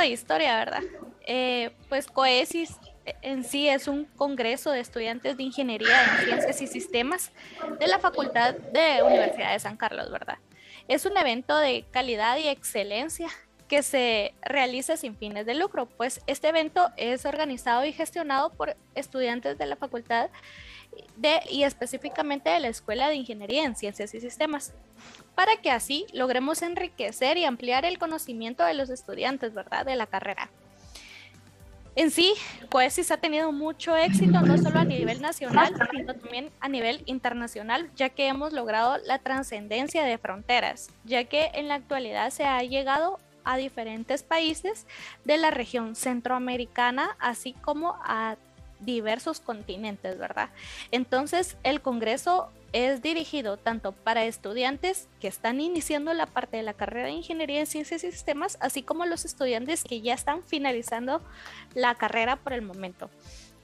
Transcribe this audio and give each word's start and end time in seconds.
de 0.00 0.08
historia, 0.08 0.56
¿verdad? 0.56 0.82
Eh, 1.26 1.70
pues 1.88 2.06
COESIS 2.06 2.76
en 3.22 3.44
sí 3.44 3.68
es 3.68 3.88
un 3.88 4.04
congreso 4.04 4.70
de 4.70 4.80
estudiantes 4.80 5.36
de 5.36 5.42
ingeniería 5.42 6.04
en 6.04 6.24
ciencias 6.24 6.62
y 6.62 6.66
sistemas 6.66 7.32
de 7.78 7.86
la 7.86 7.98
Facultad 7.98 8.54
de 8.54 9.02
Universidad 9.02 9.52
de 9.52 9.58
San 9.58 9.76
Carlos, 9.76 10.10
¿verdad? 10.10 10.38
Es 10.88 11.06
un 11.06 11.16
evento 11.16 11.56
de 11.56 11.84
calidad 11.90 12.36
y 12.38 12.48
excelencia 12.48 13.28
que 13.68 13.82
se 13.84 14.34
realiza 14.42 14.96
sin 14.96 15.16
fines 15.16 15.46
de 15.46 15.54
lucro, 15.54 15.86
pues 15.86 16.20
este 16.26 16.48
evento 16.48 16.90
es 16.96 17.24
organizado 17.24 17.84
y 17.84 17.92
gestionado 17.92 18.50
por 18.50 18.76
estudiantes 18.96 19.56
de 19.58 19.66
la 19.66 19.76
facultad 19.76 20.28
de, 21.16 21.40
y 21.48 21.62
específicamente 21.62 22.50
de 22.50 22.58
la 22.58 22.68
Escuela 22.68 23.08
de 23.08 23.14
Ingeniería 23.14 23.64
en 23.64 23.76
Ciencias 23.76 24.12
y 24.14 24.20
Sistemas, 24.20 24.72
para 25.40 25.56
que 25.56 25.70
así 25.70 26.04
logremos 26.12 26.60
enriquecer 26.60 27.38
y 27.38 27.46
ampliar 27.46 27.86
el 27.86 27.98
conocimiento 27.98 28.62
de 28.62 28.74
los 28.74 28.90
estudiantes, 28.90 29.54
¿verdad?, 29.54 29.86
de 29.86 29.96
la 29.96 30.06
carrera. 30.06 30.50
En 31.96 32.10
sí, 32.10 32.34
Coesis 32.68 33.10
ha 33.10 33.16
tenido 33.16 33.50
mucho 33.50 33.96
éxito, 33.96 34.42
no 34.42 34.58
solo 34.58 34.80
a 34.80 34.84
nivel 34.84 35.22
nacional, 35.22 35.72
sino 35.92 36.14
también 36.14 36.50
a 36.60 36.68
nivel 36.68 37.02
internacional, 37.06 37.90
ya 37.96 38.10
que 38.10 38.26
hemos 38.28 38.52
logrado 38.52 38.98
la 39.06 39.18
trascendencia 39.18 40.04
de 40.04 40.18
fronteras, 40.18 40.90
ya 41.04 41.24
que 41.24 41.50
en 41.54 41.68
la 41.68 41.76
actualidad 41.76 42.28
se 42.28 42.44
ha 42.44 42.62
llegado 42.62 43.18
a 43.42 43.56
diferentes 43.56 44.22
países 44.22 44.86
de 45.24 45.38
la 45.38 45.50
región 45.50 45.96
centroamericana, 45.96 47.16
así 47.18 47.54
como 47.54 47.96
a 48.02 48.36
diversos 48.80 49.40
continentes, 49.40 50.18
¿verdad? 50.18 50.50
Entonces, 50.90 51.56
el 51.62 51.80
Congreso 51.80 52.50
es 52.72 53.02
dirigido 53.02 53.56
tanto 53.56 53.92
para 53.92 54.24
estudiantes 54.24 55.08
que 55.20 55.28
están 55.28 55.60
iniciando 55.60 56.14
la 56.14 56.26
parte 56.26 56.56
de 56.56 56.62
la 56.62 56.74
carrera 56.74 57.06
de 57.06 57.12
Ingeniería 57.12 57.60
en 57.60 57.66
Ciencias 57.66 58.04
y 58.04 58.12
Sistemas, 58.12 58.58
así 58.60 58.82
como 58.82 59.06
los 59.06 59.24
estudiantes 59.24 59.84
que 59.84 60.00
ya 60.00 60.14
están 60.14 60.42
finalizando 60.44 61.20
la 61.74 61.94
carrera 61.96 62.36
por 62.36 62.52
el 62.52 62.62
momento. 62.62 63.10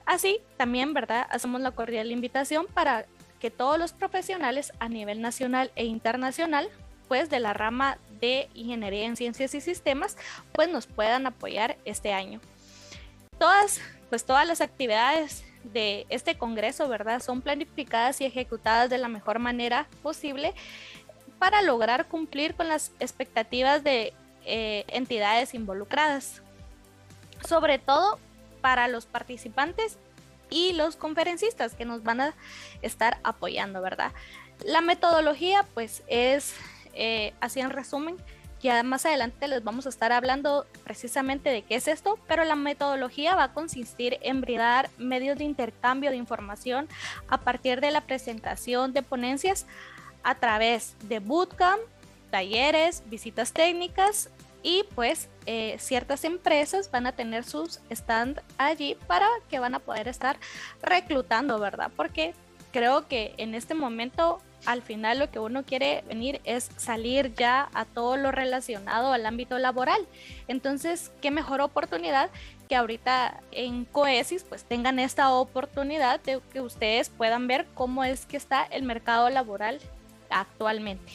Así, 0.04 0.40
también, 0.56 0.94
¿verdad? 0.94 1.26
Hacemos 1.30 1.60
la 1.60 1.72
cordial 1.72 2.10
invitación 2.10 2.66
para 2.72 3.06
que 3.40 3.50
todos 3.50 3.78
los 3.78 3.92
profesionales 3.92 4.72
a 4.78 4.88
nivel 4.88 5.20
nacional 5.20 5.70
e 5.76 5.84
internacional, 5.84 6.68
pues 7.08 7.28
de 7.28 7.40
la 7.40 7.52
rama 7.52 7.98
de 8.20 8.48
Ingeniería 8.54 9.04
en 9.04 9.16
Ciencias 9.16 9.54
y 9.54 9.60
Sistemas, 9.60 10.16
pues 10.52 10.68
nos 10.68 10.86
puedan 10.86 11.26
apoyar 11.26 11.76
este 11.84 12.12
año. 12.12 12.40
Todas, 13.38 13.80
pues 14.08 14.24
todas 14.24 14.46
las 14.46 14.60
actividades 14.60 15.44
de 15.64 16.06
este 16.08 16.38
Congreso, 16.38 16.88
¿verdad? 16.88 17.20
Son 17.20 17.42
planificadas 17.42 18.20
y 18.20 18.24
ejecutadas 18.24 18.88
de 18.88 18.98
la 18.98 19.08
mejor 19.08 19.38
manera 19.38 19.88
posible 20.02 20.54
para 21.38 21.62
lograr 21.62 22.06
cumplir 22.08 22.54
con 22.54 22.68
las 22.68 22.92
expectativas 22.98 23.84
de 23.84 24.14
eh, 24.44 24.84
entidades 24.88 25.54
involucradas. 25.54 26.42
Sobre 27.46 27.78
todo 27.78 28.18
para 28.60 28.88
los 28.88 29.06
participantes 29.06 29.98
y 30.48 30.72
los 30.72 30.96
conferencistas 30.96 31.74
que 31.74 31.84
nos 31.84 32.02
van 32.02 32.20
a 32.20 32.34
estar 32.82 33.18
apoyando, 33.24 33.82
¿verdad? 33.82 34.12
La 34.64 34.80
metodología, 34.80 35.66
pues, 35.74 36.02
es, 36.06 36.54
eh, 36.94 37.34
así 37.40 37.60
en 37.60 37.70
resumen, 37.70 38.16
ya 38.66 38.82
más 38.82 39.06
adelante 39.06 39.46
les 39.46 39.62
vamos 39.62 39.86
a 39.86 39.90
estar 39.90 40.10
hablando 40.10 40.66
precisamente 40.82 41.50
de 41.50 41.62
qué 41.62 41.76
es 41.76 41.86
esto, 41.86 42.18
pero 42.26 42.42
la 42.44 42.56
metodología 42.56 43.36
va 43.36 43.44
a 43.44 43.52
consistir 43.52 44.18
en 44.22 44.40
brindar 44.40 44.90
medios 44.98 45.38
de 45.38 45.44
intercambio 45.44 46.10
de 46.10 46.16
información 46.16 46.88
a 47.28 47.38
partir 47.38 47.80
de 47.80 47.92
la 47.92 48.00
presentación 48.00 48.92
de 48.92 49.02
ponencias 49.02 49.66
a 50.24 50.34
través 50.34 50.96
de 51.04 51.20
bootcamp, 51.20 51.80
talleres, 52.32 53.04
visitas 53.08 53.52
técnicas 53.52 54.30
y 54.64 54.84
pues 54.96 55.28
eh, 55.46 55.76
ciertas 55.78 56.24
empresas 56.24 56.90
van 56.90 57.06
a 57.06 57.12
tener 57.12 57.44
sus 57.44 57.78
stand 57.88 58.42
allí 58.58 58.96
para 59.06 59.28
que 59.48 59.60
van 59.60 59.76
a 59.76 59.78
poder 59.78 60.08
estar 60.08 60.38
reclutando, 60.82 61.60
¿verdad? 61.60 61.92
Porque 61.94 62.34
creo 62.72 63.06
que 63.06 63.32
en 63.38 63.54
este 63.54 63.74
momento 63.74 64.40
al 64.64 64.82
final 64.82 65.18
lo 65.18 65.30
que 65.30 65.38
uno 65.38 65.64
quiere 65.64 66.02
venir 66.08 66.40
es 66.44 66.70
salir 66.76 67.34
ya 67.34 67.68
a 67.74 67.84
todo 67.84 68.16
lo 68.16 68.32
relacionado 68.32 69.12
al 69.12 69.26
ámbito 69.26 69.58
laboral. 69.58 70.06
Entonces, 70.48 71.12
qué 71.20 71.30
mejor 71.30 71.60
oportunidad 71.60 72.30
que 72.68 72.76
ahorita 72.76 73.40
en 73.52 73.84
Coesis 73.84 74.44
pues 74.44 74.64
tengan 74.64 74.98
esta 74.98 75.32
oportunidad 75.32 76.20
de 76.20 76.40
que 76.52 76.60
ustedes 76.60 77.10
puedan 77.10 77.46
ver 77.46 77.66
cómo 77.74 78.02
es 78.04 78.26
que 78.26 78.36
está 78.36 78.64
el 78.64 78.82
mercado 78.82 79.30
laboral 79.30 79.78
actualmente. 80.30 81.12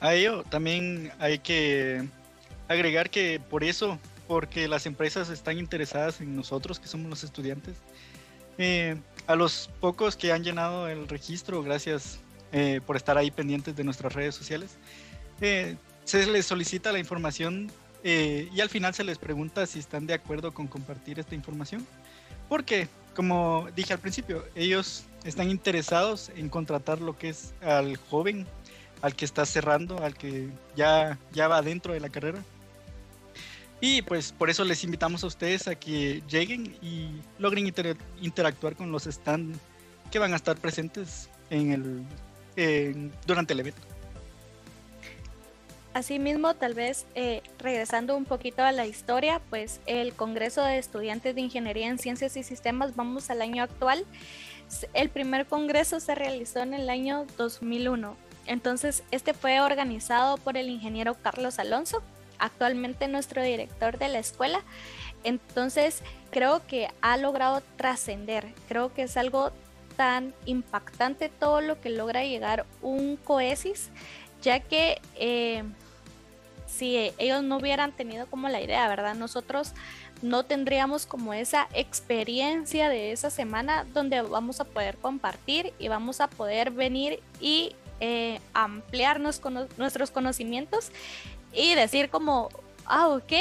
A 0.00 0.14
ello 0.14 0.44
también 0.44 1.12
hay 1.18 1.38
que 1.38 2.04
agregar 2.68 3.10
que 3.10 3.40
por 3.50 3.64
eso, 3.64 3.98
porque 4.26 4.68
las 4.68 4.86
empresas 4.86 5.28
están 5.28 5.58
interesadas 5.58 6.20
en 6.20 6.36
nosotros 6.36 6.78
que 6.80 6.86
somos 6.86 7.10
los 7.10 7.24
estudiantes, 7.24 7.76
eh, 8.56 8.96
a 9.26 9.36
los 9.36 9.70
pocos 9.80 10.16
que 10.16 10.32
han 10.32 10.44
llenado 10.44 10.88
el 10.88 11.08
registro, 11.08 11.62
gracias 11.62 12.18
eh, 12.52 12.80
por 12.86 12.96
estar 12.96 13.16
ahí 13.16 13.30
pendientes 13.30 13.76
de 13.76 13.84
nuestras 13.84 14.12
redes 14.12 14.34
sociales, 14.34 14.76
eh, 15.40 15.76
se 16.04 16.26
les 16.26 16.46
solicita 16.46 16.92
la 16.92 16.98
información 16.98 17.70
y 18.02 18.58
al 18.62 18.70
final 18.70 18.94
se 18.94 19.04
les 19.04 19.18
pregunta 19.18 19.66
si 19.66 19.78
están 19.78 20.06
de 20.06 20.14
acuerdo 20.14 20.54
con 20.54 20.66
compartir 20.66 21.18
esta 21.18 21.34
información. 21.34 21.86
Porque, 22.48 22.88
como 23.14 23.68
dije 23.76 23.92
al 23.92 24.00
principio, 24.00 24.44
ellos 24.56 25.04
están 25.24 25.50
interesados 25.50 26.30
en 26.34 26.48
contratar 26.48 27.00
lo 27.00 27.16
que 27.16 27.28
es 27.28 27.52
al 27.62 27.96
joven, 27.96 28.46
al 29.02 29.14
que 29.14 29.24
está 29.24 29.46
cerrando, 29.46 30.02
al 30.02 30.14
que 30.14 30.48
ya, 30.76 31.18
ya 31.32 31.46
va 31.46 31.62
dentro 31.62 31.92
de 31.92 32.00
la 32.00 32.08
carrera. 32.08 32.42
Y 33.80 34.02
pues 34.02 34.32
por 34.32 34.50
eso 34.50 34.64
les 34.64 34.84
invitamos 34.84 35.24
a 35.24 35.26
ustedes 35.26 35.66
a 35.66 35.74
que 35.74 36.22
lleguen 36.28 36.76
y 36.82 37.08
logren 37.38 37.72
interactuar 38.20 38.76
con 38.76 38.92
los 38.92 39.04
stands 39.04 39.58
que 40.10 40.18
van 40.18 40.32
a 40.32 40.36
estar 40.36 40.56
presentes 40.56 41.30
durante 43.26 43.52
el 43.54 43.60
evento. 43.60 43.80
Asimismo, 45.92 46.54
tal 46.54 46.74
vez 46.74 47.04
eh, 47.16 47.42
regresando 47.58 48.16
un 48.16 48.24
poquito 48.24 48.62
a 48.62 48.70
la 48.70 48.86
historia, 48.86 49.40
pues 49.50 49.80
el 49.86 50.12
Congreso 50.12 50.62
de 50.62 50.78
Estudiantes 50.78 51.34
de 51.34 51.40
Ingeniería 51.40 51.88
en 51.88 51.98
Ciencias 51.98 52.36
y 52.36 52.44
Sistemas, 52.44 52.94
vamos 52.94 53.28
al 53.30 53.42
año 53.42 53.64
actual. 53.64 54.04
El 54.94 55.08
primer 55.10 55.46
congreso 55.46 55.98
se 55.98 56.14
realizó 56.14 56.60
en 56.60 56.74
el 56.74 56.88
año 56.88 57.26
2001. 57.36 58.16
Entonces, 58.46 59.02
este 59.10 59.34
fue 59.34 59.60
organizado 59.60 60.36
por 60.36 60.56
el 60.56 60.68
ingeniero 60.68 61.14
Carlos 61.14 61.58
Alonso, 61.58 62.02
actualmente 62.40 63.08
nuestro 63.08 63.42
director 63.42 63.98
de 63.98 64.08
la 64.08 64.18
escuela. 64.18 64.62
Entonces, 65.24 66.02
creo 66.30 66.66
que 66.66 66.88
ha 67.02 67.16
logrado 67.16 67.62
trascender. 67.76 68.52
Creo 68.68 68.92
que 68.92 69.02
es 69.02 69.16
algo 69.16 69.52
tan 69.96 70.34
impactante 70.46 71.28
todo 71.28 71.60
lo 71.60 71.80
que 71.80 71.90
logra 71.90 72.24
llegar 72.24 72.64
un 72.80 73.16
coesis, 73.16 73.90
ya 74.40 74.60
que 74.60 75.00
eh, 75.16 75.62
si 76.66 77.12
ellos 77.18 77.42
no 77.42 77.58
hubieran 77.58 77.92
tenido 77.92 78.26
como 78.26 78.48
la 78.48 78.62
idea, 78.62 78.88
¿verdad? 78.88 79.14
Nosotros 79.14 79.74
no 80.22 80.44
tendríamos 80.44 81.06
como 81.06 81.34
esa 81.34 81.68
experiencia 81.74 82.88
de 82.88 83.12
esa 83.12 83.30
semana 83.30 83.84
donde 83.92 84.22
vamos 84.22 84.60
a 84.60 84.64
poder 84.64 84.96
compartir 84.96 85.72
y 85.78 85.88
vamos 85.88 86.20
a 86.20 86.28
poder 86.28 86.70
venir 86.70 87.20
y 87.40 87.74
eh, 88.00 88.40
ampliarnos 88.54 89.40
con 89.40 89.68
nuestros 89.76 90.10
conocimientos 90.10 90.90
y 91.52 91.74
decir 91.74 92.10
como, 92.10 92.48
ah, 92.86 93.08
ok, 93.08 93.32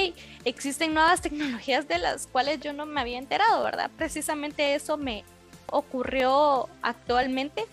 existen 0.46 0.94
nuevas 0.94 1.22
tecnologías 1.22 1.88
de 1.88 1.98
las 1.98 2.28
cuales 2.28 2.60
yo 2.60 2.74
no 2.74 2.86
me 2.86 3.02
había 3.02 3.18
enterado, 3.18 3.64
¿verdad? 3.64 3.90
Precisamente 3.98 4.76
eso 4.76 4.98
me 4.98 5.24
ocurrió 5.68 6.70
actualmente. 6.82 7.66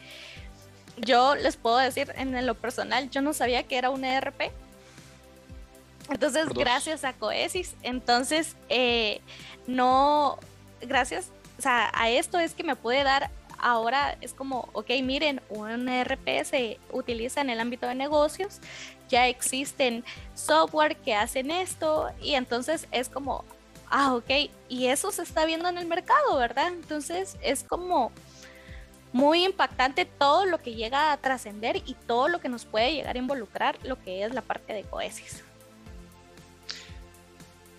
Yo 0.98 1.34
les 1.34 1.56
puedo 1.56 1.76
decir 1.76 2.12
en 2.16 2.46
lo 2.46 2.54
personal, 2.54 3.10
yo 3.10 3.20
no 3.20 3.32
sabía 3.32 3.62
que 3.64 3.76
era 3.76 3.90
un 3.90 4.04
ERP. 4.04 4.50
Entonces, 6.08 6.48
gracias 6.50 7.04
a 7.04 7.12
Coesis, 7.14 7.74
entonces, 7.82 8.56
eh, 8.68 9.20
no, 9.66 10.38
gracias 10.80 11.30
a 11.64 12.10
esto 12.10 12.38
es 12.38 12.54
que 12.54 12.62
me 12.62 12.76
puede 12.76 13.02
dar 13.02 13.30
ahora 13.58 14.16
es 14.20 14.32
como, 14.32 14.68
ok, 14.72 14.90
miren, 15.02 15.40
un 15.48 15.88
ERP 15.88 16.44
se 16.44 16.78
utiliza 16.92 17.40
en 17.40 17.50
el 17.50 17.60
ámbito 17.60 17.86
de 17.86 17.94
negocios, 17.94 18.60
ya 19.08 19.28
existen 19.28 20.04
software 20.34 20.96
que 20.96 21.14
hacen 21.14 21.50
esto 21.50 22.10
y 22.20 22.34
entonces 22.34 22.88
es 22.90 23.08
como, 23.08 23.44
ah, 23.90 24.14
ok, 24.14 24.50
y 24.68 24.86
eso 24.86 25.12
se 25.12 25.22
está 25.22 25.44
viendo 25.44 25.68
en 25.68 25.78
el 25.78 25.86
mercado, 25.86 26.36
¿verdad? 26.36 26.68
Entonces 26.68 27.36
es 27.42 27.62
como 27.62 28.12
muy 29.12 29.44
impactante 29.44 30.04
todo 30.04 30.44
lo 30.44 30.58
que 30.58 30.74
llega 30.74 31.12
a 31.12 31.16
trascender 31.16 31.76
y 31.86 31.94
todo 32.06 32.28
lo 32.28 32.40
que 32.40 32.48
nos 32.48 32.64
puede 32.64 32.92
llegar 32.92 33.16
a 33.16 33.18
involucrar 33.18 33.78
lo 33.82 34.00
que 34.02 34.24
es 34.24 34.34
la 34.34 34.42
parte 34.42 34.72
de 34.72 34.82
Coesis. 34.82 35.42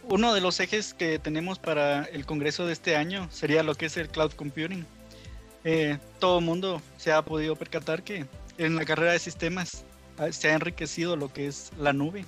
Uno 0.10 0.34
de 0.34 0.42
los 0.42 0.60
ejes 0.60 0.94
que 0.94 1.20
tenemos 1.20 1.60
para 1.60 2.06
el 2.06 2.26
Congreso 2.26 2.66
de 2.66 2.74
este 2.74 2.96
año 2.96 3.28
sería 3.30 3.62
lo 3.62 3.76
que 3.76 3.88
es 3.88 3.98
el 3.98 4.08
cloud 4.08 4.32
computing. 4.32 4.86
Eh, 5.66 6.00
todo 6.20 6.40
el 6.40 6.46
mundo 6.46 6.82
se 6.98 7.12
ha 7.12 7.22
podido 7.22 7.58
percatar 7.58 8.04
que 8.04 8.26
en 8.58 8.76
la 8.76 8.86
carrera 8.86 9.12
de 9.12 9.20
sistemas 9.20 9.84
se 10.32 10.50
ha 10.50 10.54
enriquecido 10.54 11.16
lo 11.16 11.32
que 11.32 11.48
es 11.48 11.72
la 11.78 11.94
nube. 11.94 12.26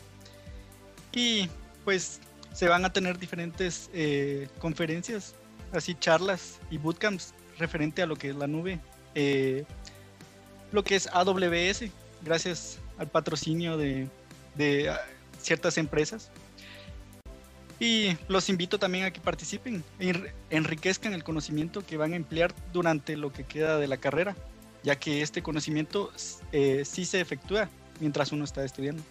Y 1.12 1.50
pues 1.86 2.20
se 2.54 2.68
van 2.68 2.86
a 2.86 2.94
tener 2.94 3.18
diferentes 3.18 3.90
eh, 3.94 4.48
conferencias, 4.60 5.36
así 5.72 5.96
charlas 5.96 6.60
y 6.70 6.78
bootcamps 6.78 7.34
referente 7.58 8.02
a 8.02 8.06
lo 8.06 8.16
que 8.16 8.30
es 8.30 8.36
la 8.36 8.48
nube, 8.48 8.80
eh, 9.16 9.66
lo 10.72 10.84
que 10.84 10.96
es 10.96 11.08
AWS, 11.08 11.86
gracias 12.22 12.80
al 12.98 13.08
patrocinio 13.08 13.78
de, 13.78 14.10
ah, 14.90 15.00
ciertas 15.42 15.78
empresas. 15.78 16.32
Y 17.80 18.18
los 18.28 18.50
invito 18.50 18.78
también 18.78 19.06
a 19.06 19.12
que 19.12 19.22
participen, 19.22 19.84
enriquezcan 20.50 21.14
el 21.14 21.24
conocimiento 21.24 21.86
que 21.86 21.96
van 21.96 22.12
a 22.12 22.18
emplear 22.18 22.54
durante 22.74 23.16
lo 23.16 23.32
que 23.32 23.46
queda 23.46 23.78
de 23.78 23.88
la 23.88 23.98
carrera, 23.98 24.36
ya 24.84 24.98
que 24.98 25.22
este 25.22 25.42
conocimiento 25.42 26.12
eh, 26.52 26.84
sí 26.84 27.06
se 27.06 27.22
efectúa 27.22 27.70
mientras 28.00 28.32
uno 28.32 28.44
está 28.44 28.64
estudiando, 28.64 29.04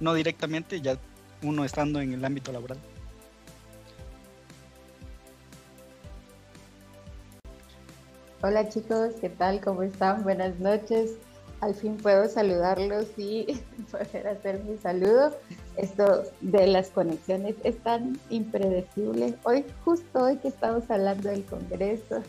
no 0.00 0.14
directamente 0.14 0.80
ya 0.80 0.98
uno 1.42 1.64
estando 1.64 2.00
en 2.00 2.12
el 2.12 2.24
ámbito 2.24 2.52
laboral. 2.52 2.78
Hola 8.40 8.68
chicos, 8.68 9.14
¿qué 9.20 9.30
tal? 9.30 9.60
¿Cómo 9.60 9.82
están? 9.82 10.22
Buenas 10.22 10.58
noches. 10.60 11.14
Al 11.60 11.74
fin 11.74 11.96
puedo 11.96 12.28
saludarlos 12.28 13.06
y 13.16 13.60
poder 13.90 14.28
hacer 14.28 14.62
mi 14.62 14.78
saludo. 14.78 15.36
Esto 15.76 16.22
de 16.40 16.68
las 16.68 16.90
conexiones 16.90 17.56
es 17.64 17.76
tan 17.78 18.16
impredecible. 18.30 19.34
Hoy, 19.42 19.64
justo 19.84 20.22
hoy 20.22 20.36
que 20.36 20.48
estamos 20.48 20.88
hablando 20.88 21.28
del 21.28 21.44
Congreso 21.46 22.22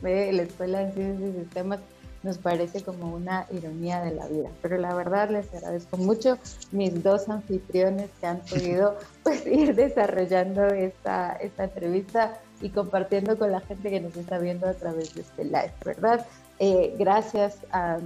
de 0.00 0.32
la 0.32 0.42
Escuela 0.42 0.78
de 0.80 0.92
Ciencias 0.92 1.30
y 1.30 1.40
Sistemas, 1.40 1.80
nos 2.22 2.38
parece 2.38 2.82
como 2.82 3.14
una 3.14 3.46
ironía 3.50 4.02
de 4.02 4.14
la 4.14 4.26
vida. 4.26 4.50
Pero 4.62 4.78
la 4.78 4.94
verdad 4.94 5.30
les 5.30 5.52
agradezco 5.54 5.96
mucho 5.96 6.38
mis 6.72 7.02
dos 7.02 7.28
anfitriones 7.28 8.10
que 8.20 8.26
han 8.26 8.40
podido 8.40 8.96
pues, 9.22 9.46
ir 9.46 9.74
desarrollando 9.74 10.66
esta, 10.66 11.32
esta 11.32 11.64
entrevista 11.64 12.38
y 12.60 12.70
compartiendo 12.70 13.38
con 13.38 13.52
la 13.52 13.60
gente 13.60 13.90
que 13.90 14.00
nos 14.00 14.16
está 14.16 14.38
viendo 14.38 14.68
a 14.68 14.74
través 14.74 15.14
de 15.14 15.22
este 15.22 15.44
live, 15.44 15.72
¿verdad? 15.84 16.26
Eh, 16.58 16.94
gracias 16.98 17.56
a, 17.72 17.98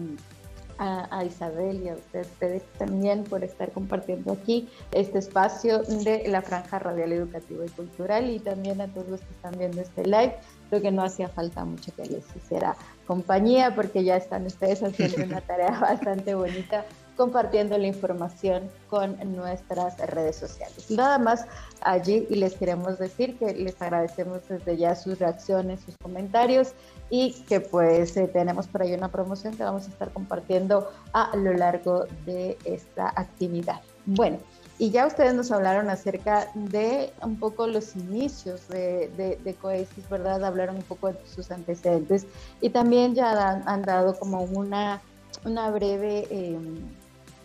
a, 0.78 1.24
Isabel 1.24 1.82
y 1.82 1.88
a 1.88 1.94
ustedes, 1.94 2.62
también 2.78 3.24
por 3.24 3.44
estar 3.44 3.70
compartiendo 3.72 4.32
aquí 4.32 4.68
este 4.92 5.18
espacio 5.18 5.82
de 5.82 6.26
la 6.28 6.42
franja 6.42 6.78
radial 6.78 7.12
educativa 7.12 7.64
y 7.64 7.68
cultural 7.70 8.30
y 8.30 8.38
también 8.38 8.80
a 8.80 8.88
todos 8.88 9.08
los 9.08 9.20
que 9.20 9.32
están 9.32 9.58
viendo 9.58 9.80
este 9.80 10.04
live. 10.04 10.36
Creo 10.74 10.82
que 10.82 10.90
no 10.90 11.04
hacía 11.04 11.28
falta 11.28 11.64
mucho 11.64 11.94
que 11.94 12.04
les 12.04 12.24
hiciera 12.34 12.74
compañía 13.06 13.76
porque 13.76 14.02
ya 14.02 14.16
están 14.16 14.44
ustedes 14.44 14.82
haciendo 14.82 15.22
una 15.22 15.40
tarea 15.46 15.78
bastante 15.78 16.34
bonita 16.34 16.84
compartiendo 17.16 17.78
la 17.78 17.86
información 17.86 18.68
con 18.90 19.16
nuestras 19.36 19.96
redes 19.98 20.34
sociales. 20.34 20.90
Nada 20.90 21.18
más 21.18 21.46
allí 21.80 22.26
y 22.28 22.34
les 22.34 22.54
queremos 22.54 22.98
decir 22.98 23.38
que 23.38 23.54
les 23.54 23.80
agradecemos 23.80 24.40
desde 24.48 24.76
ya 24.76 24.96
sus 24.96 25.20
reacciones, 25.20 25.78
sus 25.82 25.96
comentarios 25.96 26.72
y 27.08 27.34
que 27.44 27.60
pues 27.60 28.16
eh, 28.16 28.26
tenemos 28.26 28.66
por 28.66 28.82
ahí 28.82 28.94
una 28.94 29.12
promoción 29.12 29.56
que 29.56 29.62
vamos 29.62 29.86
a 29.86 29.90
estar 29.90 30.12
compartiendo 30.12 30.90
a 31.12 31.36
lo 31.36 31.52
largo 31.52 32.06
de 32.26 32.58
esta 32.64 33.10
actividad. 33.14 33.80
Bueno, 34.06 34.38
y 34.78 34.90
ya 34.90 35.06
ustedes 35.06 35.34
nos 35.34 35.52
hablaron 35.52 35.88
acerca 35.88 36.50
de 36.54 37.12
un 37.22 37.38
poco 37.38 37.66
los 37.66 37.94
inicios 37.94 38.68
de, 38.68 39.38
de, 39.42 39.54
Coesis, 39.54 40.08
¿verdad? 40.08 40.44
Hablaron 40.44 40.76
un 40.76 40.82
poco 40.82 41.12
de 41.12 41.18
sus 41.26 41.50
antecedentes 41.50 42.26
y 42.60 42.70
también 42.70 43.14
ya 43.14 43.62
han, 43.66 43.82
dado 43.82 44.18
como 44.18 44.42
una, 44.42 45.00
una 45.44 45.70
breve... 45.70 46.26
Em, 46.30 46.78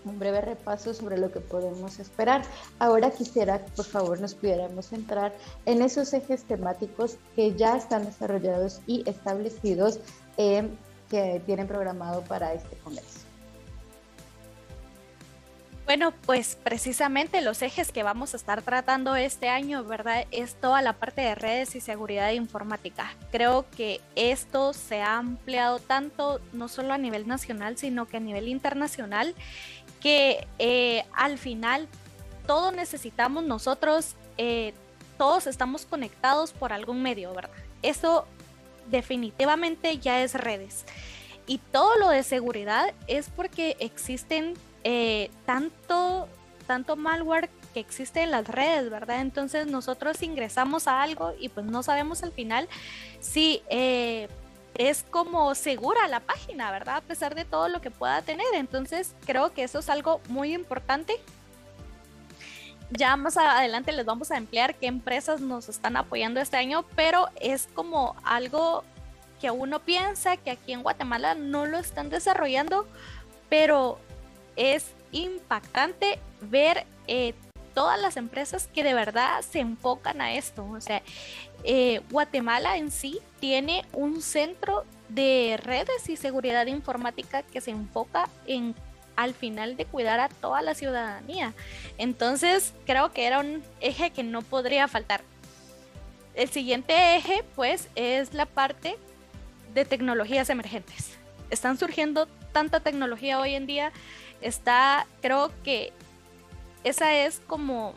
un 0.05 0.17
breve 0.17 0.39
repaso 0.41 0.93
sobre 0.93 1.17
lo 1.17 1.29
que 1.29 1.41
podemos 1.41 1.99
esperar. 1.99 2.41
Ahora 2.79 3.11
quisiera 3.11 3.63
que 3.63 3.71
por 3.71 3.85
favor 3.85 4.19
nos 4.19 4.33
pudiéramos 4.33 4.87
centrar 4.87 5.33
en 5.65 5.81
esos 5.81 6.13
ejes 6.13 6.43
temáticos 6.45 7.17
que 7.35 7.53
ya 7.55 7.75
están 7.75 8.05
desarrollados 8.05 8.79
y 8.87 9.07
establecidos 9.07 9.99
eh, 10.37 10.69
que 11.09 11.41
tienen 11.45 11.67
programado 11.67 12.21
para 12.21 12.53
este 12.53 12.77
congreso. 12.77 13.18
Bueno, 15.89 16.11
pues 16.11 16.55
precisamente 16.63 17.41
los 17.41 17.63
ejes 17.63 17.91
que 17.91 18.03
vamos 18.03 18.35
a 18.35 18.37
estar 18.37 18.61
tratando 18.61 19.15
este 19.15 19.49
año, 19.49 19.83
¿verdad? 19.83 20.27
Es 20.29 20.53
toda 20.53 20.83
la 20.83 20.93
parte 20.93 21.21
de 21.21 21.33
redes 21.33 21.73
y 21.73 21.81
seguridad 21.81 22.29
informática. 22.29 23.15
Creo 23.31 23.65
que 23.75 23.99
esto 24.15 24.73
se 24.73 25.01
ha 25.01 25.17
ampliado 25.17 25.79
tanto, 25.79 26.41
no 26.53 26.67
solo 26.67 26.93
a 26.93 26.99
nivel 26.99 27.27
nacional, 27.27 27.75
sino 27.75 28.07
que 28.07 28.17
a 28.17 28.19
nivel 28.19 28.49
internacional 28.49 29.33
que 29.99 30.47
eh, 30.59 31.05
al 31.11 31.39
final 31.39 31.87
todos 32.45 32.71
necesitamos 32.71 33.45
nosotros, 33.45 34.15
eh, 34.37 34.75
todos 35.17 35.47
estamos 35.47 35.87
conectados 35.87 36.53
por 36.53 36.71
algún 36.71 37.01
medio, 37.01 37.33
¿verdad? 37.33 37.49
Eso 37.81 38.27
definitivamente 38.91 39.97
ya 39.97 40.21
es 40.21 40.35
redes. 40.35 40.85
Y 41.47 41.57
todo 41.57 41.95
lo 41.95 42.09
de 42.09 42.21
seguridad 42.21 42.93
es 43.07 43.31
porque 43.35 43.75
existen 43.79 44.53
eh, 44.83 45.29
tanto, 45.45 46.27
tanto 46.67 46.95
malware 46.95 47.49
que 47.73 47.79
existe 47.79 48.21
en 48.21 48.31
las 48.31 48.47
redes, 48.47 48.89
¿verdad? 48.89 49.21
Entonces 49.21 49.67
nosotros 49.67 50.21
ingresamos 50.23 50.87
a 50.87 51.01
algo 51.01 51.33
y 51.39 51.49
pues 51.49 51.65
no 51.65 51.83
sabemos 51.83 52.23
al 52.23 52.31
final 52.31 52.67
si 53.19 53.61
es 54.79 55.03
como 55.09 55.53
segura 55.55 56.07
la 56.07 56.21
página, 56.21 56.71
¿verdad? 56.71 56.97
A 56.97 57.01
pesar 57.01 57.35
de 57.35 57.43
todo 57.43 57.67
lo 57.67 57.81
que 57.81 57.91
pueda 57.91 58.21
tener. 58.21 58.47
Entonces 58.53 59.13
creo 59.25 59.53
que 59.53 59.63
eso 59.63 59.79
es 59.79 59.89
algo 59.89 60.21
muy 60.29 60.53
importante. 60.53 61.19
Ya 62.91 63.17
más 63.17 63.35
adelante 63.37 63.91
les 63.91 64.05
vamos 64.05 64.31
a 64.31 64.37
emplear 64.37 64.75
qué 64.75 64.87
empresas 64.87 65.41
nos 65.41 65.69
están 65.69 65.97
apoyando 65.97 66.39
este 66.39 66.57
año, 66.57 66.85
pero 66.95 67.27
es 67.39 67.67
como 67.73 68.15
algo 68.23 68.83
que 69.41 69.51
uno 69.51 69.79
piensa 69.79 70.37
que 70.37 70.51
aquí 70.51 70.71
en 70.71 70.81
Guatemala 70.81 71.35
no 71.35 71.65
lo 71.65 71.77
están 71.77 72.09
desarrollando, 72.09 72.87
pero 73.49 73.99
es 74.59 74.91
impactante 75.13 76.19
ver 76.41 76.85
eh, 77.07 77.33
todas 77.73 77.99
las 77.99 78.17
empresas 78.17 78.67
que 78.67 78.83
de 78.83 78.93
verdad 78.93 79.41
se 79.41 79.59
enfocan 79.59 80.19
a 80.19 80.33
esto. 80.33 80.65
O 80.69 80.81
sea, 80.81 81.01
eh, 81.63 82.01
Guatemala 82.11 82.77
en 82.77 82.91
sí 82.91 83.19
tiene 83.39 83.85
un 83.93 84.21
centro 84.21 84.83
de 85.07 85.57
redes 85.63 86.09
y 86.09 86.17
seguridad 86.17 86.67
informática 86.67 87.41
que 87.41 87.61
se 87.61 87.71
enfoca 87.71 88.29
en 88.45 88.75
al 89.15 89.33
final 89.33 89.75
de 89.75 89.85
cuidar 89.85 90.19
a 90.19 90.29
toda 90.29 90.61
la 90.61 90.75
ciudadanía. 90.75 91.53
Entonces 91.97 92.73
creo 92.85 93.11
que 93.11 93.25
era 93.25 93.39
un 93.39 93.63
eje 93.79 94.11
que 94.11 94.23
no 94.23 94.41
podría 94.41 94.87
faltar. 94.87 95.23
El 96.35 96.49
siguiente 96.49 97.15
eje 97.15 97.43
pues 97.55 97.89
es 97.95 98.33
la 98.33 98.45
parte 98.45 98.97
de 99.73 99.85
tecnologías 99.85 100.49
emergentes. 100.49 101.17
Están 101.49 101.77
surgiendo 101.77 102.27
tanta 102.53 102.79
tecnología 102.79 103.39
hoy 103.39 103.55
en 103.55 103.67
día. 103.67 103.91
Está, 104.41 105.05
creo 105.21 105.51
que 105.63 105.91
esa 106.83 107.13
es 107.13 107.41
como 107.47 107.93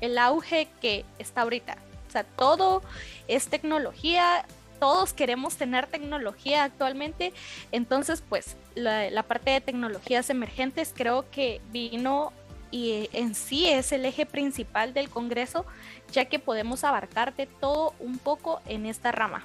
el 0.00 0.18
auge 0.18 0.68
que 0.80 1.04
está 1.18 1.42
ahorita. 1.42 1.76
O 2.08 2.12
sea, 2.12 2.24
todo 2.24 2.82
es 3.28 3.48
tecnología, 3.48 4.44
todos 4.80 5.12
queremos 5.12 5.56
tener 5.56 5.86
tecnología 5.86 6.64
actualmente, 6.64 7.32
entonces 7.70 8.24
pues 8.28 8.56
la, 8.74 9.22
parte 9.22 9.50
de 9.50 9.60
tecnologías 9.60 10.30
emergentes 10.30 10.92
creo 10.96 11.30
que 11.30 11.60
vino 11.70 12.32
y 12.72 13.08
en 13.12 13.34
sí 13.34 13.68
es 13.68 13.92
el 13.92 14.04
eje 14.04 14.26
principal 14.26 14.94
del 14.94 15.10
Congreso, 15.10 15.66
ya 16.12 16.24
que 16.24 16.38
podemos 16.38 16.82
abarcar 16.82 17.34
de 17.36 17.46
todo 17.46 17.94
un 18.00 18.18
poco 18.18 18.60
en 18.66 18.86
esta 18.86 19.12
rama. 19.12 19.44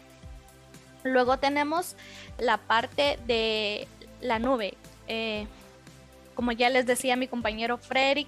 Luego 1.04 1.38
tenemos 1.38 1.96
la 2.40 2.58
parte 2.58 3.20
de 3.28 3.88
la 4.22 4.40
nube. 4.40 4.76
Eh, 5.08 5.48
como 6.36 6.52
ya 6.52 6.70
les 6.70 6.86
decía 6.86 7.16
mi 7.16 7.28
compañero 7.28 7.78
Frederick, 7.78 8.28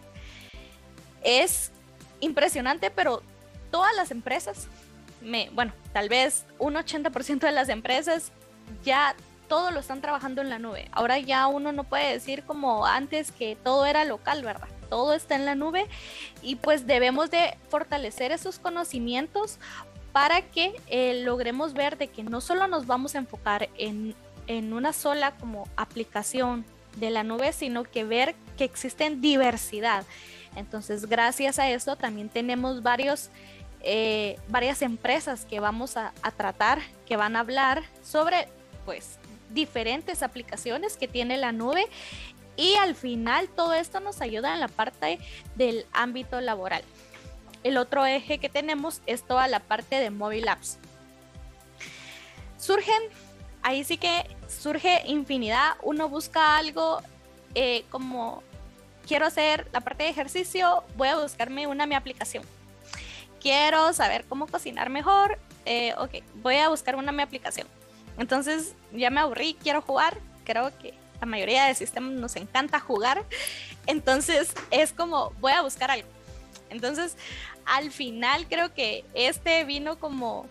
es 1.24 1.72
impresionante, 2.20 2.90
pero 2.90 3.22
todas 3.70 3.96
las 3.96 4.12
empresas, 4.12 4.68
bueno, 5.54 5.74
tal 5.94 6.10
vez 6.10 6.46
un 6.58 6.76
80% 6.76 7.40
de 7.40 7.52
las 7.52 7.70
empresas 7.70 8.32
ya 8.84 9.16
todo 9.48 9.72
lo 9.72 9.80
están 9.80 10.02
trabajando 10.02 10.42
en 10.42 10.50
la 10.50 10.60
nube. 10.60 10.90
Ahora 10.92 11.20
ya 11.20 11.48
uno 11.48 11.72
no 11.72 11.84
puede 11.84 12.12
decir 12.14 12.44
como 12.44 12.86
antes 12.86 13.32
que 13.32 13.56
todo 13.56 13.86
era 13.86 14.06
local, 14.06 14.44
¿verdad? 14.44 14.68
Todo 14.90 15.14
está 15.14 15.36
en 15.36 15.46
la 15.46 15.56
nube 15.56 15.88
y 16.42 16.56
pues 16.56 16.88
debemos 16.88 17.30
de 17.32 17.58
fortalecer 17.70 18.32
esos 18.32 18.60
conocimientos 18.60 19.60
para 20.12 20.42
que 20.42 20.74
eh, 20.88 21.22
logremos 21.24 21.74
ver 21.74 21.98
de 21.98 22.08
que 22.08 22.24
no 22.24 22.42
solo 22.42 22.68
nos 22.68 22.88
vamos 22.88 23.16
a 23.16 23.20
enfocar 23.20 23.70
en, 23.78 24.16
en 24.48 24.74
una 24.74 24.94
sola 24.94 25.36
como 25.36 25.68
aplicación 25.76 26.66
de 26.96 27.10
la 27.10 27.24
nube, 27.24 27.54
sino 27.54 27.84
que 27.84 28.04
ver 28.04 28.36
que 28.58 28.64
existen 28.64 29.22
diversidad. 29.22 30.06
Entonces, 30.56 31.06
gracias 31.06 31.60
a 31.60 31.70
esto 31.70 31.96
también 31.96 32.30
tenemos 32.30 32.82
varios 32.82 33.30
eh, 33.82 34.40
varias 34.48 34.82
empresas 34.82 35.46
que 35.46 35.60
vamos 35.60 35.98
a, 35.98 36.12
tratar, 36.36 36.80
que 37.06 37.16
van 37.16 37.36
a 37.36 37.42
hablar 37.42 37.84
sobre 38.04 38.48
pues 38.86 39.20
diferentes 39.52 40.24
aplicaciones 40.24 40.98
que 40.98 41.08
tiene 41.08 41.38
la 41.38 41.52
nube 41.52 41.86
y 42.56 42.74
al 42.76 42.96
final 42.96 43.48
todo 43.50 43.74
esto 43.74 44.00
nos 44.00 44.20
ayuda 44.22 44.54
en 44.54 44.60
la 44.60 44.68
parte 44.68 45.20
del 45.56 45.86
ámbito 45.94 46.42
laboral. 46.42 46.84
el 47.64 47.78
otro 47.78 48.06
eje 48.06 48.40
que 48.40 48.50
tenemos 48.50 49.02
es 49.06 49.24
toda 49.24 49.48
la 49.48 49.60
parte 49.60 49.96
de 50.00 50.10
mobile 50.10 50.50
apps. 50.50 50.80
Surgen, 52.58 53.04
ahí 53.68 53.84
sí 53.84 53.98
que 53.98 54.26
surge 54.48 55.02
infinidad, 55.08 55.76
uno 55.84 56.08
busca 56.08 56.56
algo 56.56 57.02
eh, 57.54 57.84
como 57.90 58.42
quiero 59.06 59.26
hacer 59.26 59.68
la 59.74 59.82
parte 59.82 60.06
de 60.06 60.10
ejercicio, 60.10 60.86
voy 60.96 61.10
a 61.10 61.18
buscarme 61.18 61.68
una 61.68 61.86
mi 61.86 61.94
aplicación. 61.94 62.46
Quiero 63.42 63.92
saber 63.92 64.24
cómo 64.24 64.48
cocinar 64.48 64.90
mejor, 64.90 65.38
eh, 65.66 65.94
ok, 65.98 66.24
voy 66.36 66.56
a 66.56 66.70
buscar 66.70 66.96
una 66.96 67.12
mi 67.12 67.22
aplicación. 67.22 67.68
Entonces 68.18 68.74
ya 68.94 69.10
me 69.10 69.20
aburrí, 69.20 69.58
quiero 69.62 69.82
jugar, 69.82 70.18
creo 70.46 70.72
que 70.80 70.94
la 71.20 71.28
mayoría 71.28 71.66
de 71.66 71.76
sistemas 71.76 72.14
nos 72.14 72.38
encanta 72.38 72.80
jugar, 72.80 73.26
entonces 73.86 74.54
es 74.72 74.94
como 74.94 75.32
voy 75.42 75.52
a 75.52 75.62
buscar 75.62 75.92
algo. 75.92 76.08
Entonces 76.70 77.18
al 77.66 77.92
final 77.92 78.48
creo 78.48 78.74
que 78.74 79.04
este 79.14 79.66
vino 79.66 80.00
como 80.00 80.48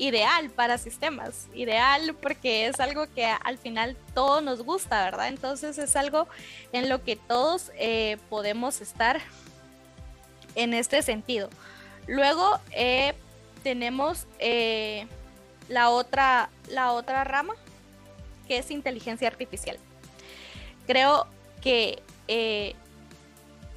ideal 0.00 0.48
para 0.48 0.78
sistemas, 0.78 1.46
ideal 1.52 2.16
porque 2.22 2.66
es 2.66 2.80
algo 2.80 3.06
que 3.14 3.26
al 3.26 3.58
final 3.58 3.96
todo 4.14 4.40
nos 4.40 4.62
gusta, 4.62 5.04
¿verdad? 5.04 5.28
Entonces 5.28 5.76
es 5.76 5.94
algo 5.94 6.26
en 6.72 6.88
lo 6.88 7.04
que 7.04 7.16
todos 7.16 7.70
eh, 7.76 8.16
podemos 8.30 8.80
estar 8.80 9.20
en 10.54 10.72
este 10.72 11.02
sentido. 11.02 11.50
Luego 12.06 12.58
eh, 12.72 13.12
tenemos 13.62 14.26
eh, 14.38 15.06
la, 15.68 15.90
otra, 15.90 16.48
la 16.70 16.92
otra 16.92 17.22
rama 17.24 17.54
que 18.48 18.56
es 18.56 18.70
inteligencia 18.70 19.28
artificial. 19.28 19.78
Creo 20.86 21.26
que 21.60 22.02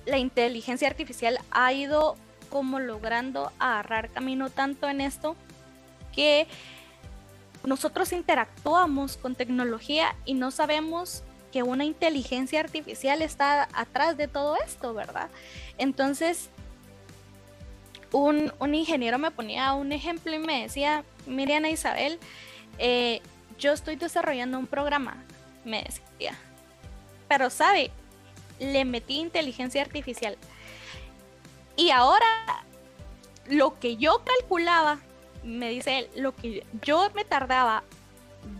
la 0.06 0.18
inteligencia 0.18 0.88
artificial 0.88 1.40
ha 1.52 1.74
ido 1.74 2.16
como 2.50 2.80
logrando 2.80 3.52
agarrar 3.60 4.10
camino 4.10 4.50
tanto 4.50 4.88
en 4.88 5.02
esto 5.02 5.36
que 6.16 6.48
nosotros 7.64 8.12
interactuamos 8.12 9.18
con 9.18 9.36
tecnología 9.36 10.16
y 10.26 10.34
no 10.34 10.52
sabemos 10.52 11.24
que 11.52 11.64
una 11.64 11.86
inteligencia 11.86 12.60
artificial 12.60 13.22
está 13.22 13.70
atrás 13.74 14.18
de 14.18 14.28
todo 14.28 14.58
esto, 14.66 14.94
¿verdad? 14.94 15.30
Entonces, 15.78 16.50
un, 18.12 18.52
ingeniero 18.74 19.18
me 19.20 19.32
ponía 19.32 19.74
un 19.74 19.92
ejemplo 19.92 20.34
y 20.34 20.40
me 20.40 20.64
decía, 20.64 21.04
Miriana 21.26 21.70
Isabel, 21.70 22.20
eh, 22.80 23.22
yo 23.60 23.72
estoy 23.72 23.96
desarrollando 23.96 24.58
un 24.58 24.68
programa, 24.68 25.24
me 25.64 25.84
decía, 25.84 26.38
pero 27.28 27.50
sabe, 27.50 27.92
le 28.60 28.86
metí 28.86 29.20
inteligencia 29.20 29.82
artificial. 29.82 30.38
Y 31.76 31.92
ahora 31.92 32.26
lo 33.48 33.80
que 33.80 33.98
yo 33.98 34.24
calculaba 34.24 35.00
me 35.44 35.70
dice 35.70 36.10
lo 36.16 36.36
que 36.36 36.66
yo 36.82 37.10
me 37.14 37.26
tardaba 37.26 37.84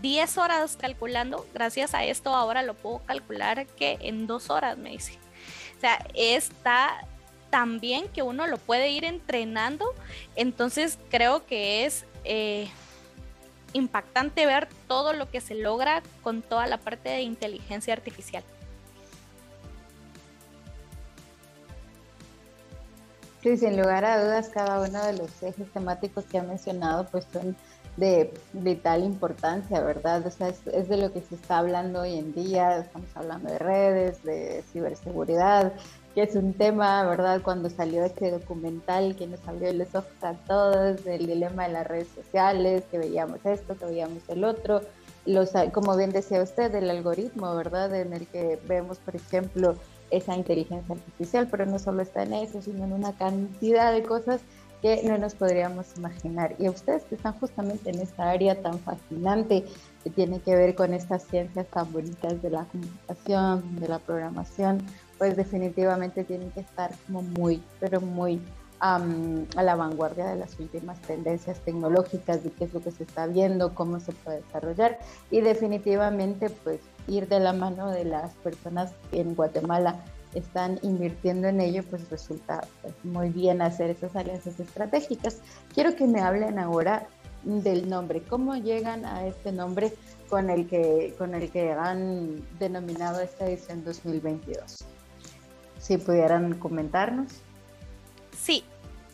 10 0.00 0.38
horas 0.38 0.76
calculando, 0.76 1.46
gracias 1.52 1.94
a 1.94 2.04
esto 2.04 2.34
ahora 2.34 2.62
lo 2.62 2.74
puedo 2.74 3.00
calcular 3.00 3.66
que 3.66 3.98
en 4.00 4.26
dos 4.26 4.50
horas, 4.50 4.78
me 4.78 4.90
dice. 4.90 5.18
O 5.76 5.80
sea, 5.80 6.06
está 6.14 7.06
tan 7.50 7.78
bien 7.78 8.08
que 8.08 8.22
uno 8.22 8.46
lo 8.46 8.58
puede 8.58 8.90
ir 8.90 9.04
entrenando, 9.04 9.94
entonces 10.36 10.98
creo 11.10 11.46
que 11.46 11.84
es 11.84 12.04
eh, 12.24 12.68
impactante 13.74 14.46
ver 14.46 14.68
todo 14.88 15.12
lo 15.12 15.30
que 15.30 15.40
se 15.40 15.54
logra 15.54 16.02
con 16.22 16.42
toda 16.42 16.66
la 16.66 16.78
parte 16.78 17.10
de 17.10 17.20
inteligencia 17.20 17.92
artificial. 17.92 18.42
Sí, 23.44 23.58
sin 23.58 23.76
lugar 23.76 24.06
a 24.06 24.24
dudas, 24.24 24.48
cada 24.48 24.80
uno 24.80 25.04
de 25.04 25.18
los 25.18 25.42
ejes 25.42 25.70
temáticos 25.70 26.24
que 26.24 26.38
ha 26.38 26.42
mencionado 26.42 27.06
pues 27.10 27.26
son 27.30 27.54
de 27.98 28.32
vital 28.54 29.04
importancia, 29.04 29.82
¿verdad? 29.82 30.26
O 30.26 30.30
sea, 30.30 30.48
es, 30.48 30.88
de 30.88 30.96
lo 30.96 31.12
que 31.12 31.20
se 31.20 31.34
está 31.34 31.58
hablando 31.58 32.00
hoy 32.00 32.16
en 32.16 32.32
día, 32.32 32.78
estamos 32.78 33.10
hablando 33.14 33.52
de 33.52 33.58
redes, 33.58 34.22
de 34.22 34.64
ciberseguridad, 34.72 35.74
que 36.14 36.22
es 36.22 36.34
un 36.36 36.54
tema, 36.54 37.04
¿verdad? 37.04 37.42
Cuando 37.42 37.68
salió 37.68 38.06
este 38.06 38.30
documental 38.30 39.14
que 39.14 39.26
nos 39.26 39.46
abrió 39.46 39.70
los 39.74 39.94
ojos 39.94 40.22
a 40.22 40.32
todos, 40.32 41.04
del 41.04 41.26
dilema 41.26 41.66
de 41.66 41.74
las 41.74 41.86
redes 41.86 42.08
sociales, 42.14 42.84
que 42.90 42.96
veíamos 42.96 43.44
esto, 43.44 43.76
que 43.76 43.84
veíamos 43.84 44.22
el 44.28 44.42
otro, 44.44 44.80
los, 45.26 45.50
como 45.74 45.94
bien 45.98 46.12
decía 46.12 46.42
usted, 46.42 46.74
el 46.74 46.88
algoritmo, 46.88 47.54
¿verdad? 47.54 47.94
En 47.94 48.14
el 48.14 48.26
que 48.26 48.58
vemos, 48.66 48.96
por 49.00 49.14
ejemplo, 49.16 49.76
esa 50.10 50.36
inteligencia 50.36 50.94
artificial, 50.94 51.48
pero 51.50 51.66
no 51.66 51.78
solo 51.78 52.02
está 52.02 52.22
en 52.22 52.34
eso, 52.34 52.62
sino 52.62 52.84
en 52.84 52.92
una 52.92 53.12
cantidad 53.12 53.92
de 53.92 54.02
cosas 54.02 54.40
que 54.82 55.02
no 55.04 55.16
nos 55.16 55.34
podríamos 55.34 55.86
imaginar. 55.96 56.54
Y 56.58 56.66
a 56.66 56.70
ustedes 56.70 57.04
que 57.04 57.14
están 57.14 57.32
justamente 57.40 57.90
en 57.90 58.00
esta 58.00 58.30
área 58.30 58.60
tan 58.60 58.78
fascinante 58.78 59.64
que 60.02 60.10
tiene 60.10 60.40
que 60.40 60.54
ver 60.54 60.74
con 60.74 60.92
estas 60.92 61.24
ciencias 61.24 61.66
tan 61.68 61.90
bonitas 61.90 62.42
de 62.42 62.50
la 62.50 62.64
computación, 62.66 63.80
de 63.80 63.88
la 63.88 63.98
programación, 63.98 64.82
pues 65.16 65.36
definitivamente 65.36 66.22
tienen 66.24 66.50
que 66.50 66.60
estar 66.60 66.90
como 67.06 67.22
muy, 67.22 67.62
pero 67.80 68.00
muy 68.02 68.42
a 68.80 69.62
la 69.62 69.76
vanguardia 69.76 70.26
de 70.26 70.36
las 70.36 70.60
últimas 70.60 71.00
tendencias 71.00 71.58
tecnológicas, 71.60 72.44
de 72.44 72.50
qué 72.50 72.64
es 72.64 72.74
lo 72.74 72.82
que 72.82 72.90
se 72.90 73.04
está 73.04 73.26
viendo, 73.26 73.74
cómo 73.74 73.98
se 74.00 74.12
puede 74.12 74.42
desarrollar 74.42 74.98
y 75.30 75.40
definitivamente 75.40 76.50
pues 76.50 76.80
ir 77.08 77.28
de 77.28 77.40
la 77.40 77.52
mano 77.52 77.90
de 77.90 78.04
las 78.04 78.32
personas 78.36 78.92
que 79.10 79.20
en 79.20 79.34
Guatemala 79.34 80.02
están 80.34 80.78
invirtiendo 80.82 81.48
en 81.48 81.60
ello, 81.60 81.82
pues 81.88 82.08
resulta 82.10 82.66
pues, 82.82 82.94
muy 83.04 83.30
bien 83.30 83.62
hacer 83.62 83.90
esas 83.90 84.14
alianzas 84.16 84.58
estratégicas. 84.58 85.38
Quiero 85.74 85.94
que 85.96 86.06
me 86.06 86.20
hablen 86.20 86.58
ahora 86.58 87.06
del 87.44 87.88
nombre, 87.88 88.22
cómo 88.22 88.56
llegan 88.56 89.04
a 89.04 89.26
este 89.26 89.52
nombre 89.52 89.92
con 90.28 90.50
el 90.50 90.66
que, 90.66 91.14
con 91.18 91.34
el 91.34 91.50
que 91.50 91.72
han 91.72 92.42
denominado 92.58 93.20
esta 93.20 93.46
edición 93.46 93.84
2022. 93.84 94.84
Si 95.78 95.98
pudieran 95.98 96.54
comentarnos. 96.54 97.28
Sí, 98.36 98.64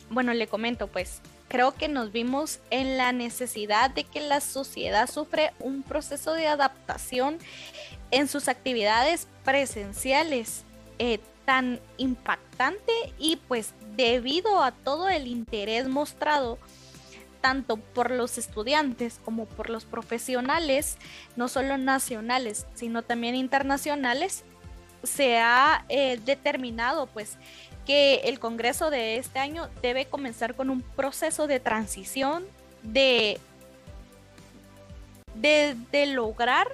bueno, 0.09 0.33
le 0.33 0.47
comento 0.47 0.87
pues, 0.87 1.21
creo 1.51 1.73
que 1.73 1.89
nos 1.89 2.13
vimos 2.13 2.59
en 2.69 2.95
la 2.95 3.11
necesidad 3.11 3.91
de 3.91 4.05
que 4.05 4.21
la 4.21 4.39
sociedad 4.39 5.09
sufre 5.09 5.51
un 5.59 5.83
proceso 5.83 6.33
de 6.33 6.47
adaptación 6.47 7.37
en 8.11 8.27
sus 8.27 8.47
actividades 8.47 9.27
presenciales 9.43 10.63
eh, 10.99 11.19
tan 11.45 11.79
impactante 11.97 12.91
y 13.17 13.37
pues 13.47 13.73
debido 13.95 14.61
a 14.61 14.71
todo 14.71 15.09
el 15.09 15.27
interés 15.27 15.87
mostrado 15.87 16.59
tanto 17.41 17.77
por 17.77 18.11
los 18.11 18.37
estudiantes 18.37 19.19
como 19.25 19.45
por 19.45 19.69
los 19.69 19.85
profesionales, 19.85 20.97
no 21.35 21.47
solo 21.47 21.77
nacionales, 21.77 22.67
sino 22.75 23.01
también 23.01 23.35
internacionales, 23.35 24.43
se 25.03 25.39
ha 25.39 25.85
eh, 25.89 26.19
determinado 26.23 27.07
pues 27.07 27.37
que 27.85 28.21
el 28.25 28.39
Congreso 28.39 28.91
de 28.91 29.17
este 29.17 29.39
año 29.39 29.69
debe 29.81 30.05
comenzar 30.05 30.55
con 30.55 30.69
un 30.69 30.81
proceso 30.81 31.47
de 31.47 31.59
transición, 31.59 32.45
de, 32.83 33.39
de, 35.35 36.05
lograr 36.07 36.67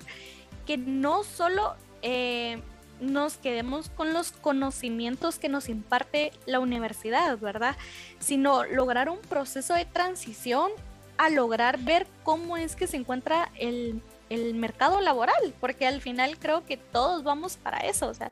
que 0.68 0.78
no 0.78 1.24
solo 1.24 1.76
eh, 2.04 2.62
nos 3.00 3.38
quedemos 3.38 3.90
con 3.90 4.14
los 4.14 4.32
conocimientos 4.32 5.40
que 5.40 5.50
nos 5.50 5.70
imparte 5.70 6.34
la 6.46 6.60
universidad, 6.60 7.38
¿verdad? 7.40 7.76
Sino 8.20 8.66
lograr 8.66 9.10
un 9.10 9.20
proceso 9.20 9.74
de 9.74 9.86
transición 9.86 10.70
a 11.18 11.30
lograr 11.30 11.80
ver 11.80 12.06
cómo 12.24 12.58
es 12.58 12.76
que 12.76 12.86
se 12.86 12.98
encuentra 12.98 13.50
el, 13.56 14.02
el 14.30 14.54
mercado 14.56 15.00
laboral, 15.02 15.54
porque 15.60 15.88
al 15.88 16.02
final 16.02 16.38
creo 16.38 16.66
que 16.66 16.78
todos 16.78 17.24
vamos 17.24 17.58
para 17.58 17.80
eso, 17.80 18.08
o 18.08 18.14
sea, 18.14 18.30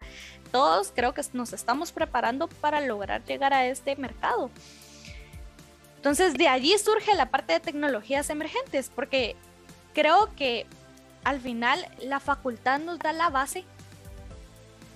todos 0.52 0.92
creo 0.94 1.14
que 1.14 1.22
nos 1.34 1.54
estamos 1.54 1.92
preparando 1.92 2.48
para 2.48 2.82
lograr 2.82 3.24
llegar 3.24 3.54
a 3.54 3.66
este 3.66 3.96
mercado. 3.96 4.52
Entonces 5.96 6.36
de 6.36 6.48
allí 6.48 6.78
surge 6.78 7.16
la 7.16 7.32
parte 7.32 7.54
de 7.54 7.60
tecnologías 7.62 8.30
emergentes, 8.30 8.92
porque 8.94 9.36
creo 9.94 10.30
que 10.36 10.68
al 11.26 11.42
final 11.42 11.86
la 12.00 12.22
facultad 12.22 12.80
nos 12.80 13.00
da 13.00 13.12
la 13.12 13.30
base 13.30 13.66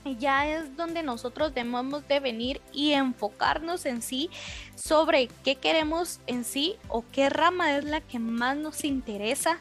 y 0.05 0.15
ya 0.15 0.47
es 0.47 0.77
donde 0.77 1.03
nosotros 1.03 1.53
debemos 1.53 2.07
de 2.07 2.19
venir 2.21 2.61
y 2.71 2.93
enfocarnos 2.93 3.85
en 3.85 4.01
sí 4.01 4.29
sobre 4.75 5.27
qué 5.43 5.55
queremos 5.55 6.21
en 6.27 6.45
sí 6.45 6.77
o 6.87 7.03
qué 7.11 7.29
rama 7.29 7.75
es 7.75 7.83
la 7.83 7.99
que 7.99 8.19
más 8.19 8.55
nos 8.55 8.85
interesa 8.85 9.59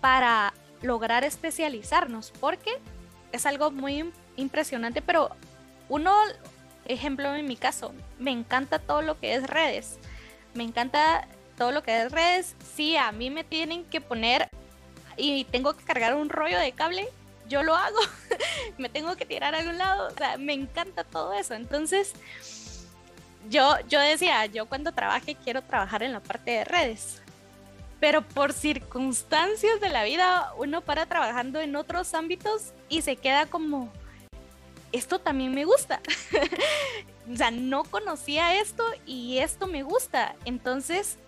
para 0.00 0.52
lograr 0.82 1.22
especializarnos, 1.22 2.32
porque 2.40 2.78
es 3.32 3.46
algo 3.46 3.70
muy 3.70 4.10
impresionante, 4.36 5.02
pero 5.02 5.30
uno, 5.88 6.12
ejemplo 6.86 7.34
en 7.34 7.46
mi 7.46 7.56
caso, 7.56 7.92
me 8.18 8.30
encanta 8.30 8.78
todo 8.78 9.02
lo 9.02 9.20
que 9.20 9.34
es 9.34 9.46
redes. 9.46 9.98
Me 10.54 10.64
encanta 10.64 11.28
todo 11.56 11.72
lo 11.72 11.82
que 11.82 12.02
es 12.02 12.12
redes. 12.12 12.56
Si 12.74 12.96
a 12.96 13.12
mí 13.12 13.30
me 13.30 13.44
tienen 13.44 13.84
que 13.84 14.00
poner 14.00 14.48
y 15.16 15.44
tengo 15.44 15.74
que 15.74 15.84
cargar 15.84 16.14
un 16.14 16.28
rollo 16.28 16.58
de 16.58 16.72
cable, 16.72 17.08
yo 17.48 17.62
lo 17.62 17.74
hago. 17.74 17.98
me 18.78 18.88
tengo 18.88 19.16
que 19.16 19.26
tirar 19.26 19.54
a 19.54 19.58
algún 19.58 19.78
lado. 19.78 20.08
O 20.08 20.10
sea, 20.10 20.36
me 20.36 20.52
encanta 20.52 21.04
todo 21.04 21.32
eso. 21.32 21.54
Entonces, 21.54 22.14
yo, 23.48 23.74
yo 23.88 24.00
decía, 24.00 24.46
yo 24.46 24.66
cuando 24.66 24.92
trabaje 24.92 25.36
quiero 25.36 25.62
trabajar 25.62 26.02
en 26.02 26.12
la 26.12 26.20
parte 26.20 26.50
de 26.50 26.64
redes, 26.64 27.22
pero 28.00 28.22
por 28.22 28.52
circunstancias 28.52 29.80
de 29.80 29.88
la 29.88 30.04
vida 30.04 30.52
uno 30.58 30.80
para 30.80 31.06
trabajando 31.06 31.60
en 31.60 31.76
otros 31.76 32.12
ámbitos 32.14 32.72
y 32.88 33.02
se 33.02 33.16
queda 33.16 33.46
como, 33.46 33.92
esto 34.92 35.18
también 35.18 35.54
me 35.54 35.64
gusta. 35.64 36.00
o 37.32 37.36
sea, 37.36 37.50
no 37.50 37.84
conocía 37.84 38.60
esto 38.60 38.84
y 39.06 39.38
esto 39.38 39.66
me 39.66 39.82
gusta. 39.82 40.34
Entonces, 40.44 41.18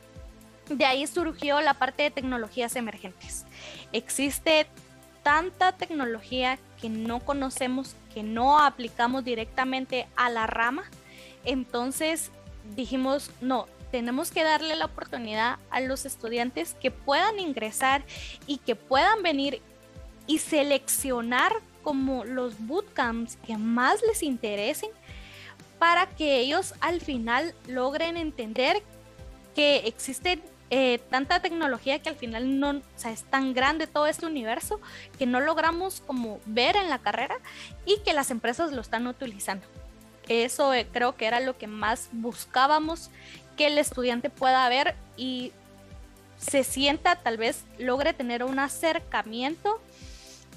de 0.68 0.84
ahí 0.84 1.06
surgió 1.06 1.60
la 1.60 1.74
parte 1.74 2.04
de 2.04 2.10
tecnologías 2.10 2.76
emergentes. 2.76 3.44
Existe 3.92 4.66
tanta 5.22 5.72
tecnología 5.72 6.58
que 6.80 6.88
no 6.88 7.20
conocemos, 7.20 7.94
que 8.14 8.22
no 8.22 8.58
aplicamos 8.58 9.24
directamente 9.24 10.06
a 10.16 10.30
la 10.30 10.46
rama. 10.46 10.84
Entonces 11.44 12.30
dijimos, 12.76 13.30
no, 13.40 13.66
tenemos 13.90 14.30
que 14.30 14.44
darle 14.44 14.76
la 14.76 14.86
oportunidad 14.86 15.58
a 15.70 15.80
los 15.80 16.04
estudiantes 16.04 16.74
que 16.74 16.90
puedan 16.90 17.38
ingresar 17.38 18.02
y 18.46 18.58
que 18.58 18.76
puedan 18.76 19.22
venir 19.22 19.62
y 20.26 20.38
seleccionar 20.38 21.52
como 21.82 22.24
los 22.24 22.58
bootcamps 22.66 23.36
que 23.36 23.56
más 23.56 24.02
les 24.02 24.22
interesen 24.22 24.90
para 25.78 26.06
que 26.06 26.40
ellos 26.40 26.74
al 26.80 27.00
final 27.00 27.54
logren 27.66 28.16
entender 28.16 28.82
que 29.54 29.78
existen 29.86 30.42
eh, 30.70 30.98
tanta 31.10 31.40
tecnología 31.40 31.98
que 32.00 32.10
al 32.10 32.16
final 32.16 32.60
no, 32.60 32.70
o 32.70 32.82
sea, 32.96 33.10
es 33.10 33.24
tan 33.24 33.54
grande 33.54 33.86
todo 33.86 34.06
este 34.06 34.26
universo 34.26 34.80
que 35.18 35.24
no 35.24 35.40
logramos 35.40 36.02
como 36.06 36.40
ver 36.44 36.76
en 36.76 36.90
la 36.90 36.98
carrera 36.98 37.36
y 37.86 38.00
que 38.00 38.12
las 38.12 38.30
empresas 38.30 38.72
lo 38.72 38.82
están 38.82 39.06
utilizando. 39.06 39.66
Eso 40.28 40.74
eh, 40.74 40.86
creo 40.92 41.16
que 41.16 41.26
era 41.26 41.40
lo 41.40 41.56
que 41.56 41.66
más 41.66 42.10
buscábamos, 42.12 43.10
que 43.56 43.68
el 43.68 43.78
estudiante 43.78 44.28
pueda 44.28 44.68
ver 44.68 44.94
y 45.16 45.52
se 46.36 46.64
sienta, 46.64 47.16
tal 47.16 47.38
vez 47.38 47.64
logre 47.78 48.12
tener 48.12 48.44
un 48.44 48.58
acercamiento 48.58 49.80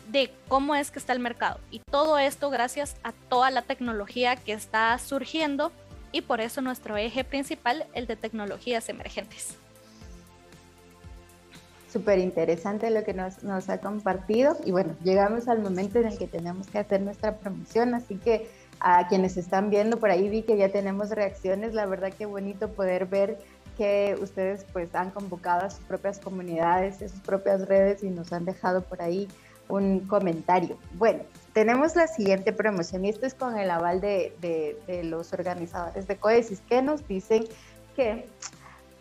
de 0.09 0.31
cómo 0.49 0.75
es 0.75 0.91
que 0.91 0.99
está 0.99 1.13
el 1.13 1.19
mercado. 1.19 1.61
Y 1.71 1.79
todo 1.79 2.17
esto 2.17 2.49
gracias 2.49 2.97
a 3.03 3.13
toda 3.13 3.49
la 3.49 3.61
tecnología 3.61 4.35
que 4.35 4.51
está 4.51 4.97
surgiendo 4.99 5.71
y 6.11 6.21
por 6.21 6.41
eso 6.41 6.59
nuestro 6.59 6.97
eje 6.97 7.23
principal, 7.23 7.85
el 7.93 8.07
de 8.07 8.17
tecnologías 8.17 8.89
emergentes. 8.89 9.57
Súper 11.91 12.19
interesante 12.19 12.89
lo 12.89 13.03
que 13.03 13.13
nos, 13.13 13.69
ha 13.69 13.77
compartido. 13.79 14.55
Y 14.63 14.71
bueno, 14.71 14.95
llegamos 15.03 15.49
al 15.49 15.59
momento 15.59 15.99
en 15.99 16.07
el 16.07 16.17
que 16.17 16.25
tenemos 16.25 16.67
que 16.67 16.79
hacer 16.79 17.01
nuestra 17.01 17.35
promoción, 17.35 17.93
así 17.93 18.15
que 18.15 18.49
a 18.79 19.07
quienes 19.09 19.35
están 19.35 19.69
viendo 19.69 19.99
por 19.99 20.09
ahí 20.09 20.29
vi 20.29 20.43
que 20.43 20.55
ya 20.57 20.69
tenemos 20.69 21.09
reacciones, 21.09 21.73
la 21.73 21.85
verdad 21.85 22.13
que 22.13 22.25
bonito 22.25 22.69
poder 22.69 23.07
ver 23.07 23.37
que 23.77 24.17
ustedes 24.21 24.65
pues 24.71 24.95
han 24.95 25.11
convocado 25.11 25.65
a 25.65 25.69
sus 25.69 25.83
propias 25.83 26.19
comunidades, 26.19 27.01
a 27.01 27.09
sus 27.09 27.19
propias 27.19 27.67
redes 27.67 28.03
y 28.03 28.09
nos 28.09 28.31
han 28.31 28.45
dejado 28.45 28.81
por 28.81 29.01
ahí 29.01 29.27
un 29.67 29.99
comentario. 30.01 30.77
Bueno, 30.93 31.23
tenemos 31.53 31.95
la 31.95 32.07
siguiente 32.07 32.53
promoción 32.53 33.03
y 33.03 33.09
esto 33.09 33.25
es 33.25 33.33
con 33.33 33.57
el 33.57 33.69
aval 33.69 33.99
de, 33.99 34.33
de, 34.39 34.77
de 34.87 35.03
los 35.03 35.33
organizadores 35.33 36.07
de 36.07 36.15
Coesis 36.15 36.61
que 36.69 36.81
nos 36.81 37.05
dicen 37.07 37.45
que 37.95 38.27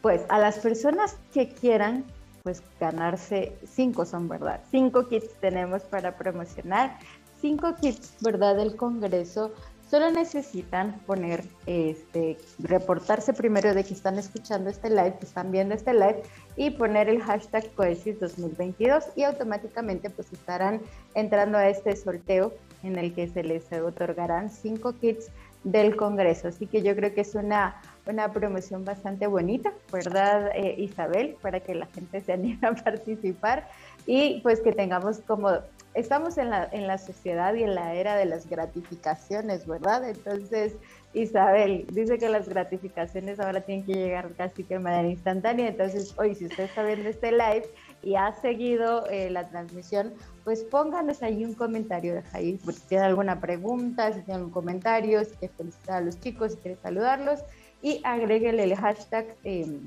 pues 0.02 0.22
a 0.28 0.38
las 0.38 0.58
personas 0.58 1.16
que 1.32 1.48
quieran 1.48 2.04
pues 2.42 2.62
ganarse 2.78 3.56
cinco 3.66 4.04
son, 4.04 4.28
¿verdad? 4.28 4.60
Cinco 4.70 5.08
kits 5.08 5.32
tenemos 5.40 5.82
para 5.82 6.16
promocionar. 6.16 6.98
Cinco 7.40 7.74
kits, 7.80 8.14
¿verdad? 8.20 8.56
Del 8.56 8.76
Congreso. 8.76 9.52
Solo 9.90 10.12
necesitan 10.12 11.00
poner, 11.00 11.42
este, 11.66 12.38
reportarse 12.60 13.32
primero 13.32 13.74
de 13.74 13.82
que 13.82 13.92
están 13.92 14.18
escuchando 14.18 14.70
este 14.70 14.88
live, 14.88 15.16
que 15.18 15.26
están 15.26 15.50
viendo 15.50 15.74
este 15.74 15.92
live 15.92 16.22
y 16.56 16.70
poner 16.70 17.08
el 17.08 17.20
hashtag 17.20 17.68
Coesis 17.74 18.20
2022 18.20 19.06
y 19.16 19.24
automáticamente 19.24 20.08
pues 20.08 20.32
estarán 20.32 20.80
entrando 21.14 21.58
a 21.58 21.68
este 21.68 21.96
sorteo 21.96 22.54
en 22.84 22.98
el 22.98 23.12
que 23.12 23.26
se 23.26 23.42
les 23.42 23.72
otorgarán 23.72 24.48
cinco 24.50 24.92
kits 24.92 25.28
del 25.64 25.96
Congreso. 25.96 26.46
Así 26.46 26.68
que 26.68 26.82
yo 26.82 26.94
creo 26.94 27.12
que 27.12 27.22
es 27.22 27.34
una 27.34 27.82
una 28.06 28.32
promoción 28.32 28.84
bastante 28.84 29.26
bonita, 29.26 29.72
¿verdad, 29.92 30.50
eh, 30.54 30.74
Isabel? 30.78 31.36
Para 31.40 31.60
que 31.60 31.74
la 31.74 31.86
gente 31.86 32.20
se 32.20 32.32
anime 32.32 32.66
a 32.66 32.74
participar 32.84 33.68
y 34.06 34.40
pues 34.40 34.60
que 34.60 34.72
tengamos 34.72 35.18
como, 35.20 35.50
estamos 35.94 36.38
en 36.38 36.50
la, 36.50 36.68
en 36.72 36.86
la 36.86 36.98
sociedad 36.98 37.54
y 37.54 37.62
en 37.62 37.74
la 37.74 37.94
era 37.94 38.16
de 38.16 38.24
las 38.24 38.48
gratificaciones, 38.48 39.66
¿verdad? 39.66 40.08
Entonces, 40.08 40.76
Isabel 41.12 41.86
dice 41.92 42.18
que 42.18 42.28
las 42.28 42.48
gratificaciones 42.48 43.40
ahora 43.40 43.60
tienen 43.62 43.84
que 43.84 43.94
llegar 43.94 44.30
casi 44.36 44.62
que 44.62 44.74
de 44.74 44.80
manera 44.80 45.08
instantánea, 45.08 45.68
entonces 45.68 46.14
hoy 46.16 46.36
si 46.36 46.46
usted 46.46 46.64
está 46.64 46.84
viendo 46.84 47.08
este 47.08 47.32
live 47.32 47.64
y 48.02 48.14
ha 48.14 48.32
seguido 48.40 49.06
eh, 49.08 49.28
la 49.28 49.48
transmisión, 49.48 50.14
pues 50.44 50.62
pónganos 50.62 51.22
ahí 51.22 51.44
un 51.44 51.54
comentario, 51.54 52.14
deja 52.14 52.38
ahí, 52.38 52.58
si 52.58 52.80
tiene 52.82 53.04
alguna 53.04 53.40
pregunta, 53.40 54.12
si 54.12 54.20
tiene 54.20 54.34
algún 54.34 54.52
comentario, 54.52 55.24
si 55.24 55.34
quiere 55.36 55.54
felicitar 55.54 55.96
a 55.96 56.00
los 56.00 56.20
chicos, 56.20 56.52
si 56.52 56.58
quiere 56.58 56.76
saludarlos, 56.80 57.40
y 57.82 58.00
agréguele 58.04 58.64
el 58.64 58.76
hashtag 58.76 59.36
eh, 59.44 59.80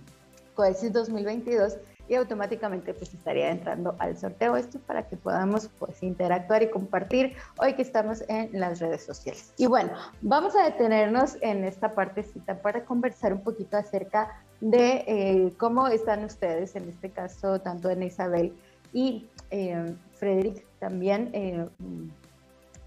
Coesis 0.56 0.92
2022 0.94 1.78
y 2.08 2.16
automáticamente 2.16 2.94
pues 2.94 3.14
estaría 3.14 3.50
entrando 3.50 3.96
al 4.00 4.18
sorteo 4.18 4.58
esto 4.58 4.80
para 4.80 5.08
que 5.08 5.16
podamos 5.16 5.70
pues 5.80 6.04
interactuar 6.04 6.64
y 6.64 6.70
compartir 6.70 7.36
hoy 7.58 7.74
que 7.74 7.82
estamos 7.82 8.24
en 8.28 8.50
las 8.60 8.80
redes 8.80 9.04
sociales. 9.04 9.54
Y 9.58 9.68
bueno, 9.68 9.92
vamos 10.22 10.56
a 10.56 10.64
detenernos 10.66 11.38
en 11.42 11.64
esta 11.64 11.96
partecita 11.96 12.62
para 12.62 12.84
conversar 12.86 13.34
un 13.34 13.42
poquito 13.42 13.78
acerca 13.78 14.44
de 14.60 15.04
eh, 15.08 15.54
cómo 15.58 15.88
están 15.88 16.24
ustedes, 16.26 16.76
en 16.76 16.90
este 16.90 17.10
caso 17.10 17.60
tanto 17.60 17.90
en 17.90 18.04
Isabel 18.04 18.54
y 18.92 19.28
eh, 19.52 19.96
Frederick 20.14 20.66
también, 20.80 21.30
eh, 21.34 21.68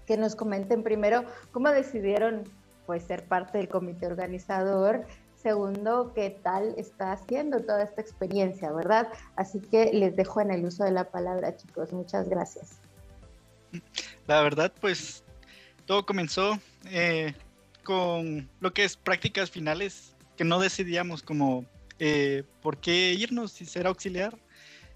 que 0.05 0.17
nos 0.17 0.35
comenten 0.35 0.83
primero 0.83 1.23
cómo 1.51 1.69
decidieron 1.69 2.43
pues 2.87 3.03
ser 3.03 3.25
parte 3.25 3.59
del 3.59 3.67
comité 3.67 4.07
organizador. 4.07 5.05
Segundo, 5.35 6.13
qué 6.15 6.31
tal 6.41 6.73
está 6.77 7.11
haciendo 7.11 7.59
toda 7.59 7.83
esta 7.83 8.01
experiencia, 8.01 8.71
¿verdad? 8.71 9.09
Así 9.35 9.59
que 9.59 9.93
les 9.93 10.15
dejo 10.15 10.41
en 10.41 10.49
el 10.49 10.65
uso 10.65 10.83
de 10.83 10.91
la 10.91 11.03
palabra, 11.11 11.55
chicos. 11.55 11.93
Muchas 11.93 12.27
gracias. 12.27 12.79
La 14.25 14.41
verdad, 14.41 14.73
pues 14.81 15.23
todo 15.85 16.05
comenzó 16.05 16.57
eh, 16.85 17.35
con 17.83 18.49
lo 18.59 18.73
que 18.73 18.83
es 18.83 18.97
prácticas 18.97 19.51
finales, 19.51 20.15
que 20.35 20.43
no 20.43 20.59
decidíamos 20.59 21.21
como 21.21 21.65
eh, 21.99 22.43
por 22.61 22.77
qué 22.77 23.13
irnos 23.13 23.51
si 23.51 23.65
ser 23.65 23.85
auxiliar, 23.85 24.37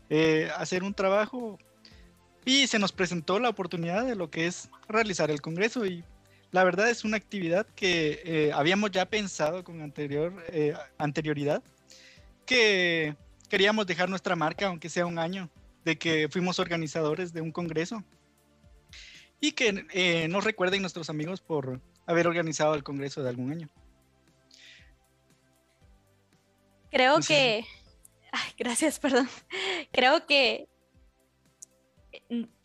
eh, 0.09 0.49
hacer 0.57 0.83
un 0.83 0.93
trabajo 0.93 1.59
y 2.45 2.67
se 2.67 2.79
nos 2.79 2.91
presentó 2.91 3.39
la 3.39 3.49
oportunidad 3.49 4.05
de 4.05 4.15
lo 4.15 4.29
que 4.29 4.47
es 4.47 4.69
realizar 4.87 5.29
el 5.29 5.41
Congreso 5.41 5.85
y 5.85 6.03
la 6.51 6.63
verdad 6.63 6.89
es 6.89 7.05
una 7.05 7.17
actividad 7.17 7.65
que 7.75 8.21
eh, 8.25 8.51
habíamos 8.53 8.91
ya 8.91 9.05
pensado 9.05 9.63
con 9.63 9.81
anterior, 9.81 10.33
eh, 10.49 10.73
anterioridad, 10.97 11.63
que 12.45 13.15
queríamos 13.49 13.87
dejar 13.87 14.09
nuestra 14.09 14.35
marca, 14.35 14.67
aunque 14.67 14.89
sea 14.89 15.05
un 15.05 15.17
año, 15.17 15.49
de 15.85 15.97
que 15.97 16.27
fuimos 16.29 16.59
organizadores 16.59 17.33
de 17.33 17.41
un 17.41 17.51
congreso 17.51 18.03
y 19.39 19.53
que 19.53 19.85
eh, 19.93 20.27
nos 20.27 20.43
recuerden 20.43 20.81
nuestros 20.81 21.09
amigos 21.09 21.41
por 21.41 21.79
haber 22.05 22.27
organizado 22.27 22.75
el 22.75 22.83
congreso 22.83 23.23
de 23.23 23.29
algún 23.29 23.51
año. 23.51 23.69
Creo 26.91 27.19
que, 27.25 27.65
gracias, 28.57 28.99
perdón. 28.99 29.29
Creo 29.93 30.25
que 30.25 30.67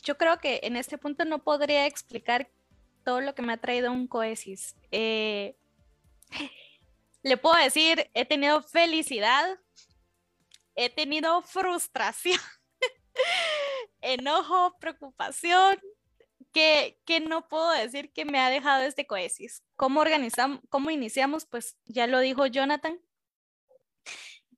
yo 0.02 0.18
creo 0.18 0.38
que 0.38 0.60
en 0.64 0.76
este 0.76 0.98
punto 0.98 1.24
no 1.24 1.42
podría 1.42 1.86
explicar 1.86 2.48
todo 3.06 3.20
lo 3.20 3.36
que 3.36 3.42
me 3.42 3.52
ha 3.52 3.56
traído 3.56 3.92
un 3.92 4.08
coesis. 4.08 4.74
Eh, 4.90 5.56
le 7.22 7.36
puedo 7.36 7.54
decir, 7.54 8.10
he 8.14 8.24
tenido 8.24 8.64
felicidad, 8.64 9.60
he 10.74 10.90
tenido 10.90 11.40
frustración, 11.42 12.40
enojo, 14.00 14.76
preocupación, 14.80 15.78
que, 16.52 16.98
que, 17.04 17.20
no 17.20 17.46
puedo 17.46 17.70
decir 17.70 18.12
que 18.12 18.24
me 18.24 18.40
ha 18.40 18.50
dejado 18.50 18.82
este 18.82 19.06
coesis. 19.06 19.62
¿Cómo 19.76 20.00
organizamos, 20.00 20.58
cómo 20.68 20.90
iniciamos? 20.90 21.46
Pues 21.46 21.76
ya 21.84 22.08
lo 22.08 22.18
dijo 22.18 22.46
Jonathan. 22.46 22.98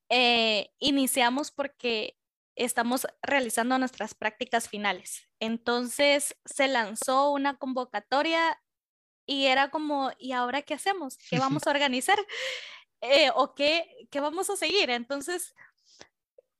Eh, 0.08 0.70
iniciamos 0.78 1.50
porque 1.50 2.17
estamos 2.59 3.07
realizando 3.23 3.79
nuestras 3.79 4.14
prácticas 4.14 4.68
finales. 4.68 5.29
Entonces 5.40 6.37
se 6.44 6.68
lanzó 6.68 7.31
una 7.31 7.57
convocatoria 7.57 8.61
y 9.27 9.47
era 9.47 9.71
como, 9.71 10.11
¿y 10.18 10.33
ahora 10.33 10.62
qué 10.62 10.75
hacemos? 10.75 11.16
¿Qué 11.31 11.38
vamos 11.62 11.66
a 11.66 11.71
organizar? 11.71 12.18
Eh, 13.01 13.31
¿O 13.35 13.55
qué, 13.55 14.09
qué, 14.11 14.21
vamos 14.21 14.51
a 14.51 14.57
seguir? 14.57 14.90
Entonces, 14.90 15.55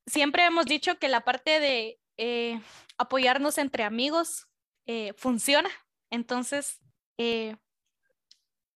siempre 0.05 0.45
hemos 0.45 0.65
dicho 0.65 0.97
que 0.97 1.09
la 1.09 1.25
parte 1.25 1.59
de 1.59 1.99
eh, 2.17 2.61
apoyarnos 2.97 3.57
entre 3.57 3.83
amigos 3.83 4.47
eh, 4.85 5.13
funciona. 5.17 5.69
Entonces, 6.09 6.79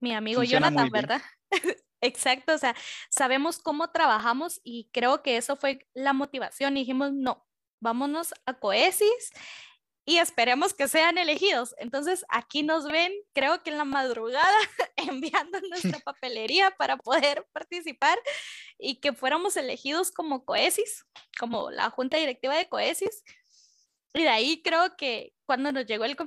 mi 0.02 0.14
amigo 0.14 0.44
Jonathan, 0.44 0.90
¿verdad? 0.90 1.22
Exacto, 2.04 2.54
o 2.54 2.58
sea, 2.58 2.76
sabemos 3.10 3.60
cómo 3.60 3.89
trabajamos 3.92 4.60
y 4.62 4.89
creo 4.92 5.24
que 5.24 5.38
eso 5.38 5.56
fue 5.56 5.88
la 5.94 6.12
motivación. 6.12 6.76
Y 6.76 6.82
dijimos, 6.82 7.13
no, 7.13 7.48
vámonos 7.80 8.34
a 8.46 8.56
Coesis 8.56 9.32
y 10.04 10.18
esperemos 10.18 10.74
que 10.74 10.89
sean 10.89 11.18
elegidos. 11.18 11.74
Entonces, 11.78 12.26
aquí 12.28 12.62
nos 12.62 12.86
ven, 12.89 13.13
creo 13.32 13.63
que 13.63 13.70
en 13.70 13.78
la 13.78 13.86
madrugada, 13.86 14.44
enviando 14.98 15.62
nuestra 15.70 15.98
papelería 16.00 16.72
para 16.72 16.98
poder 16.98 17.48
participar 17.54 18.20
y 18.78 19.00
que 19.00 19.13
fuéramos 19.13 19.56
elegidos 19.56 20.12
como 20.12 20.44
Coesis, 20.44 21.06
como 21.39 21.72
la 21.72 21.89
junta 21.89 22.18
directiva 22.18 22.58
de 22.58 22.68
Coesis. 22.68 23.24
Y 24.13 24.24
de 24.24 24.30
ahí 24.30 24.62
creo 24.62 24.98
que 24.98 25.34
cuando 25.46 25.72
nos 25.72 25.86
llegó 25.86 26.04
el, 26.04 26.18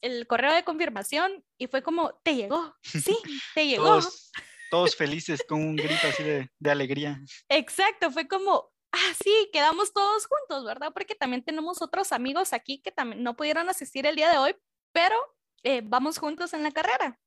el 0.00 0.26
correo 0.26 0.52
de 0.52 0.64
confirmación 0.64 1.44
y 1.56 1.68
fue 1.68 1.84
como, 1.84 2.18
te 2.24 2.34
llegó, 2.34 2.74
sí, 2.82 3.16
te 3.54 3.68
llegó 3.68 3.84
todos 3.84 4.32
felices 4.96 5.42
con 5.46 5.62
un 5.62 5.76
grito 5.76 6.06
así 6.08 6.22
de, 6.22 6.70
alegría. 6.70 7.20
Exacto, 7.48 8.10
fue 8.10 8.28
como, 8.28 8.70
ah, 8.92 9.12
sí, 9.22 9.50
quedamos 9.52 9.92
todos 9.92 10.26
juntos, 10.26 10.64
¿verdad? 10.64 10.92
Porque 10.92 11.14
también 11.14 11.44
tenemos 11.44 11.82
otros 11.82 12.12
amigos 12.12 12.52
aquí 12.52 12.80
que 12.80 12.92
también 12.92 13.22
no 13.22 13.36
pudieron 13.36 13.68
asistir 13.68 14.06
el 14.06 14.16
día 14.16 14.30
de 14.30 14.38
hoy, 14.38 14.56
pero 14.92 15.16
eh, 15.62 15.82
vamos 15.84 16.18
juntos 16.18 16.52
en 16.54 16.62
la 16.62 16.72
carrera. 16.72 17.18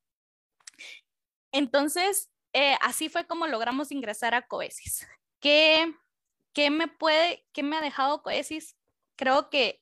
Entonces, 1.51 2.31
eh, 2.53 2.77
así 2.81 3.09
fue 3.09 3.25
como 3.27 3.47
logramos 3.47 3.91
ingresar 3.91 4.33
a 4.33 4.47
Coesis. 4.47 5.07
¿Qué, 5.39 5.93
¿Qué 6.53 6.69
me 6.69 6.87
puede, 6.87 7.45
qué 7.53 7.63
me 7.63 7.77
ha 7.77 7.81
dejado 7.81 8.23
Coesis? 8.23 8.75
Creo 9.15 9.49
que 9.49 9.81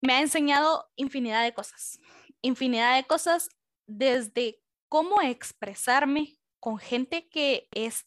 me 0.00 0.14
ha 0.14 0.20
enseñado 0.20 0.88
infinidad 0.96 1.42
de 1.42 1.52
cosas, 1.52 2.00
infinidad 2.42 2.96
de 2.96 3.04
cosas 3.04 3.48
desde 3.86 4.60
cómo 4.88 5.20
expresarme 5.20 6.38
con 6.60 6.78
gente 6.78 7.28
que 7.28 7.68
es, 7.72 8.06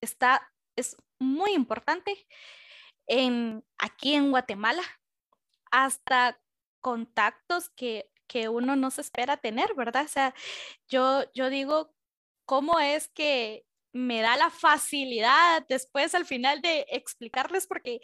está, 0.00 0.52
es 0.76 0.96
muy 1.18 1.52
importante 1.52 2.26
aquí 3.78 4.14
en 4.14 4.30
Guatemala, 4.30 4.82
hasta 5.70 6.40
contactos 6.80 7.70
que, 7.70 8.10
que 8.26 8.48
uno 8.48 8.76
no 8.76 8.90
se 8.90 9.00
espera 9.00 9.36
tener, 9.36 9.74
¿verdad? 9.74 10.04
O 10.04 10.08
sea, 10.08 10.34
yo, 10.88 11.24
yo 11.34 11.50
digo, 11.50 11.94
¿cómo 12.44 12.78
es 12.80 13.08
que 13.08 13.64
me 13.92 14.20
da 14.20 14.36
la 14.36 14.50
facilidad 14.50 15.64
después 15.68 16.14
al 16.14 16.26
final 16.26 16.60
de 16.60 16.86
explicarles 16.90 17.66
porque 17.66 18.00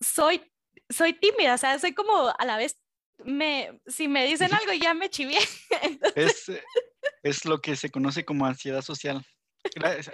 soy, 0.00 0.50
soy 0.88 1.12
tímida, 1.14 1.54
o 1.54 1.58
sea, 1.58 1.78
soy 1.78 1.94
como 1.94 2.32
a 2.38 2.44
la 2.44 2.56
vez 2.56 2.80
me, 3.24 3.80
si 3.86 4.08
me 4.08 4.26
dicen 4.26 4.52
algo 4.52 4.72
ya 4.72 4.94
me 4.94 5.10
chivié. 5.10 5.38
Es, 6.14 6.50
es, 7.22 7.44
lo 7.44 7.60
que 7.60 7.76
se 7.76 7.90
conoce 7.90 8.24
como 8.24 8.46
ansiedad 8.46 8.82
social. 8.82 9.24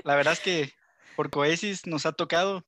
La, 0.04 0.16
verdad 0.16 0.32
es 0.32 0.40
que 0.40 0.72
por 1.16 1.30
Coesis 1.30 1.86
nos 1.86 2.06
ha 2.06 2.12
tocado 2.12 2.66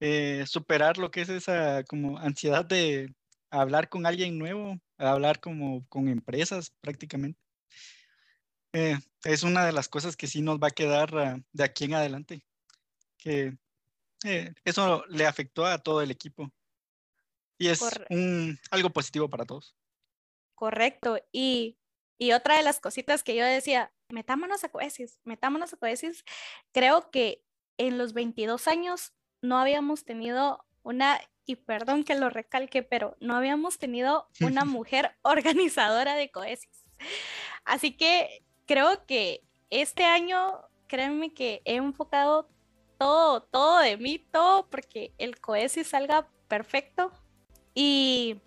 eh, 0.00 0.44
superar 0.46 0.98
lo 0.98 1.10
que 1.10 1.22
es 1.22 1.28
esa 1.28 1.82
como 1.84 2.18
ansiedad 2.18 2.64
de 2.64 3.14
hablar 3.50 3.88
con 3.88 4.06
alguien 4.06 4.38
nuevo, 4.38 4.78
hablar 4.98 5.40
como 5.40 5.86
con 5.88 6.08
empresas 6.08 6.72
prácticamente. 6.80 7.40
Eh, 8.72 8.98
es 9.24 9.42
una 9.42 9.66
de 9.66 9.72
las 9.72 9.88
cosas 9.88 10.16
que 10.16 10.26
sí 10.26 10.42
nos 10.42 10.58
va 10.58 10.68
a 10.68 10.72
quedar 10.72 11.16
ah, 11.18 11.40
de 11.52 11.64
aquí 11.64 11.84
en 11.84 11.94
adelante, 11.94 12.44
que 13.18 13.56
eh, 14.24 14.52
eso 14.64 15.04
le 15.08 15.26
afectó 15.26 15.66
a 15.66 15.78
todo 15.78 16.02
el 16.02 16.10
equipo. 16.10 16.50
Y 17.60 17.68
es 17.68 17.82
un, 18.08 18.58
algo 18.70 18.88
positivo 18.88 19.28
para 19.28 19.44
todos. 19.44 19.76
Correcto. 20.54 21.18
Y, 21.30 21.76
y, 22.16 22.32
otra 22.32 22.56
de 22.56 22.62
las 22.62 22.80
cositas 22.80 23.22
que 23.22 23.36
yo 23.36 23.44
decía, 23.44 23.92
metámonos 24.08 24.64
a 24.64 24.70
Coesis, 24.70 25.20
metámonos 25.24 25.74
a 25.74 25.76
Coesis. 25.76 26.24
Creo 26.72 27.10
que 27.10 27.44
en 27.76 27.98
los 27.98 28.14
22 28.14 28.66
años 28.66 29.12
no 29.42 29.58
habíamos 29.58 30.06
tenido 30.06 30.64
una, 30.82 31.20
y 31.44 31.56
perdón 31.56 32.02
que 32.02 32.14
lo 32.14 32.30
recalque, 32.30 32.82
pero 32.82 33.18
no 33.20 33.36
habíamos 33.36 33.76
tenido 33.76 34.26
una 34.40 34.64
mujer 34.64 35.14
organizadora 35.20 36.14
de 36.14 36.30
Coesis. 36.30 36.86
Así 37.66 37.94
que 37.94 38.42
creo 38.66 39.04
que 39.04 39.44
este 39.68 40.04
año, 40.04 40.62
créanme 40.86 41.34
que 41.34 41.60
he 41.66 41.76
enfocado 41.76 42.48
todo, 42.96 43.42
todo 43.42 43.80
de 43.80 43.98
mí, 43.98 44.18
todo, 44.18 44.66
porque 44.70 45.12
el 45.18 45.38
Coesis 45.40 45.88
salga 45.88 46.26
perfecto, 46.48 47.12
y, 47.82 48.42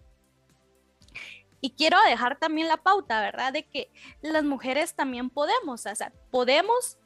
y 1.60 1.72
quiero 1.72 1.98
dejar 2.08 2.38
también 2.38 2.68
la 2.68 2.78
pauta, 2.78 3.20
¿verdad? 3.20 3.52
De 3.52 3.64
que 3.64 3.90
las 4.22 4.44
mujeres 4.44 4.94
también 4.94 5.32
podemos, 5.32 5.88
o 5.88 5.96
sea, 5.96 6.14
podemos, 6.30 7.00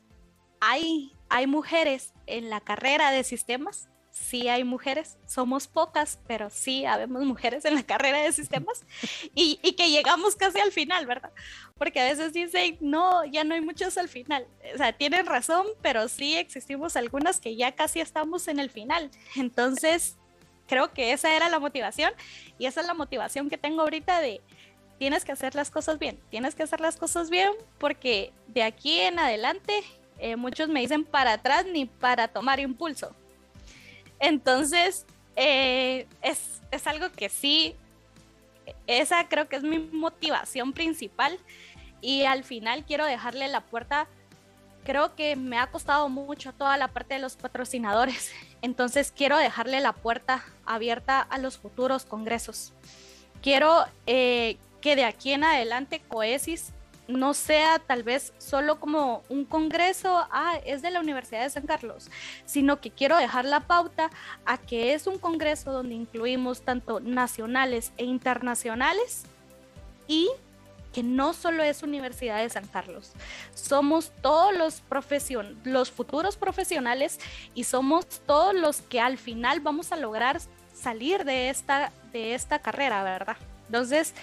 hay, 0.59 1.13
hay 1.29 1.47
mujeres 1.47 2.13
en 2.25 2.49
la 2.49 2.59
carrera 2.59 3.11
de 3.11 3.23
sistemas, 3.23 3.87
sí 4.11 4.49
hay 4.49 4.65
mujeres, 4.65 5.17
somos 5.25 5.69
pocas, 5.69 6.19
pero 6.27 6.49
sí 6.49 6.83
habemos 6.83 7.23
mujeres 7.23 7.63
en 7.63 7.75
la 7.75 7.83
carrera 7.83 8.17
de 8.19 8.33
sistemas 8.33 8.85
y, 9.33 9.57
y, 9.63 9.71
que 9.77 9.89
llegamos 9.89 10.35
casi 10.35 10.59
al 10.59 10.73
final, 10.73 11.05
¿verdad? 11.05 11.31
Porque 11.77 12.01
a 12.01 12.09
veces 12.09 12.33
dicen, 12.33 12.77
no, 12.81 13.23
ya 13.23 13.45
no 13.45 13.55
hay 13.55 13.61
muchos 13.61 13.97
al 13.97 14.09
final. 14.09 14.45
O 14.73 14.77
sea, 14.77 14.91
tienen 14.91 15.27
razón, 15.27 15.65
pero 15.81 16.09
sí 16.09 16.35
existimos 16.35 16.97
algunas 16.97 17.39
que 17.39 17.55
ya 17.55 17.73
casi 17.73 18.01
estamos 18.01 18.49
en 18.49 18.59
el 18.59 18.69
final. 18.69 19.11
Entonces, 19.37 20.17
creo 20.67 20.93
que 20.93 21.12
esa 21.13 21.36
era 21.36 21.49
la 21.49 21.60
motivación 21.60 22.12
y 22.58 22.65
esa 22.65 22.82
es 22.82 22.88
la 22.88 22.93
motivación 22.93 23.49
que 23.49 23.58
tengo 23.58 23.82
ahorita 23.82 24.19
de 24.19 24.41
tienes 24.99 25.25
que 25.25 25.32
hacer 25.32 25.56
las 25.56 25.69
cosas 25.69 25.99
bien, 25.99 26.19
tienes 26.30 26.56
que 26.56 26.63
hacer 26.63 26.80
las 26.80 26.97
cosas 26.97 27.30
bien 27.30 27.51
porque 27.77 28.32
de 28.47 28.63
aquí 28.63 28.99
en 28.99 29.19
adelante 29.19 29.73
eh, 30.19 30.36
muchos 30.36 30.69
me 30.69 30.82
dicen 30.82 31.06
para 31.06 31.34
atrás 31.34 31.65
ni 31.71 31.86
para 31.86 32.27
tomar 32.27 32.60
impulso. 32.60 33.15
Entonces, 34.19 35.06
eh, 35.36 36.08
es, 36.23 36.62
es 36.71 36.88
algo 36.88 37.12
que 37.12 37.30
sí, 37.30 37.75
esa 38.88 39.27
creo 39.27 39.47
que 39.47 39.58
es 39.58 39.63
mi 39.63 39.77
motivación 39.80 40.73
principal 40.73 41.38
y 42.01 42.23
al 42.23 42.43
final 42.43 42.84
quiero 42.86 43.06
dejarle 43.06 43.47
la 43.47 43.62
puerta 43.62 44.08
creo 44.88 45.15
que 45.15 45.36
me 45.36 45.60
ha 45.60 45.67
costado 45.67 46.08
mucho 46.08 46.54
toda 46.54 46.78
la 46.78 46.88
parte 46.88 47.15
de 47.15 47.19
los 47.19 47.36
patrocinadores. 47.36 48.32
Entonces 48.62 49.12
quiero 49.13 49.38
dejarle 49.38 49.82
la 49.82 49.91
puerta 49.91 50.45
abierta 50.65 51.19
a 51.19 51.38
los 51.39 51.58
futuros 51.58 52.06
congresos. 52.06 52.71
Quiero 53.41 53.84
eh, 54.06 54.56
que 54.80 54.95
de 54.95 55.04
aquí 55.04 55.34
en 55.34 55.43
adelante 55.43 56.02
Coesis 56.08 56.71
no 57.10 57.34
sea 57.34 57.80
tal 57.80 58.04
vez 58.04 58.32
solo 58.38 58.80
como 58.80 59.23
un 59.28 59.43
congreso, 59.43 60.26
ah, 60.32 60.58
es 60.65 60.82
de 60.82 60.91
la 60.91 61.02
Universidad 61.02 61.43
de 61.43 61.50
San 61.50 61.65
Carlos, 61.65 62.10
sino 62.45 62.80
que 62.80 62.89
quiero 62.89 63.17
dejar 63.17 63.43
la 63.43 63.67
pauta 63.67 64.10
a 64.45 64.58
que 64.58 64.93
es 64.93 65.06
un 65.06 65.17
congreso 65.17 65.73
donde 65.73 65.95
incluimos 65.95 66.62
tanto 66.62 67.02
nacionales 67.02 67.91
e 67.97 68.06
internacionales 68.06 69.23
y 70.08 70.30
que 70.93 71.04
no 71.04 71.34
solo 71.34 71.63
es 71.63 71.84
Universidad 71.84 72.39
de 72.39 72.50
San 72.50 72.67
Carlos, 72.67 73.13
somos 73.54 74.12
todos 74.21 74.56
los, 74.56 74.82
profesion 74.82 75.60
los 75.63 75.91
futuros 75.91 76.38
profesionales 76.38 77.19
y 77.54 77.63
somos 77.63 78.08
todos 78.26 78.56
los 78.56 78.82
que 78.82 79.00
al 79.00 79.17
final 79.17 79.60
vamos 79.60 79.91
a 79.91 79.95
lograr 79.95 80.39
salir 80.73 81.23
de 81.26 81.50
esta, 81.50 81.91
de 82.12 82.34
esta 82.34 82.60
carrera, 82.60 83.04
¿verdad? 83.04 83.38
Entonces, 83.67 84.13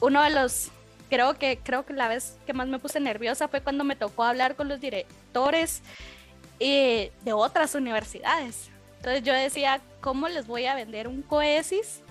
uno 0.00 0.22
de 0.22 0.30
los, 0.30 0.70
creo 1.08 1.38
que, 1.38 1.58
creo 1.62 1.84
que 1.84 1.92
la 1.92 2.08
vez 2.08 2.38
que 2.46 2.52
más 2.52 2.68
me 2.68 2.78
puse 2.78 3.00
nerviosa 3.00 3.48
fue 3.48 3.60
cuando 3.60 3.84
me 3.84 3.96
tocó 3.96 4.24
hablar 4.24 4.56
con 4.56 4.68
los 4.68 4.80
directores 4.80 5.82
eh, 6.58 7.12
de 7.24 7.32
otras 7.32 7.74
universidades. 7.74 8.70
Entonces 8.98 9.22
yo 9.22 9.32
decía, 9.32 9.80
¿cómo 10.00 10.28
les 10.28 10.46
voy 10.46 10.66
a 10.66 10.74
vender 10.74 11.08
un 11.08 11.22
coesis 11.22 12.02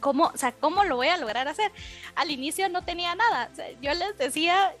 ¿cómo, 0.00 0.30
o 0.34 0.36
sea, 0.36 0.52
¿cómo 0.52 0.84
lo 0.84 0.96
voy 0.96 1.08
a 1.08 1.16
lograr 1.16 1.48
hacer? 1.48 1.70
Al 2.14 2.30
inicio 2.30 2.68
no 2.68 2.82
tenía 2.82 3.14
nada. 3.14 3.50
yo 3.80 3.94
les 3.94 4.16
decía, 4.18 4.74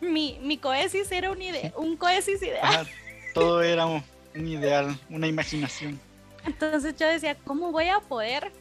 mi, 0.00 0.38
mi 0.42 0.58
coesis 0.58 1.10
era 1.12 1.30
un, 1.30 1.40
ide 1.40 1.72
un 1.76 1.96
coesis 1.96 2.42
ideal. 2.42 2.88
todo 3.34 3.62
era 3.62 3.86
un, 3.86 4.02
ideal, 4.34 4.98
una 5.10 5.26
imaginación. 5.26 6.00
Entonces 6.44 6.96
yo 6.96 7.06
decía, 7.06 7.36
¿cómo 7.44 7.70
voy 7.70 7.88
a 7.88 8.00
poder 8.00 8.52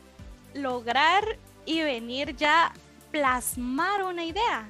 lograr 0.54 1.24
y 1.66 1.82
venir 1.82 2.36
ya 2.36 2.74
plasmar 3.12 4.04
una 4.04 4.24
idea? 4.24 4.70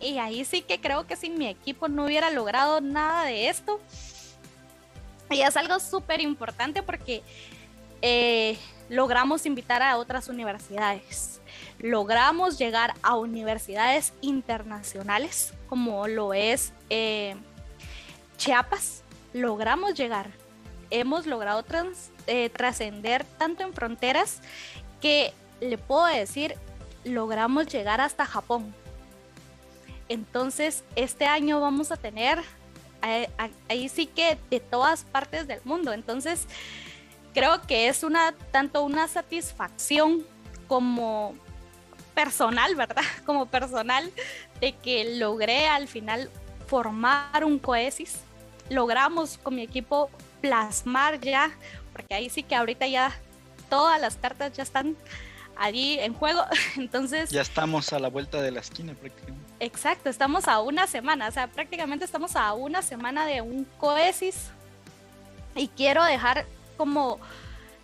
Y 0.00 0.18
ahí 0.18 0.44
sí 0.44 0.62
que 0.62 0.80
creo 0.80 1.06
que 1.06 1.14
si 1.14 1.30
mi 1.30 1.46
equipo 1.46 1.88
no 1.88 2.06
hubiera 2.06 2.30
logrado 2.30 2.80
nada 2.80 3.24
de 3.24 3.48
esto, 3.48 3.80
y 5.30 5.42
es 5.42 5.56
algo 5.56 5.78
súper 5.80 6.20
importante 6.20 6.82
porque 6.82 7.22
eh, 8.02 8.58
logramos 8.88 9.46
invitar 9.46 9.82
a 9.82 9.96
otras 9.96 10.28
universidades, 10.28 11.40
logramos 11.78 12.58
llegar 12.58 12.94
a 13.02 13.16
universidades 13.16 14.12
internacionales 14.20 15.52
como 15.68 16.06
lo 16.06 16.34
es 16.34 16.72
eh, 16.90 17.34
Chiapas, 18.36 19.02
logramos 19.32 19.94
llegar, 19.94 20.30
hemos 20.90 21.26
logrado 21.26 21.64
eh, 22.26 22.50
trascender 22.50 23.24
tanto 23.38 23.62
en 23.62 23.72
fronteras 23.72 24.40
que 25.00 25.32
le 25.60 25.78
puedo 25.78 26.04
decir, 26.06 26.56
logramos 27.04 27.66
llegar 27.66 28.00
hasta 28.00 28.26
Japón. 28.26 28.74
Entonces, 30.08 30.84
este 30.96 31.24
año 31.24 31.60
vamos 31.60 31.90
a 31.92 31.96
tener 31.96 32.42
ahí 33.68 33.88
sí 33.88 34.06
que 34.06 34.38
de 34.50 34.60
todas 34.60 35.04
partes 35.04 35.46
del 35.46 35.60
mundo. 35.64 35.92
Entonces, 35.92 36.46
creo 37.34 37.62
que 37.62 37.88
es 37.88 38.02
una 38.02 38.34
tanto 38.50 38.82
una 38.82 39.08
satisfacción 39.08 40.24
como 40.68 41.34
personal, 42.14 42.74
¿verdad? 42.74 43.02
Como 43.26 43.46
personal 43.46 44.10
de 44.60 44.72
que 44.72 45.16
logré 45.16 45.66
al 45.66 45.88
final 45.88 46.30
formar 46.66 47.44
un 47.44 47.58
coesis. 47.58 48.20
Logramos 48.68 49.38
con 49.38 49.54
mi 49.54 49.62
equipo 49.62 50.10
plasmar 50.40 51.20
ya, 51.20 51.50
porque 51.92 52.14
ahí 52.14 52.30
sí 52.30 52.42
que 52.42 52.54
ahorita 52.54 52.86
ya 52.86 53.12
todas 53.68 54.00
las 54.00 54.16
cartas 54.16 54.52
ya 54.52 54.62
están 54.62 54.96
allí 55.56 55.98
en 55.98 56.14
juego. 56.14 56.42
Entonces. 56.76 57.30
Ya 57.30 57.42
estamos 57.42 57.92
a 57.92 57.98
la 57.98 58.08
vuelta 58.08 58.40
de 58.40 58.50
la 58.50 58.60
esquina 58.60 58.94
prácticamente. 58.94 59.52
Exacto, 59.60 60.10
estamos 60.10 60.48
a 60.48 60.60
una 60.60 60.86
semana, 60.86 61.28
o 61.28 61.30
sea, 61.30 61.46
prácticamente 61.46 62.04
estamos 62.04 62.34
a 62.34 62.52
una 62.52 62.82
semana 62.82 63.26
de 63.26 63.40
un 63.40 63.64
coesis. 63.78 64.50
Y 65.54 65.68
quiero 65.68 66.02
dejar 66.04 66.46
como 66.76 67.20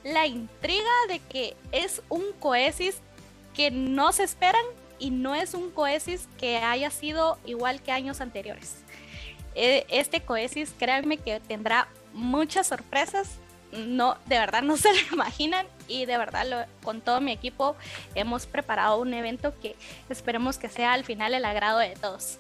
la 0.04 0.26
intriga 0.26 0.90
de 1.08 1.20
que 1.20 1.56
es 1.72 2.02
un 2.08 2.24
coesis 2.40 2.98
que 3.54 3.70
no 3.70 4.12
se 4.12 4.24
esperan 4.24 4.64
y 4.98 5.10
no 5.10 5.34
es 5.34 5.54
un 5.54 5.70
coesis 5.70 6.28
que 6.38 6.58
haya 6.58 6.90
sido 6.90 7.38
igual 7.44 7.82
que 7.82 7.92
años 7.92 8.20
anteriores. 8.20 8.76
E, 9.54 9.86
este 9.88 10.20
coesis, 10.20 10.72
créanme 10.78 11.18
que 11.18 11.40
tendrá 11.40 11.88
muchas 12.12 12.66
sorpresas 12.68 13.38
no, 13.72 14.16
de 14.26 14.38
verdad 14.38 14.62
no 14.62 14.76
se 14.78 14.92
lo 14.92 15.00
imaginan 15.12 15.66
y 15.86 16.06
de 16.06 16.18
verdad 16.18 16.68
con 16.82 17.00
todo 17.00 17.20
mi 17.20 17.32
equipo 17.32 17.76
hemos 18.14 18.46
preparado 18.46 18.98
un 18.98 19.12
evento 19.14 19.54
que 19.60 19.76
esperemos 20.08 20.58
que 20.58 20.68
sea 20.68 20.92
al 20.92 21.04
final 21.04 21.34
el 21.34 21.44
agrado 21.44 21.78
de 21.78 21.94
todos. 21.96 22.38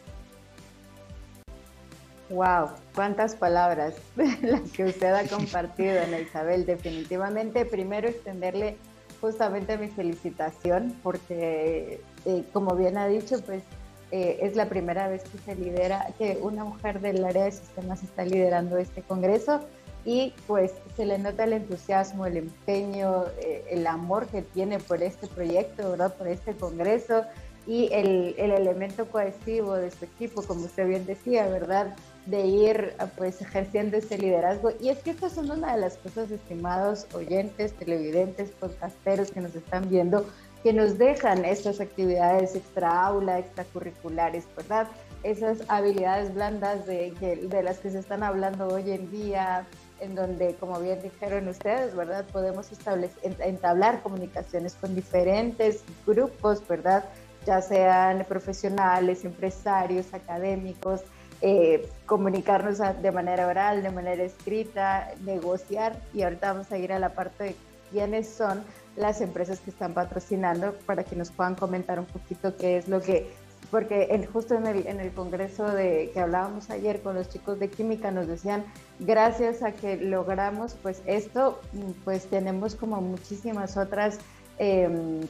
Wow, 2.30 2.68
cuántas 2.94 3.34
palabras 3.34 3.94
las 4.42 4.60
que 4.72 4.84
usted 4.84 5.14
ha 5.14 5.26
compartido, 5.26 6.02
Ana 6.02 6.20
Isabel. 6.20 6.66
Definitivamente, 6.66 7.64
primero 7.64 8.08
extenderle 8.08 8.76
justamente 9.20 9.78
mi 9.78 9.88
felicitación, 9.88 10.94
porque 11.02 12.00
eh, 12.26 12.44
como 12.52 12.76
bien 12.76 12.98
ha 12.98 13.06
dicho, 13.08 13.40
pues 13.40 13.62
eh, 14.10 14.40
es 14.42 14.56
la 14.56 14.68
primera 14.68 15.08
vez 15.08 15.22
que 15.24 15.38
se 15.38 15.54
lidera, 15.54 16.06
que 16.18 16.38
una 16.40 16.64
mujer 16.64 17.00
del 17.00 17.24
área 17.24 17.44
de 17.44 17.52
sistemas 17.52 18.02
está 18.02 18.24
liderando 18.24 18.76
este 18.76 19.02
congreso 19.02 19.60
y 20.04 20.32
pues 20.46 20.72
se 20.96 21.04
le 21.04 21.18
nota 21.18 21.44
el 21.44 21.54
entusiasmo, 21.54 22.26
el 22.26 22.36
empeño, 22.36 23.24
eh, 23.40 23.64
el 23.70 23.86
amor 23.86 24.26
que 24.26 24.42
tiene 24.42 24.78
por 24.78 25.02
este 25.02 25.26
proyecto, 25.26 25.90
¿verdad? 25.90 26.14
Por 26.14 26.28
este 26.28 26.54
congreso 26.54 27.24
y 27.66 27.92
el, 27.92 28.34
el, 28.38 28.52
elemento 28.52 29.06
cohesivo 29.10 29.74
de 29.74 29.90
su 29.90 30.06
equipo, 30.06 30.42
como 30.42 30.64
usted 30.64 30.88
bien 30.88 31.04
decía, 31.04 31.46
¿verdad? 31.48 31.94
De 32.28 32.46
ir 32.46 32.94
pues 33.16 33.40
ejerciendo 33.40 33.96
ese 33.96 34.18
liderazgo. 34.18 34.70
Y 34.80 34.90
es 34.90 34.98
que 34.98 35.10
estas 35.10 35.32
son 35.32 35.50
una 35.50 35.74
de 35.74 35.80
las 35.80 35.96
cosas, 35.96 36.30
estimados 36.30 37.06
oyentes, 37.14 37.72
televidentes, 37.72 38.50
podcasteros 38.50 39.30
que 39.30 39.40
nos 39.40 39.54
están 39.54 39.88
viendo, 39.88 40.26
que 40.62 40.72
nos 40.72 40.98
dejan 40.98 41.44
estas 41.44 41.80
actividades 41.80 42.54
extra 42.54 43.06
aula, 43.06 43.38
extracurriculares, 43.38 44.44
¿verdad? 44.56 44.88
Esas 45.22 45.58
habilidades 45.68 46.34
blandas 46.34 46.86
de, 46.86 47.12
de 47.48 47.62
las 47.62 47.78
que 47.78 47.90
se 47.90 48.00
están 48.00 48.22
hablando 48.22 48.68
hoy 48.68 48.90
en 48.90 49.10
día, 49.10 49.66
en 50.00 50.14
donde, 50.14 50.54
como 50.56 50.78
bien 50.80 51.00
dijeron 51.02 51.48
ustedes, 51.48 51.94
¿verdad? 51.94 52.24
Podemos 52.32 52.70
establecer, 52.72 53.36
entablar 53.40 54.02
comunicaciones 54.02 54.74
con 54.74 54.94
diferentes 54.94 55.82
grupos, 56.06 56.66
¿verdad? 56.68 57.04
Ya 57.46 57.62
sean 57.62 58.24
profesionales, 58.28 59.24
empresarios, 59.24 60.12
académicos, 60.12 61.02
eh, 61.40 61.88
comunicarnos 62.06 62.78
de 62.78 63.12
manera 63.12 63.46
oral, 63.46 63.82
de 63.82 63.90
manera 63.90 64.22
escrita, 64.22 65.10
negociar. 65.24 65.96
Y 66.14 66.22
ahorita 66.22 66.52
vamos 66.52 66.72
a 66.72 66.78
ir 66.78 66.92
a 66.92 66.98
la 66.98 67.10
parte 67.10 67.44
de 67.44 67.56
quiénes 67.90 68.28
son 68.28 68.62
las 68.96 69.20
empresas 69.20 69.60
que 69.60 69.70
están 69.70 69.94
patrocinando 69.94 70.74
para 70.86 71.04
que 71.04 71.16
nos 71.16 71.30
puedan 71.30 71.54
comentar 71.54 71.98
un 71.98 72.06
poquito 72.06 72.56
qué 72.56 72.78
es 72.78 72.88
lo 72.88 73.00
que 73.00 73.30
porque 73.70 74.26
justo 74.32 74.54
en 74.54 74.66
el, 74.66 74.86
en 74.86 75.00
el 75.00 75.12
congreso 75.12 75.68
de, 75.68 76.10
que 76.14 76.20
hablábamos 76.20 76.70
ayer 76.70 77.02
con 77.02 77.14
los 77.14 77.28
chicos 77.28 77.58
de 77.58 77.68
química 77.68 78.10
nos 78.10 78.26
decían, 78.26 78.64
gracias 78.98 79.62
a 79.62 79.72
que 79.72 79.96
logramos 79.96 80.74
pues 80.82 81.02
esto, 81.06 81.60
pues 82.04 82.26
tenemos 82.26 82.74
como 82.74 83.00
muchísimas 83.00 83.76
otras 83.76 84.18
em, 84.58 85.20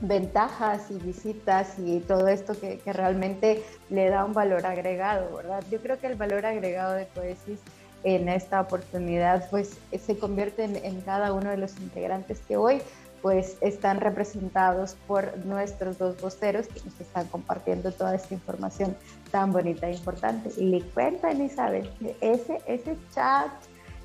ventajas 0.00 0.90
y 0.90 0.94
visitas 0.94 1.78
y 1.78 2.00
todo 2.00 2.28
esto 2.28 2.58
que, 2.58 2.78
que, 2.78 2.92
realmente 2.92 3.62
le 3.90 4.08
da 4.08 4.24
un 4.24 4.32
valor 4.32 4.66
agregado, 4.66 5.36
¿verdad? 5.36 5.62
Yo 5.70 5.80
creo 5.80 6.00
que 6.00 6.08
el 6.08 6.16
valor 6.16 6.44
agregado 6.44 6.94
de 6.94 7.06
Coesis 7.14 7.60
en 8.04 8.28
esta 8.28 8.60
oportunidad 8.60 9.48
pues 9.50 9.78
se 9.98 10.18
convierte 10.18 10.64
en, 10.64 11.00
cada 11.02 11.32
uno 11.32 11.50
de 11.50 11.56
los 11.56 11.78
integrantes 11.78 12.40
que 12.46 12.56
hoy 12.56 12.82
pues 13.20 13.56
están 13.60 14.00
representados 14.00 14.96
por 15.06 15.38
nuestros 15.46 15.96
dos 15.96 16.20
voceros 16.20 16.66
que 16.66 16.80
nos 16.84 17.00
están 17.00 17.28
compartiendo 17.28 17.92
toda 17.92 18.16
esta 18.16 18.34
información 18.34 18.96
tan 19.30 19.52
bonita 19.52 19.88
e 19.88 19.92
importante. 19.92 20.50
Y 20.56 20.64
le 20.64 20.80
cuentan, 20.80 21.40
Isabel, 21.40 21.88
que 22.00 22.16
ese, 22.20 22.58
ese 22.66 22.96
chat 23.14 23.52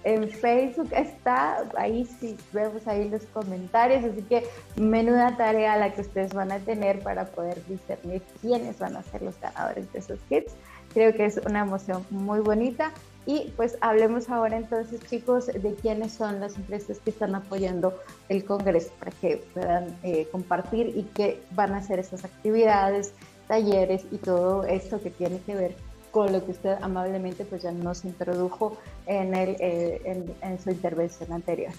en 0.03 0.29
Facebook 0.29 0.89
está, 0.93 1.63
ahí 1.77 2.05
sí 2.19 2.37
vemos 2.53 2.87
ahí 2.87 3.09
los 3.09 3.23
comentarios, 3.25 4.03
así 4.03 4.21
que 4.23 4.43
menuda 4.75 5.35
tarea 5.37 5.77
la 5.77 5.93
que 5.93 6.01
ustedes 6.01 6.33
van 6.33 6.51
a 6.51 6.59
tener 6.59 6.99
para 6.99 7.25
poder 7.25 7.61
discernir 7.67 8.21
quiénes 8.41 8.79
van 8.79 8.95
a 8.95 9.03
ser 9.03 9.21
los 9.21 9.39
ganadores 9.39 9.91
de 9.91 9.99
esos 9.99 10.19
kits. 10.29 10.53
Creo 10.93 11.13
que 11.13 11.25
es 11.25 11.37
una 11.45 11.61
emoción 11.61 12.05
muy 12.09 12.39
bonita 12.39 12.91
y 13.25 13.51
pues 13.57 13.77
hablemos 13.81 14.29
ahora 14.29 14.55
entonces, 14.55 15.01
chicos, 15.09 15.47
de 15.47 15.75
quiénes 15.81 16.13
son 16.13 16.39
las 16.39 16.55
empresas 16.55 16.99
que 16.99 17.09
están 17.09 17.35
apoyando 17.35 17.93
el 18.29 18.45
Congreso 18.45 18.91
para 18.99 19.11
que 19.11 19.43
puedan 19.53 19.97
eh, 20.03 20.27
compartir 20.31 20.93
y 20.95 21.03
qué 21.13 21.41
van 21.51 21.73
a 21.73 21.77
hacer 21.77 21.99
esas 21.99 22.23
actividades, 22.23 23.13
talleres 23.47 24.05
y 24.11 24.17
todo 24.17 24.63
esto 24.63 25.01
que 25.01 25.09
tiene 25.09 25.39
que 25.41 25.55
ver 25.55 25.75
con 26.17 26.33
lo 26.33 26.43
que 26.43 26.49
usted 26.49 26.77
amablemente 26.81 27.45
pues 27.45 27.61
ya 27.61 27.71
nos 27.71 28.03
introdujo 28.03 28.75
en, 29.05 29.35
el, 29.35 29.55
eh, 29.59 30.25
en, 30.41 30.59
su 30.59 30.71
intervención 30.71 31.31
anterior. 31.31 31.71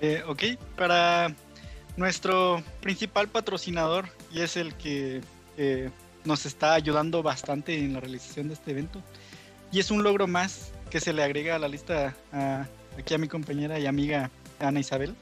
Eh, 0.00 0.22
ok, 0.26 0.42
para 0.74 1.34
nuestro 1.98 2.62
principal 2.80 3.28
patrocinador 3.28 4.06
y 4.32 4.40
es 4.40 4.56
el 4.56 4.72
que 4.76 5.20
nos 6.24 6.46
está 6.46 6.72
ayudando 6.72 7.22
bastante 7.22 7.78
en 7.78 7.92
la 7.92 8.00
realización 8.00 8.48
de 8.48 8.54
este 8.54 8.70
evento, 8.70 9.02
y 9.70 9.80
es 9.80 9.90
un 9.90 10.02
logro 10.02 10.26
más 10.26 10.72
que 10.88 11.00
se 11.00 11.12
le 11.12 11.22
agrega 11.22 11.56
a 11.56 11.58
la 11.58 11.68
lista 11.68 12.16
aquí 12.98 13.12
a 13.12 13.18
mi 13.18 13.28
compañera 13.28 13.78
y 13.78 13.86
amiga 13.86 14.30
Ana 14.58 14.80
Isabel. 14.80 15.14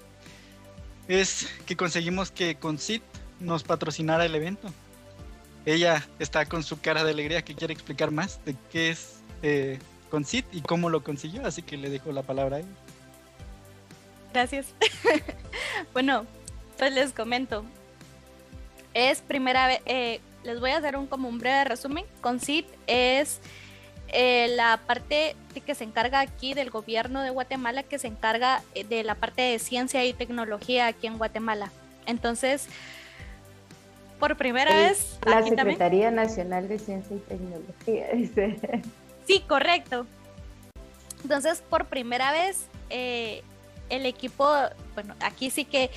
Es 1.09 1.49
que 1.67 1.77
conseguimos 1.77 2.31
que 2.31 2.55
Concit 2.55 3.03
nos 3.41 3.65
patrocinara 3.65 4.25
el 4.25 4.35
evento. 4.37 4.69
Ella 5.67 6.07
está 6.19 6.47
con 6.47 6.63
su 6.63 6.81
cara 6.81 7.05
de 7.05 7.11
alegría 7.11 7.43
que 7.43 7.55
quiere 7.55 7.75
explicar 7.75 8.11
más 8.11 8.43
de 8.45 8.57
qué 8.73 8.91
es 8.91 9.21
eh, 9.43 9.79
Concit 10.11 10.47
y 10.53 10.61
cómo 10.63 10.89
lo 10.89 11.03
consiguió, 11.03 11.45
así 11.45 11.63
que 11.63 11.77
le 11.77 11.91
dejo 11.91 12.13
la 12.13 12.23
palabra 12.23 12.57
a 12.57 12.61
ella. 12.61 12.69
Gracias. 14.33 14.67
bueno, 15.93 16.25
pues 16.79 16.93
les 16.93 17.13
comento. 17.13 17.65
Es 18.95 19.21
primera 19.21 19.67
vez, 19.67 19.81
eh, 19.87 20.21
les 20.45 20.61
voy 20.61 20.71
a 20.71 20.79
hacer 20.79 20.97
un 20.97 21.07
como 21.07 21.29
un 21.29 21.39
breve 21.39 21.65
resumen. 21.65 22.05
Concit 22.21 22.67
es 22.87 23.41
eh, 24.09 24.49
la 24.55 24.81
parte 24.87 25.35
que 25.67 25.75
se 25.75 25.85
encarga 25.85 26.21
aquí 26.21 26.55
del 26.55 26.71
gobierno 26.71 27.23
de 27.23 27.31
Guatemala, 27.31 27.83
que 27.83 27.99
se 27.99 28.07
encarga 28.07 28.63
eh, 28.75 28.85
de 28.85 29.03
la 29.03 29.17
parte 29.17 29.43
de 29.43 29.59
ciencia 29.59 30.05
y 30.05 30.13
tecnología 30.13 30.87
aquí 30.87 31.09
en 31.09 31.19
Guatemala. 31.19 31.73
Entonces, 32.07 32.69
por 34.19 34.37
primera 34.37 34.75
vez... 34.75 35.19
La 35.25 35.43
Secretaría 35.43 36.11
Nacional 36.11 36.69
de 36.69 36.79
Ciencia 36.79 37.17
y 37.17 37.21
Tecnología, 37.21 38.09
dice. 38.15 38.57
Sí, 39.27 39.45
correcto. 39.47 40.07
Entonces, 41.23 41.63
por 41.69 41.87
primera 41.87 42.33
vez, 42.33 42.67
eh, 42.91 43.43
el 43.89 44.07
equipo, 44.07 44.49
bueno, 44.95 45.15
aquí 45.21 45.51
sí 45.51 45.65
que 45.65 45.91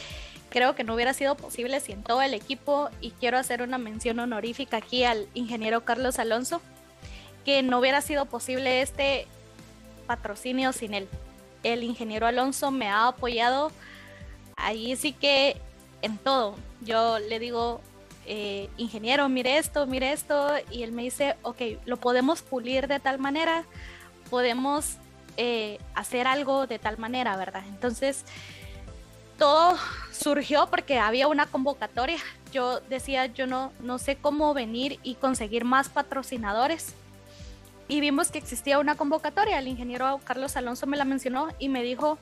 creo 0.50 0.76
que 0.76 0.84
no 0.84 0.96
hubiera 0.96 1.14
sido 1.14 1.36
posible 1.36 1.80
sin 1.80 2.04
todo 2.04 2.22
el 2.22 2.34
equipo 2.34 2.90
y 3.02 3.12
quiero 3.12 3.38
hacer 3.38 3.62
una 3.62 3.78
mención 3.78 4.20
honorífica 4.20 4.78
aquí 4.78 5.04
al 5.04 5.28
ingeniero 5.34 5.86
Carlos 5.86 6.20
Alonso, 6.20 6.62
que 7.46 7.62
no 7.62 7.80
hubiera 7.80 8.02
sido 8.02 8.26
posible 8.26 8.82
este 8.82 9.28
patrocinio 10.08 10.74
sin 10.74 10.94
él. 10.94 11.08
El 11.64 11.84
ingeniero 11.84 12.26
Alonso 12.26 12.72
me 12.72 12.88
ha 12.88 13.08
apoyado 13.08 13.72
ahí 14.56 14.96
sí 14.96 15.14
que 15.14 15.58
en 16.02 16.18
todo. 16.18 16.56
Yo 16.82 17.20
le 17.20 17.40
digo, 17.40 17.82
eh, 18.32 18.70
ingeniero, 18.78 19.28
mire 19.28 19.58
esto, 19.58 19.88
mire 19.88 20.14
esto, 20.14 20.52
y 20.70 20.84
él 20.84 20.92
me 20.92 21.02
dice, 21.02 21.36
ok, 21.42 21.62
lo 21.86 21.98
podemos 21.98 22.44
pulir 22.44 22.88
de 22.88 23.00
tal 23.00 23.18
manera, 23.18 23.64
podemos 24.30 24.98
eh, 25.36 25.80
hacer 25.96 26.28
algo 26.28 26.68
de 26.68 26.78
tal 26.78 27.00
manera, 27.00 27.36
¿verdad? 27.38 27.64
Entonces, 27.68 28.26
todo 29.40 29.78
surgió 30.12 30.68
porque 30.70 31.00
había 31.00 31.28
una 31.28 31.48
convocatoria. 31.48 32.20
Yo 32.52 32.82
decía, 32.82 33.26
yo 33.26 33.48
no, 33.48 33.72
no 33.80 33.98
sé 33.98 34.16
cómo 34.16 34.54
venir 34.54 35.00
y 35.02 35.16
conseguir 35.16 35.66
más 35.66 35.90
patrocinadores. 35.90 36.94
Y 37.88 38.00
vimos 38.00 38.30
que 38.30 38.38
existía 38.38 38.78
una 38.78 38.94
convocatoria. 38.94 39.58
El 39.58 39.68
ingeniero 39.68 40.20
Carlos 40.24 40.56
Alonso 40.56 40.86
me 40.86 40.98
la 40.98 41.06
mencionó 41.06 41.48
y 41.58 41.70
me 41.70 41.82
dijo, 41.82 42.20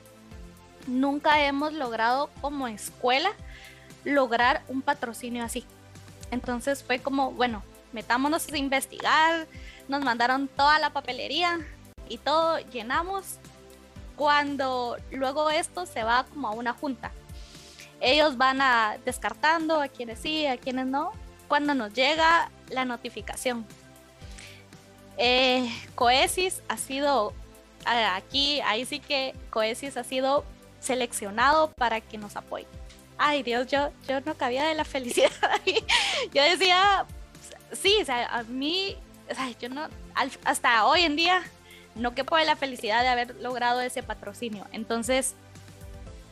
nunca 0.86 1.44
hemos 1.44 1.74
logrado 1.74 2.30
como 2.40 2.66
escuela 2.66 3.30
lograr 4.04 4.62
un 4.68 4.80
patrocinio 4.80 5.44
así. 5.44 5.66
Entonces 6.30 6.82
fue 6.82 6.98
como, 6.98 7.32
bueno, 7.32 7.62
metámonos 7.92 8.46
a 8.48 8.56
investigar, 8.56 9.46
nos 9.88 10.02
mandaron 10.02 10.48
toda 10.48 10.78
la 10.78 10.90
papelería 10.90 11.60
y 12.08 12.18
todo, 12.18 12.58
llenamos. 12.70 13.38
Cuando 14.16 14.96
luego 15.12 15.48
esto 15.48 15.86
se 15.86 16.02
va 16.02 16.24
como 16.24 16.48
a 16.48 16.50
una 16.50 16.72
junta, 16.72 17.12
ellos 18.00 18.36
van 18.36 18.60
a 18.60 18.98
descartando 19.04 19.80
a 19.80 19.88
quienes 19.88 20.18
sí, 20.18 20.46
a 20.46 20.56
quienes 20.56 20.86
no. 20.86 21.12
Cuando 21.46 21.74
nos 21.74 21.94
llega 21.94 22.50
la 22.68 22.84
notificación, 22.84 23.64
eh, 25.16 25.68
Coesis 25.94 26.62
ha 26.68 26.76
sido 26.76 27.32
aquí, 27.84 28.60
ahí 28.60 28.84
sí 28.84 29.00
que 29.00 29.34
Coesis 29.50 29.96
ha 29.96 30.04
sido 30.04 30.44
seleccionado 30.80 31.72
para 31.72 32.00
que 32.00 32.18
nos 32.18 32.36
apoye. 32.36 32.66
Ay 33.18 33.42
Dios, 33.42 33.66
yo, 33.66 33.90
yo 34.08 34.20
no 34.20 34.34
cabía 34.34 34.64
de 34.64 34.74
la 34.74 34.84
felicidad. 34.84 35.30
yo 36.32 36.42
decía, 36.42 37.04
sí, 37.72 37.96
o 38.00 38.04
sea, 38.04 38.26
a 38.26 38.42
mí, 38.44 38.96
o 39.30 39.34
sea, 39.34 39.50
yo 39.58 39.68
no, 39.68 39.88
hasta 40.44 40.86
hoy 40.86 41.02
en 41.02 41.16
día 41.16 41.42
no 41.94 42.14
quepo 42.14 42.36
de 42.36 42.44
la 42.44 42.56
felicidad 42.56 43.02
de 43.02 43.08
haber 43.08 43.34
logrado 43.36 43.80
ese 43.80 44.02
patrocinio. 44.02 44.66
Entonces, 44.72 45.34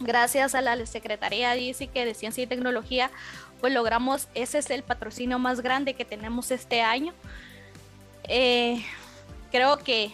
gracias 0.00 0.54
a 0.54 0.60
la 0.60 0.84
Secretaría 0.86 1.54
que 1.54 2.04
de 2.04 2.14
Ciencia 2.14 2.44
y 2.44 2.46
Tecnología, 2.46 3.10
pues 3.60 3.72
logramos, 3.72 4.28
ese 4.34 4.58
es 4.58 4.70
el 4.70 4.82
patrocinio 4.82 5.38
más 5.38 5.60
grande 5.60 5.94
que 5.94 6.04
tenemos 6.04 6.50
este 6.50 6.82
año. 6.82 7.12
Eh, 8.24 8.84
creo 9.50 9.78
que 9.78 10.12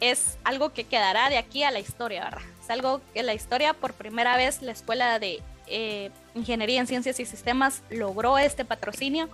es 0.00 0.38
algo 0.44 0.72
que 0.72 0.84
quedará 0.84 1.28
de 1.28 1.38
aquí 1.38 1.62
a 1.62 1.70
la 1.70 1.80
historia, 1.80 2.24
¿verdad? 2.24 2.42
Es 2.62 2.70
algo 2.70 3.00
que 3.12 3.22
la 3.22 3.34
historia, 3.34 3.74
por 3.74 3.94
primera 3.94 4.36
vez, 4.36 4.62
la 4.62 4.72
Escuela 4.72 5.18
de 5.18 5.42
eh, 5.70 6.10
Ingeniería 6.34 6.80
en 6.80 6.86
Ciencias 6.86 7.20
y 7.20 7.26
Sistemas 7.26 7.82
logró 7.90 8.38
este 8.38 8.64
patrocinio. 8.64 9.28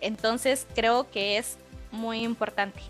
Entonces 0.00 0.66
creo 0.74 1.10
que 1.10 1.38
es 1.38 1.56
muy 1.90 2.22
importante. 2.22 2.80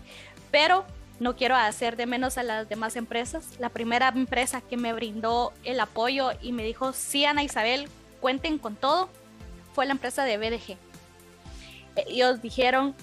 Pero 0.51 0.85
no 1.19 1.35
quiero 1.35 1.55
hacer 1.55 1.97
de 1.97 2.05
menos 2.05 2.37
a 2.37 2.43
las 2.43 2.69
demás 2.69 2.95
empresas. 2.95 3.59
La 3.59 3.69
primera 3.69 4.09
empresa 4.09 4.61
que 4.61 4.77
me 4.77 4.93
brindó 4.93 5.53
el 5.63 5.79
apoyo 5.79 6.31
y 6.41 6.51
me 6.51 6.63
dijo, 6.63 6.93
sí, 6.93 7.25
Ana 7.25 7.43
Isabel, 7.43 7.89
cuenten 8.21 8.57
con 8.57 8.75
todo, 8.75 9.09
fue 9.73 9.85
la 9.85 9.93
empresa 9.93 10.23
de 10.25 10.37
BDG. 10.37 10.77
Ellos 12.07 12.41
dijeron, 12.41 12.95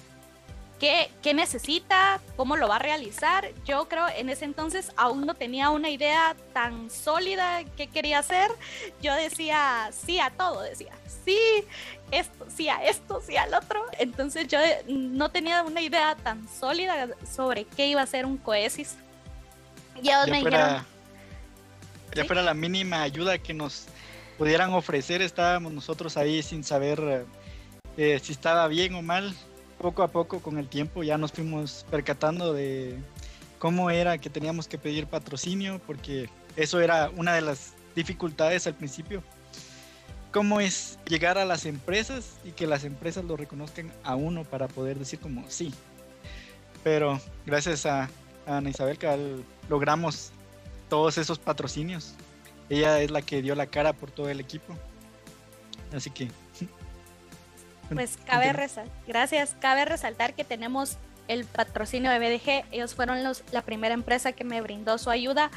¿Qué, 0.79 1.09
¿Qué, 1.23 1.33
necesita? 1.33 2.19
¿Cómo 2.35 2.57
lo 2.57 2.67
va 2.67 2.75
a 2.75 2.79
realizar? 2.79 3.49
Yo 3.65 3.87
creo 3.87 4.07
en 4.09 4.29
ese 4.29 4.43
entonces 4.43 4.91
aún 4.97 5.25
no 5.25 5.33
tenía 5.33 5.69
una 5.69 5.89
idea 5.89 6.35
tan 6.53 6.89
sólida 6.89 7.63
que 7.77 7.87
quería 7.87 8.19
hacer. 8.19 8.51
Yo 9.01 9.13
decía 9.15 9.89
sí 9.93 10.19
a 10.19 10.31
todo, 10.31 10.61
decía 10.61 10.91
sí, 11.23 11.39
esto, 12.11 12.45
sí 12.53 12.67
a 12.67 12.83
esto, 12.83 13.21
sí 13.25 13.37
al 13.37 13.53
otro. 13.53 13.85
Entonces 13.99 14.47
yo 14.49 14.59
no 14.87 15.31
tenía 15.31 15.63
una 15.63 15.81
idea 15.81 16.15
tan 16.15 16.47
sólida 16.49 17.07
sobre 17.33 17.63
qué 17.63 17.87
iba 17.87 18.01
a 18.01 18.05
ser 18.05 18.25
un 18.25 18.37
coesis. 18.37 18.95
Y 20.01 20.09
ellos 20.09 20.27
me 20.27 20.37
dijeron... 20.37 20.85
Ya 22.13 22.25
fuera 22.25 22.41
la 22.41 22.53
mínima 22.53 23.01
ayuda 23.01 23.37
que 23.37 23.53
nos 23.53 23.87
pudieran 24.37 24.73
ofrecer, 24.73 25.21
estábamos 25.21 25.73
nosotros 25.73 26.17
ahí 26.17 26.43
sin 26.43 26.63
saber 26.63 27.25
eh, 27.97 28.19
si 28.21 28.33
estaba 28.33 28.67
bien 28.67 28.95
o 28.95 29.01
mal 29.01 29.33
poco 29.85 30.01
a 30.01 30.07
poco 30.07 30.39
con 30.39 30.57
el 30.57 30.67
tiempo 30.67 31.03
ya 31.03 31.15
nos 31.15 31.31
fuimos 31.31 31.85
percatando 31.91 32.53
de 32.53 32.97
cómo 33.59 33.91
era 33.91 34.17
que 34.17 34.31
teníamos 34.31 34.67
que 34.67 34.79
pedir 34.79 35.05
patrocinio, 35.05 35.79
porque 35.85 36.27
eso 36.55 36.79
era 36.79 37.11
una 37.15 37.35
de 37.35 37.41
las 37.41 37.75
dificultades 37.95 38.65
al 38.65 38.73
principio. 38.73 39.21
Cómo 40.31 40.59
es 40.59 40.97
llegar 41.07 41.37
a 41.37 41.45
las 41.45 41.67
empresas 41.67 42.37
y 42.43 42.53
que 42.53 42.65
las 42.65 42.83
empresas 42.83 43.25
lo 43.25 43.37
reconozcan 43.37 43.93
a 44.03 44.15
uno 44.15 44.43
para 44.43 44.67
poder 44.67 44.97
decir 44.97 45.19
como 45.19 45.45
sí. 45.49 45.71
Pero 46.83 47.21
gracias 47.45 47.85
a, 47.85 48.09
Ana 48.47 48.71
Isabel 48.71 48.97
que 48.97 49.37
logramos 49.69 50.31
todos 50.89 51.19
esos 51.19 51.37
patrocinios. 51.37 52.15
Ella 52.71 52.99
es 53.01 53.11
la 53.11 53.21
que 53.21 53.43
dio 53.43 53.53
la 53.53 53.67
cara 53.67 53.93
por 53.93 54.09
todo 54.09 54.29
el 54.29 54.39
equipo. 54.39 54.73
Así 55.93 56.09
que 56.09 56.31
pues 57.93 58.17
cabe 58.25 58.53
resaltar, 58.53 58.93
gracias, 59.07 59.55
cabe 59.59 59.85
resaltar 59.85 60.33
que 60.33 60.43
tenemos 60.43 60.97
el 61.27 61.45
patrocinio 61.45 62.11
de 62.11 62.19
BDG, 62.19 62.65
ellos 62.71 62.95
fueron 62.95 63.17
la 63.51 63.61
primera 63.61 63.93
empresa 63.93 64.31
que 64.31 64.43
me 64.43 64.61
brindó 64.61 64.97
su 64.97 65.09
ayuda. 65.09 65.49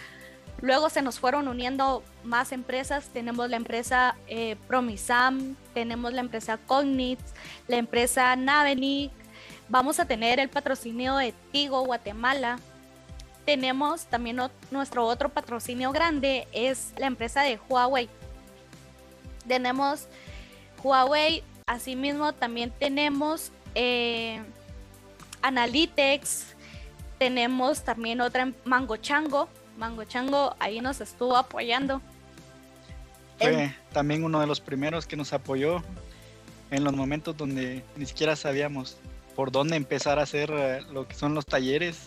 Luego 0.61 0.91
se 0.91 1.03
nos 1.03 1.21
fueron 1.21 1.47
uniendo 1.47 2.03
más 2.25 2.51
empresas, 2.51 3.11
tenemos 3.13 3.49
la 3.49 3.57
empresa 3.57 4.17
eh, 4.27 4.57
Promisam, 4.67 5.55
tenemos 5.73 6.13
la 6.13 6.21
empresa 6.21 6.59
Cognits, 6.67 7.33
la 7.69 7.77
empresa 7.77 8.35
Naveni, 8.35 9.13
vamos 9.69 10.01
a 10.01 10.07
tener 10.07 10.41
el 10.41 10.49
patrocinio 10.49 11.17
de 11.17 11.33
Tigo 11.53 11.85
Guatemala, 11.85 12.59
tenemos 13.45 14.07
también 14.07 14.41
nuestro 14.71 15.07
otro 15.07 15.29
patrocinio 15.29 15.93
grande, 15.93 16.49
es 16.53 16.93
la 16.99 17.07
empresa 17.07 17.43
de 17.43 17.59
Huawei. 17.69 18.09
Tenemos 19.47 20.07
Huawei 20.83 21.43
Asimismo, 21.69 22.33
también 22.33 22.73
tenemos 22.79 23.53
eh, 23.75 24.41
Analytics, 25.43 26.55
tenemos 27.19 27.85
también 27.85 28.23
otra 28.23 28.51
Mango 28.65 28.97
Chango. 28.97 29.51
Mango 29.77 30.05
Chango 30.05 30.57
ahí 30.61 30.81
nos 30.81 31.03
estuvo 31.03 31.37
apoyando. 31.37 32.01
Fue 33.39 33.75
también 33.93 34.25
uno 34.25 34.41
de 34.41 34.47
los 34.47 34.61
primeros 34.61 35.07
que 35.07 35.15
nos 35.15 35.35
apoyó 35.35 35.83
en 36.71 36.85
los 36.85 36.95
momentos 36.95 37.37
donde 37.37 37.85
ni 37.97 38.07
siquiera 38.07 38.35
sabíamos 38.35 38.97
por 39.37 39.53
dónde 39.53 39.77
empezar 39.77 40.19
a 40.19 40.23
hacer 40.23 40.51
eh, 40.51 40.81
lo 40.91 41.07
que 41.07 41.15
son 41.15 41.35
los 41.35 41.45
talleres 41.45 41.99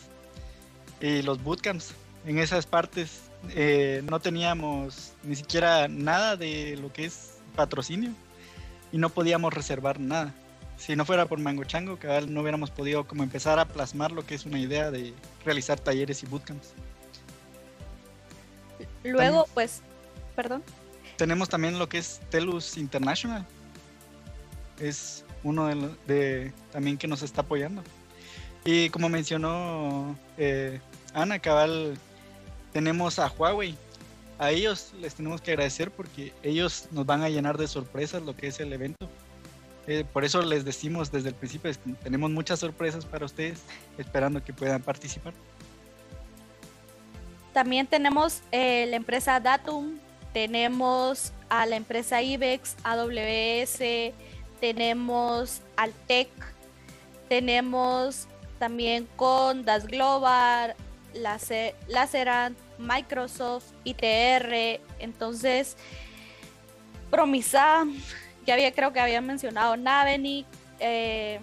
y 1.00 1.22
los 1.22 1.42
bootcamps. 1.44 1.94
En 2.26 2.40
esas 2.40 2.66
partes 2.66 3.30
eh, 3.52 4.02
no 4.10 4.20
teníamos 4.20 5.14
ni 5.22 5.36
siquiera 5.36 5.88
nada 5.88 6.36
de 6.36 6.78
lo 6.78 6.92
que 6.92 7.06
es 7.06 7.38
patrocinio 7.56 8.16
y 8.92 8.98
no 8.98 9.10
podíamos 9.10 9.54
reservar 9.54 10.00
nada. 10.00 10.34
Si 10.78 10.96
no 10.96 11.06
fuera 11.06 11.28
por 11.28 11.40
Mango 11.40 11.64
Chango, 11.64 12.00
no 12.28 12.42
hubiéramos 12.42 12.72
podido 12.72 13.06
como 13.08 13.24
empezar 13.24 13.60
a 13.60 13.66
plasmar 13.66 14.12
lo 14.12 14.26
que 14.26 14.36
es 14.36 14.46
una 14.46 14.60
idea 14.60 14.90
de 14.90 15.14
realizar 15.46 15.80
talleres 15.80 16.24
y 16.24 16.26
bootcamps. 16.26 16.74
Luego, 19.04 19.48
pues, 19.54 19.82
perdón. 20.36 20.64
Tenemos 21.18 21.50
también 21.50 21.78
lo 21.78 21.88
que 21.88 22.00
es 22.00 22.20
Telus 22.30 22.78
International. 22.78 23.46
Es 24.80 25.24
uno 25.44 25.68
de, 26.08 26.52
también 26.72 26.98
que 26.98 27.08
nos 27.08 27.22
está 27.22 27.42
apoyando. 27.42 27.84
Y 28.66 28.90
como 28.90 29.10
mencionó 29.10 30.16
eh, 30.38 30.80
Ana 31.14 31.40
Cabal, 31.40 31.98
tenemos 32.74 33.20
a 33.20 33.28
Huawei, 33.28 33.76
a 34.42 34.50
ellos 34.50 34.92
les 35.00 35.14
tenemos 35.14 35.40
que 35.40 35.52
agradecer 35.52 35.92
porque 35.92 36.34
ellos 36.42 36.88
nos 36.90 37.06
van 37.06 37.22
a 37.22 37.30
llenar 37.30 37.60
de 37.60 37.68
sorpresas 37.68 38.24
lo 38.24 38.36
que 38.36 38.48
es 38.48 38.60
el 38.60 38.74
evento. 38.74 39.08
Eh, 39.86 40.04
por 40.12 40.26
eso 40.26 40.42
les 40.42 40.66
decimos 40.66 41.12
desde 41.12 41.30
el 41.30 41.36
principio, 41.36 41.72
tenemos 42.02 42.32
muchas 42.32 42.60
sorpresas 42.60 43.06
para 43.06 43.24
ustedes, 43.24 43.62
esperando 44.00 44.44
que 44.44 44.52
puedan 44.52 44.82
participar. 44.82 45.36
También 47.54 47.86
tenemos 47.86 48.42
eh, 48.52 48.88
la 48.90 48.96
empresa 48.96 49.40
Datum, 49.40 50.00
tenemos 50.34 51.34
a 51.48 51.68
la 51.68 51.76
empresa 51.76 52.24
IBEX, 52.24 52.76
AWS, 52.84 54.14
tenemos 54.60 55.62
Altec, 55.78 56.30
tenemos 57.30 58.26
también 58.58 59.08
con 59.18 59.66
Das 59.66 59.86
Global, 59.86 60.76
Lacerant, 61.14 62.58
Microsoft, 62.82 63.66
ITR, 63.84 64.82
entonces 65.00 65.78
Promisa, 67.10 67.86
ya 68.46 68.54
había, 68.54 68.72
creo 68.72 68.94
que 68.94 69.00
había 69.00 69.22
mencionado 69.22 69.78
Naveni, 69.78 70.46
eh, 70.80 71.40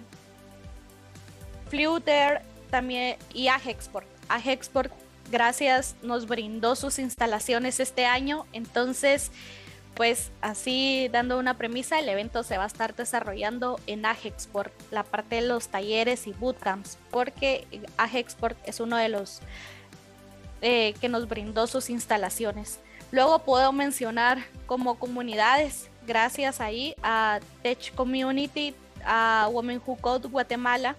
Fluter 1.68 2.42
también 2.70 3.16
y 3.32 3.48
Agexport. 3.48 4.06
Agexport, 4.28 4.92
gracias, 5.30 5.96
nos 6.02 6.26
brindó 6.26 6.74
sus 6.76 6.98
instalaciones 6.98 7.80
este 7.80 8.06
año, 8.06 8.46
entonces 8.52 9.30
pues 9.98 10.30
así 10.42 11.08
dando 11.10 11.40
una 11.40 11.54
premisa, 11.54 11.98
el 11.98 12.08
evento 12.08 12.44
se 12.44 12.56
va 12.56 12.62
a 12.62 12.66
estar 12.68 12.94
desarrollando 12.94 13.80
en 13.88 14.06
Agexport, 14.06 14.72
la 14.92 15.02
parte 15.02 15.36
de 15.36 15.42
los 15.42 15.68
talleres 15.68 16.28
y 16.28 16.32
bootcamps, 16.32 16.98
porque 17.10 17.66
Agexport 17.96 18.56
es 18.64 18.78
uno 18.78 18.96
de 18.96 19.08
los 19.08 19.40
eh, 20.60 20.94
que 21.00 21.08
nos 21.08 21.28
brindó 21.28 21.66
sus 21.66 21.90
instalaciones. 21.90 22.80
Luego 23.10 23.38
puedo 23.40 23.72
mencionar 23.72 24.38
como 24.66 24.98
comunidades, 24.98 25.88
gracias 26.06 26.60
ahí 26.60 26.94
a 27.02 27.40
Tech 27.62 27.94
Community, 27.94 28.74
a 29.04 29.48
Women 29.50 29.80
Who 29.84 29.96
Code 29.96 30.28
Guatemala, 30.28 30.96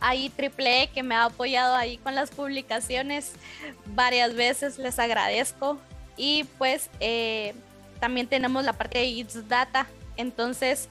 ahí 0.00 0.30
Triple 0.30 0.82
E 0.82 0.86
que 0.88 1.02
me 1.02 1.14
ha 1.14 1.24
apoyado 1.24 1.74
ahí 1.74 1.98
con 1.98 2.14
las 2.14 2.30
publicaciones 2.30 3.32
varias 3.94 4.34
veces, 4.34 4.78
les 4.78 4.98
agradezco. 4.98 5.78
Y 6.16 6.44
pues 6.58 6.90
eh, 7.00 7.54
también 7.98 8.26
tenemos 8.26 8.64
la 8.64 8.72
parte 8.72 8.98
de 8.98 9.06
It's 9.06 9.48
Data, 9.48 9.86
entonces 10.16 10.88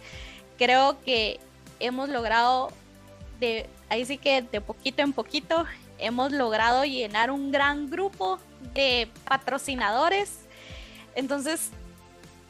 creo 0.57 1.01
que 1.03 1.39
hemos 1.79 2.09
logrado 2.09 2.71
de 3.39 3.67
ahí 3.89 4.05
sí 4.05 4.17
que 4.17 4.41
de 4.41 4.61
poquito 4.61 5.01
en 5.01 5.13
poquito 5.13 5.65
hemos 5.99 6.31
logrado 6.31 6.85
llenar 6.85 7.31
un 7.31 7.51
gran 7.51 7.89
grupo 7.89 8.39
de 8.73 9.09
patrocinadores. 9.25 10.39
Entonces, 11.15 11.69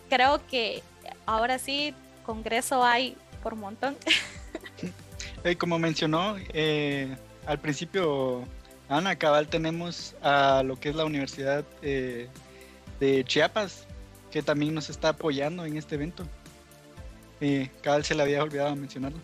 creo 0.10 0.46
que 0.48 0.84
ahora 1.26 1.60
sí, 1.60 1.94
Congreso 2.26 2.84
hay 2.84 3.16
por 3.42 3.56
montón. 3.56 3.96
como 5.58 5.80
mencionó 5.80 6.36
eh, 6.54 7.16
al 7.46 7.60
principio, 7.60 8.44
Ana 8.90 9.16
Cabal, 9.16 9.48
tenemos 9.48 10.16
a 10.22 10.64
lo 10.64 10.80
que 10.80 10.90
es 10.90 10.96
la 10.96 11.06
Universidad 11.06 11.64
eh, 11.82 12.28
de 13.00 13.24
Chiapas, 13.24 13.86
que 14.32 14.42
también 14.42 14.74
nos 14.74 14.90
está 14.90 15.10
apoyando 15.10 15.66
en 15.66 15.78
este 15.78 15.96
evento. 15.96 16.26
Eh, 17.42 17.70
Cabal 17.82 18.04
se 18.04 18.16
le 18.16 18.24
había 18.24 18.44
olvidado 18.44 18.76
mencionarlo. 18.76 19.20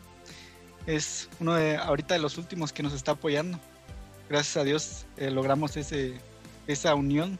Es 0.86 1.30
uno 1.39 1.55
de 1.55 1.78
ahorita 1.78 2.13
de 2.13 2.19
los 2.19 2.38
últimos 2.38 2.71
que 2.71 2.84
nos 2.84 2.93
está 2.93 3.11
apoyando. 3.11 3.59
Gracias 4.30 4.57
a 4.57 4.63
Dios 4.63 5.05
logramos 5.17 5.78
ese, 5.78 6.15
esa 6.67 6.95
unión 6.95 7.38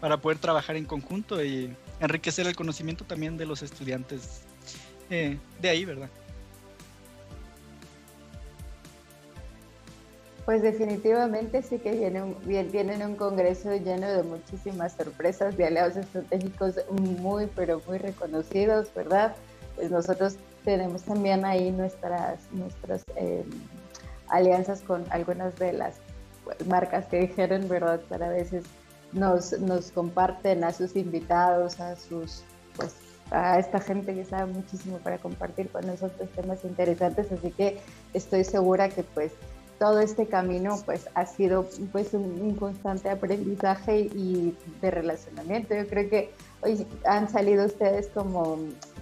para 0.00 0.16
poder 0.16 0.38
trabajar 0.38 0.76
en 0.76 0.84
conjunto 0.84 1.44
y 1.44 1.74
enriquecer 2.00 2.46
el 2.46 2.56
conocimiento 2.56 3.04
también 3.04 3.36
de 3.36 3.46
los 3.46 3.62
estudiantes 3.62 4.42
de 5.08 5.68
ahí, 5.68 5.84
¿verdad? 5.84 6.08
Pues 10.48 10.62
definitivamente 10.62 11.62
sí 11.62 11.78
que 11.78 11.92
viene 11.92 12.22
un, 12.22 12.36
viene 12.46 13.04
un 13.04 13.16
congreso 13.16 13.76
lleno 13.76 14.08
de 14.08 14.22
muchísimas 14.22 14.94
sorpresas, 14.94 15.54
de 15.58 15.66
aliados 15.66 15.96
estratégicos 15.96 16.76
muy, 16.90 17.48
pero 17.54 17.82
muy 17.86 17.98
reconocidos, 17.98 18.88
¿verdad? 18.94 19.36
Pues 19.76 19.90
nosotros 19.90 20.36
tenemos 20.64 21.02
también 21.02 21.44
ahí 21.44 21.70
nuestras, 21.70 22.40
nuestras 22.52 23.02
em, 23.16 23.44
alianzas 24.30 24.80
con 24.82 25.04
algunas 25.10 25.56
de 25.56 25.72
las 25.72 25.96
marcas 26.66 27.06
que 27.06 27.20
dijeron, 27.20 27.68
¿verdad? 27.68 28.00
Para 28.08 28.26
a 28.26 28.30
veces 28.30 28.64
nos, 29.12 29.58
nos 29.60 29.90
comparten 29.90 30.64
a 30.64 30.72
sus 30.72 30.96
invitados, 30.96 31.80
a 31.80 31.96
sus, 31.96 32.42
pues, 32.76 32.94
a 33.30 33.58
esta 33.58 33.80
gente 33.80 34.14
que 34.14 34.24
sabe 34.24 34.52
muchísimo 34.52 34.98
para 34.98 35.18
compartir 35.18 35.68
con 35.70 35.86
nosotros 35.86 36.28
temas 36.30 36.64
interesantes, 36.64 37.30
así 37.30 37.50
que 37.50 37.78
estoy 38.14 38.44
segura 38.44 38.88
que 38.88 39.02
pues 39.02 39.32
todo 39.78 40.00
este 40.00 40.26
camino 40.26 40.80
pues 40.84 41.08
ha 41.14 41.24
sido 41.26 41.68
pues 41.92 42.12
un, 42.12 42.56
constante 42.56 43.10
aprendizaje 43.10 44.00
y 44.00 44.56
de 44.80 44.90
relacionamiento. 44.90 45.74
Yo 45.74 45.86
creo 45.86 46.10
que 46.10 46.32
hoy 46.62 46.86
han 47.04 47.28
salido 47.28 47.66
ustedes 47.66 48.08
como, 48.08 48.58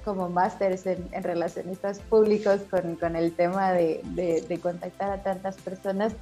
como 0.06 0.28
másters 0.28 0.86
en, 0.86 1.10
relacionistas 1.20 1.98
públicos 1.98 2.60
con, 2.70 2.94
con 2.94 3.16
el 3.16 3.32
tema 3.32 3.72
de, 3.72 4.00
de, 4.14 4.58
contactar 4.60 5.10
a 5.10 5.22
tantas 5.24 5.56
personas 5.56 6.12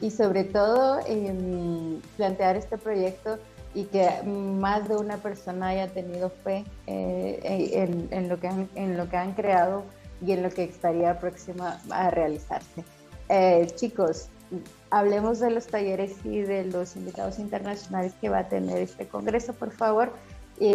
y 0.00 0.10
sobre 0.10 0.44
todo 0.44 0.98
em, 1.06 2.00
plantear 2.16 2.56
este 2.56 2.78
proyecto 2.78 3.38
y 3.74 3.84
que 3.84 4.08
más 4.24 4.88
de 4.88 4.96
una 4.96 5.18
persona 5.18 5.68
haya 5.68 5.88
tenido 5.88 6.30
fe 6.30 6.64
eh, 6.86 7.70
en, 7.74 8.08
en, 8.10 8.30
lo 8.30 8.40
que 8.40 8.48
han, 8.48 8.68
en 8.76 8.96
lo 8.96 9.10
que 9.10 9.18
han 9.18 9.34
creado 9.34 9.84
y 10.24 10.32
en 10.32 10.42
lo 10.42 10.48
que 10.48 10.64
estaría 10.64 11.18
próxima 11.18 11.78
a 11.90 12.08
realizarse. 12.10 12.82
Eh, 13.28 13.66
chicos, 13.74 14.30
hablemos 14.88 15.40
de 15.40 15.50
los 15.50 15.66
talleres 15.66 16.16
y 16.24 16.40
de 16.40 16.64
los 16.64 16.96
invitados 16.96 17.38
internacionales 17.38 18.14
que 18.22 18.30
va 18.30 18.38
a 18.38 18.48
tener 18.48 18.78
este 18.78 19.06
congreso, 19.06 19.52
por 19.52 19.70
favor. 19.70 20.12
Y, 20.60 20.74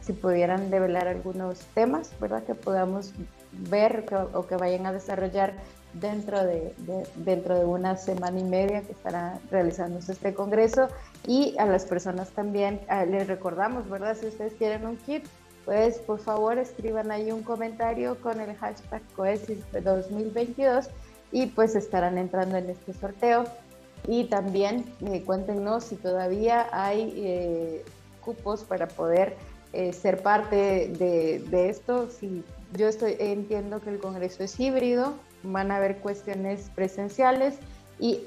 si 0.00 0.12
pudieran 0.12 0.70
develar 0.70 1.08
algunos 1.08 1.60
temas, 1.74 2.10
¿verdad? 2.20 2.44
Que 2.44 2.54
podamos 2.54 3.12
ver 3.52 4.04
o 4.32 4.46
que 4.46 4.56
vayan 4.56 4.86
a 4.86 4.92
desarrollar 4.92 5.54
dentro 5.94 6.44
de, 6.44 6.74
dentro 7.16 7.58
de 7.58 7.64
una 7.64 7.96
semana 7.96 8.38
y 8.38 8.44
media 8.44 8.82
que 8.82 8.92
estará 8.92 9.38
realizándose 9.50 10.12
este 10.12 10.34
congreso. 10.34 10.88
Y 11.26 11.56
a 11.58 11.66
las 11.66 11.84
personas 11.84 12.30
también 12.30 12.80
les 13.08 13.26
recordamos, 13.26 13.88
¿verdad? 13.88 14.16
Si 14.18 14.26
ustedes 14.26 14.54
quieren 14.54 14.86
un 14.86 14.96
kit, 14.96 15.24
pues 15.64 15.98
por 15.98 16.18
favor 16.18 16.58
escriban 16.58 17.10
ahí 17.10 17.30
un 17.30 17.42
comentario 17.42 18.18
con 18.22 18.40
el 18.40 18.56
hashtag 18.56 19.02
COESIS 19.14 19.58
2022 19.84 20.88
y 21.30 21.46
pues 21.46 21.74
estarán 21.74 22.16
entrando 22.16 22.56
en 22.56 22.70
este 22.70 22.94
sorteo. 22.94 23.44
Y 24.06 24.24
también 24.24 24.84
eh, 25.04 25.22
cuéntenos 25.24 25.84
si 25.84 25.96
todavía 25.96 26.68
hay 26.72 27.12
eh, 27.16 27.84
cupos 28.28 28.64
para 28.64 28.88
poder 28.88 29.36
eh, 29.72 29.92
ser 29.92 30.22
parte 30.22 30.56
de, 30.98 31.42
de, 31.50 31.68
esto. 31.68 32.08
Si 32.10 32.44
yo 32.76 32.88
estoy, 32.88 33.16
entiendo 33.18 33.80
que 33.80 33.90
el 33.90 33.98
Congreso 33.98 34.42
es 34.42 34.58
híbrido, 34.60 35.14
van 35.42 35.70
a 35.70 35.76
haber 35.76 35.98
cuestiones 35.98 36.70
presenciales 36.74 37.54
y 38.00 38.20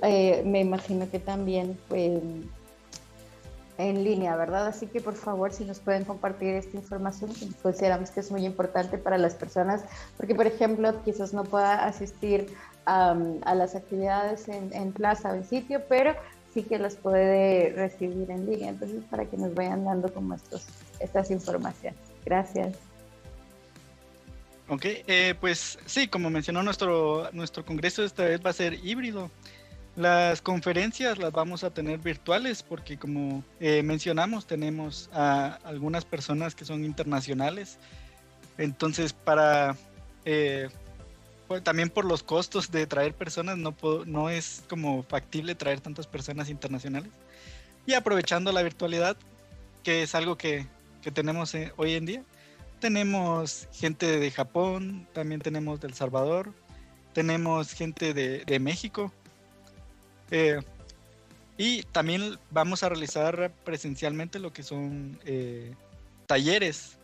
me 0.43 0.59
imagino 0.59 1.09
que 1.09 1.19
también 1.19 1.77
pues, 1.87 2.21
en 3.77 4.03
línea, 4.03 4.35
¿verdad? 4.35 4.67
Así 4.67 4.87
que 4.87 5.01
por 5.01 5.15
favor, 5.15 5.51
si 5.51 5.65
nos 5.65 5.79
pueden 5.79 6.03
compartir 6.05 6.55
esta 6.55 6.77
información, 6.77 7.31
consideramos 7.61 8.11
que 8.11 8.19
es 8.19 8.31
muy 8.31 8.45
importante 8.45 8.97
para 8.97 9.17
las 9.17 9.35
personas, 9.35 9.83
porque 10.17 10.35
por 10.35 10.47
ejemplo, 10.47 10.93
quizás 11.03 11.33
no 11.33 11.43
pueda 11.43 11.85
asistir 11.85 12.53
a 12.85 13.55
las 13.55 13.75
actividades 13.75 14.47
en, 14.49 14.91
plaza 14.91 15.31
o 15.31 15.35
en 15.35 15.45
sitio, 15.45 15.81
pero 15.87 16.13
sí 16.53 16.63
que 16.63 16.77
las 16.77 16.95
puede 16.95 17.73
recibir 17.73 18.29
en 18.29 18.45
línea. 18.45 18.69
Entonces, 18.69 19.03
para 19.09 19.25
que 19.25 19.37
nos 19.37 19.53
vayan 19.53 19.85
dando 19.85 20.13
como 20.13 20.33
estos, 20.33 20.65
estas 20.99 21.31
informaciones. 21.31 21.99
Gracias. 22.25 22.77
Ok, 24.67 24.85
eh, 24.85 25.35
pues 25.39 25.79
sí, 25.85 26.07
como 26.07 26.29
mencionó 26.29 26.63
nuestro, 26.63 27.29
nuestro 27.33 27.65
congreso, 27.65 28.03
esta 28.03 28.23
vez 28.23 28.39
va 28.45 28.51
a 28.51 28.53
ser 28.53 28.73
híbrido. 28.85 29.29
Las 29.97 30.41
conferencias 30.41 31.17
las 31.17 31.33
vamos 31.33 31.65
a 31.65 31.73
tener 31.73 31.99
virtuales 31.99 32.63
porque 32.63 32.97
como 32.97 33.43
eh, 33.59 33.83
mencionamos 33.83 34.47
tenemos 34.47 35.09
a 35.11 35.59
algunas 35.65 36.05
personas 36.05 36.55
que 36.55 36.63
son 36.63 36.85
internacionales. 36.85 37.77
Entonces 38.57 39.11
para 39.11 39.75
eh, 40.23 40.69
también 41.59 41.89
por 41.89 42.05
los 42.05 42.23
costos 42.23 42.71
de 42.71 42.87
traer 42.87 43.13
personas, 43.13 43.57
no, 43.57 43.75
no 44.05 44.29
es 44.29 44.63
como 44.69 45.03
factible 45.03 45.55
traer 45.55 45.81
tantas 45.81 46.07
personas 46.07 46.49
internacionales. 46.49 47.11
Y 47.85 47.93
aprovechando 47.93 48.51
la 48.51 48.63
virtualidad, 48.63 49.17
que 49.83 50.03
es 50.03 50.15
algo 50.15 50.37
que, 50.37 50.67
que 51.01 51.11
tenemos 51.11 51.53
eh, 51.55 51.73
hoy 51.77 51.95
en 51.95 52.05
día, 52.05 52.23
tenemos 52.79 53.67
gente 53.73 54.19
de 54.19 54.31
Japón, 54.31 55.07
también 55.13 55.41
tenemos 55.41 55.81
de 55.81 55.87
El 55.87 55.93
Salvador, 55.93 56.53
tenemos 57.13 57.73
gente 57.73 58.13
de, 58.13 58.45
de 58.45 58.59
México. 58.59 59.11
Eh, 60.31 60.59
y 61.57 61.83
también 61.83 62.39
vamos 62.49 62.81
a 62.81 62.89
realizar 62.89 63.51
presencialmente 63.63 64.39
lo 64.39 64.51
que 64.51 64.63
son 64.63 65.19
eh, 65.25 65.75
talleres. 66.25 66.97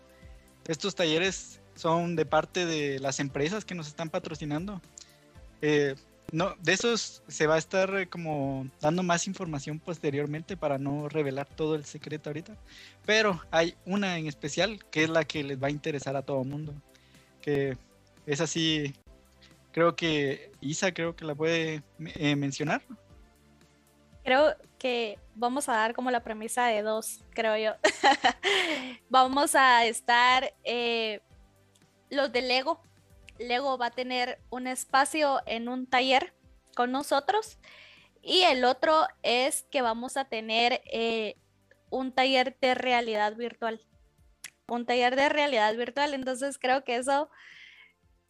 Estos 0.68 0.96
talleres 0.96 1.60
son 1.78 2.16
de 2.16 2.26
parte 2.26 2.66
de 2.66 3.00
las 3.00 3.20
empresas 3.20 3.64
que 3.64 3.76
nos 3.76 3.88
están 3.88 4.10
patrocinando. 4.10 4.82
Eh, 5.62 5.96
no, 6.32 6.56
de 6.60 6.74
esos 6.74 7.24
se 7.28 7.48
va 7.48 7.56
a 7.56 7.58
estar 7.58 7.96
eh, 7.98 8.08
como 8.08 8.68
dando 8.82 9.02
más 9.02 9.28
información 9.28 9.80
posteriormente 9.80 10.58
para 10.58 10.78
no 10.78 11.08
revelar 11.08 11.48
todo 11.48 11.76
el 11.76 11.86
secreto 11.86 12.30
ahorita. 12.30 12.58
Pero 13.06 13.42
hay 13.52 13.76
una 13.86 14.18
en 14.18 14.28
especial 14.28 14.84
que 14.92 15.04
es 15.04 15.10
la 15.10 15.24
que 15.24 15.44
les 15.44 15.62
va 15.62 15.68
a 15.68 15.72
interesar 15.72 16.16
a 16.18 16.24
todo 16.24 16.44
mundo. 16.44 16.74
Que 17.42 17.78
es 18.26 18.42
así, 18.42 18.94
creo 19.72 19.96
que 19.96 20.52
Isa 20.60 20.94
creo 20.94 21.16
que 21.16 21.24
la 21.24 21.36
puede 21.36 21.82
eh, 22.00 22.36
mencionar. 22.36 22.82
Creo 24.24 24.54
que 24.78 25.18
vamos 25.36 25.70
a 25.70 25.74
dar 25.74 25.94
como 25.94 26.12
la 26.12 26.22
premisa 26.22 26.68
de 26.68 26.82
dos, 26.82 27.22
creo 27.30 27.56
yo. 27.58 27.72
vamos 29.10 29.56
a 29.56 29.86
estar 29.86 30.54
los 32.10 32.32
de 32.32 32.42
Lego. 32.42 32.82
Lego 33.40 33.78
va 33.78 33.88
a 33.88 33.92
tener 33.92 34.40
un 34.50 34.68
espacio 34.68 35.42
en 35.46 35.70
un 35.70 35.88
taller 35.88 36.34
con 36.76 36.92
nosotros. 36.92 37.58
Y 38.22 38.44
el 38.44 38.66
otro 38.66 39.08
es 39.24 39.64
que 39.72 39.82
vamos 39.82 40.18
a 40.18 40.26
tener 40.26 40.82
eh, 40.92 41.36
un 41.90 42.12
taller 42.12 42.58
de 42.60 42.76
realidad 42.76 43.36
virtual. 43.36 43.82
Un 44.68 44.86
taller 44.86 45.16
de 45.16 45.30
realidad 45.30 45.76
virtual. 45.76 46.14
Entonces 46.14 46.58
creo 46.58 46.84
que 46.84 46.98
eso, 46.98 47.30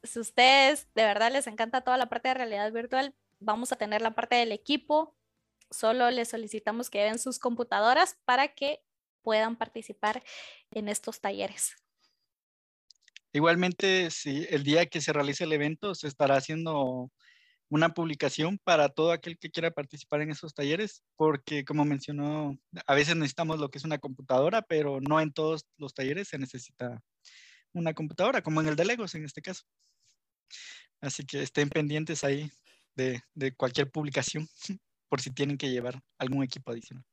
si 0.03 0.19
ustedes 0.19 0.87
de 0.93 1.03
verdad 1.03 1.31
les 1.31 1.47
encanta 1.47 1.81
toda 1.81 1.97
la 1.97 2.09
parte 2.09 2.29
de 2.29 2.35
realidad 2.35 2.71
virtual, 2.71 3.15
vamos 3.39 3.71
a 3.71 3.75
tener 3.75 4.01
la 4.01 4.11
parte 4.11 4.35
del 4.35 4.51
equipo. 4.51 5.15
Solo 5.71 6.09
les 6.11 6.29
solicitamos 6.29 6.89
que 6.89 7.03
den 7.03 7.19
sus 7.19 7.39
computadoras 7.39 8.17
para 8.25 8.49
que 8.49 8.81
puedan 9.21 9.57
participar 9.57 10.23
en 10.71 10.87
estos 10.89 11.19
talleres. 11.19 11.75
Igualmente, 13.37 14.09
si 14.09 14.47
el 14.49 14.63
día 14.63 14.87
que 14.87 14.99
se 14.99 15.13
realice 15.13 15.43
el 15.43 15.53
evento 15.53 15.93
se 15.93 16.07
estará 16.07 16.37
haciendo 16.37 17.11
una 17.69 17.89
publicación 17.93 18.57
para 18.63 18.89
todo 18.89 19.11
aquel 19.11 19.37
que 19.37 19.51
quiera 19.51 19.69
participar 19.69 20.21
en 20.21 20.31
esos 20.31 20.55
talleres, 20.55 21.03
porque 21.15 21.63
como 21.63 21.85
mencionó, 21.85 22.57
a 22.87 22.95
veces 22.95 23.15
necesitamos 23.15 23.59
lo 23.59 23.69
que 23.69 23.77
es 23.77 23.83
una 23.83 23.99
computadora, 23.99 24.63
pero 24.63 24.99
no 25.01 25.21
en 25.21 25.33
todos 25.33 25.67
los 25.77 25.93
talleres 25.93 26.29
se 26.29 26.39
necesita 26.39 26.99
una 27.73 27.93
computadora, 27.93 28.41
como 28.41 28.59
en 28.61 28.69
el 28.69 28.75
de 28.75 28.85
Legos 28.85 29.13
en 29.13 29.25
este 29.25 29.43
caso. 29.43 29.65
Así 30.99 31.23
que 31.23 31.43
estén 31.43 31.69
pendientes 31.69 32.23
ahí 32.23 32.49
de, 32.95 33.21
de 33.35 33.53
cualquier 33.53 33.91
publicación 33.91 34.47
por 35.09 35.21
si 35.21 35.29
tienen 35.29 35.59
que 35.59 35.69
llevar 35.69 36.01
algún 36.17 36.43
equipo 36.43 36.71
adicional 36.71 37.05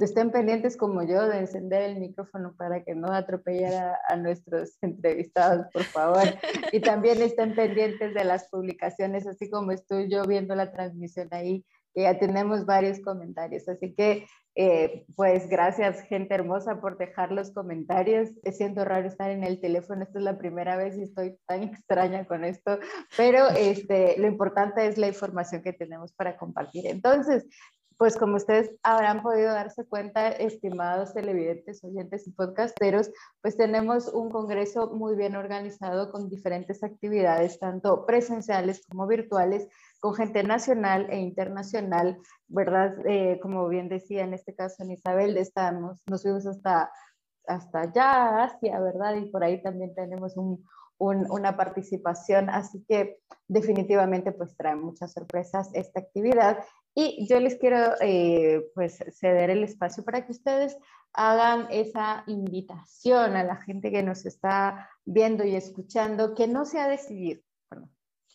estén 0.00 0.30
pendientes 0.30 0.76
como 0.76 1.02
yo 1.02 1.26
de 1.28 1.38
encender 1.38 1.82
el 1.82 1.98
micrófono 1.98 2.54
para 2.56 2.82
que 2.84 2.94
no 2.94 3.12
atropellara 3.12 3.98
a 4.08 4.16
nuestros 4.16 4.78
entrevistados, 4.82 5.66
por 5.72 5.84
favor. 5.84 6.24
Y 6.72 6.80
también 6.80 7.20
estén 7.22 7.54
pendientes 7.54 8.14
de 8.14 8.24
las 8.24 8.48
publicaciones, 8.48 9.26
así 9.26 9.50
como 9.50 9.72
estoy 9.72 10.10
yo 10.10 10.24
viendo 10.24 10.54
la 10.54 10.72
transmisión 10.72 11.28
ahí, 11.32 11.64
que 11.94 12.02
ya 12.02 12.18
tenemos 12.18 12.66
varios 12.66 13.00
comentarios. 13.00 13.68
Así 13.68 13.94
que, 13.94 14.26
eh, 14.54 15.06
pues 15.16 15.48
gracias, 15.48 16.02
gente 16.02 16.34
hermosa, 16.34 16.80
por 16.80 16.98
dejar 16.98 17.32
los 17.32 17.52
comentarios. 17.52 18.30
Me 18.44 18.52
siento 18.52 18.84
raro 18.84 19.08
estar 19.08 19.30
en 19.30 19.44
el 19.44 19.60
teléfono, 19.60 20.02
esta 20.02 20.18
es 20.18 20.24
la 20.24 20.38
primera 20.38 20.76
vez 20.76 20.96
y 20.96 21.02
estoy 21.02 21.38
tan 21.46 21.62
extraña 21.64 22.24
con 22.26 22.44
esto, 22.44 22.78
pero 23.16 23.48
este, 23.48 24.18
lo 24.18 24.26
importante 24.26 24.86
es 24.86 24.98
la 24.98 25.08
información 25.08 25.62
que 25.62 25.72
tenemos 25.72 26.12
para 26.12 26.36
compartir. 26.36 26.86
Entonces, 26.86 27.46
pues 28.00 28.16
como 28.16 28.36
ustedes 28.36 28.70
habrán 28.82 29.22
podido 29.22 29.52
darse 29.52 29.84
cuenta, 29.84 30.28
estimados 30.28 31.12
televidentes, 31.12 31.84
oyentes 31.84 32.26
y 32.26 32.30
podcasteros, 32.30 33.10
pues 33.42 33.58
tenemos 33.58 34.08
un 34.08 34.30
congreso 34.30 34.86
muy 34.94 35.16
bien 35.16 35.36
organizado 35.36 36.10
con 36.10 36.30
diferentes 36.30 36.82
actividades, 36.82 37.58
tanto 37.58 38.06
presenciales 38.06 38.86
como 38.88 39.06
virtuales, 39.06 39.68
con 40.00 40.14
gente 40.14 40.42
nacional 40.42 41.08
e 41.10 41.18
internacional, 41.18 42.16
¿verdad? 42.48 42.94
Eh, 43.04 43.38
como 43.42 43.68
bien 43.68 43.90
decía 43.90 44.24
en 44.24 44.32
este 44.32 44.54
caso 44.54 44.82
en 44.82 44.92
Isabel, 44.92 45.36
estamos, 45.36 46.00
nos 46.06 46.22
fuimos 46.22 46.46
hasta, 46.46 46.90
hasta 47.46 47.80
allá, 47.82 48.44
Asia, 48.44 48.80
¿verdad? 48.80 49.16
Y 49.16 49.26
por 49.26 49.44
ahí 49.44 49.62
también 49.62 49.94
tenemos 49.94 50.38
un, 50.38 50.64
una 51.00 51.54
participación, 51.54 52.48
así 52.48 52.82
que 52.88 53.20
definitivamente 53.46 54.32
pues 54.32 54.56
trae 54.56 54.76
muchas 54.76 55.12
sorpresas 55.12 55.68
esta 55.74 56.00
actividad 56.00 56.64
y 56.94 57.26
yo 57.28 57.40
les 57.40 57.56
quiero 57.56 57.94
eh, 58.00 58.64
pues 58.74 58.98
ceder 59.12 59.50
el 59.50 59.64
espacio 59.64 60.04
para 60.04 60.26
que 60.26 60.32
ustedes 60.32 60.76
hagan 61.12 61.66
esa 61.70 62.24
invitación 62.26 63.36
a 63.36 63.44
la 63.44 63.56
gente 63.56 63.90
que 63.90 64.02
nos 64.02 64.26
está 64.26 64.88
viendo 65.04 65.44
y 65.44 65.54
escuchando, 65.56 66.34
que 66.34 66.46
no 66.46 66.64
se 66.64 66.78
ha 66.78 66.88
decidido. 66.88 67.42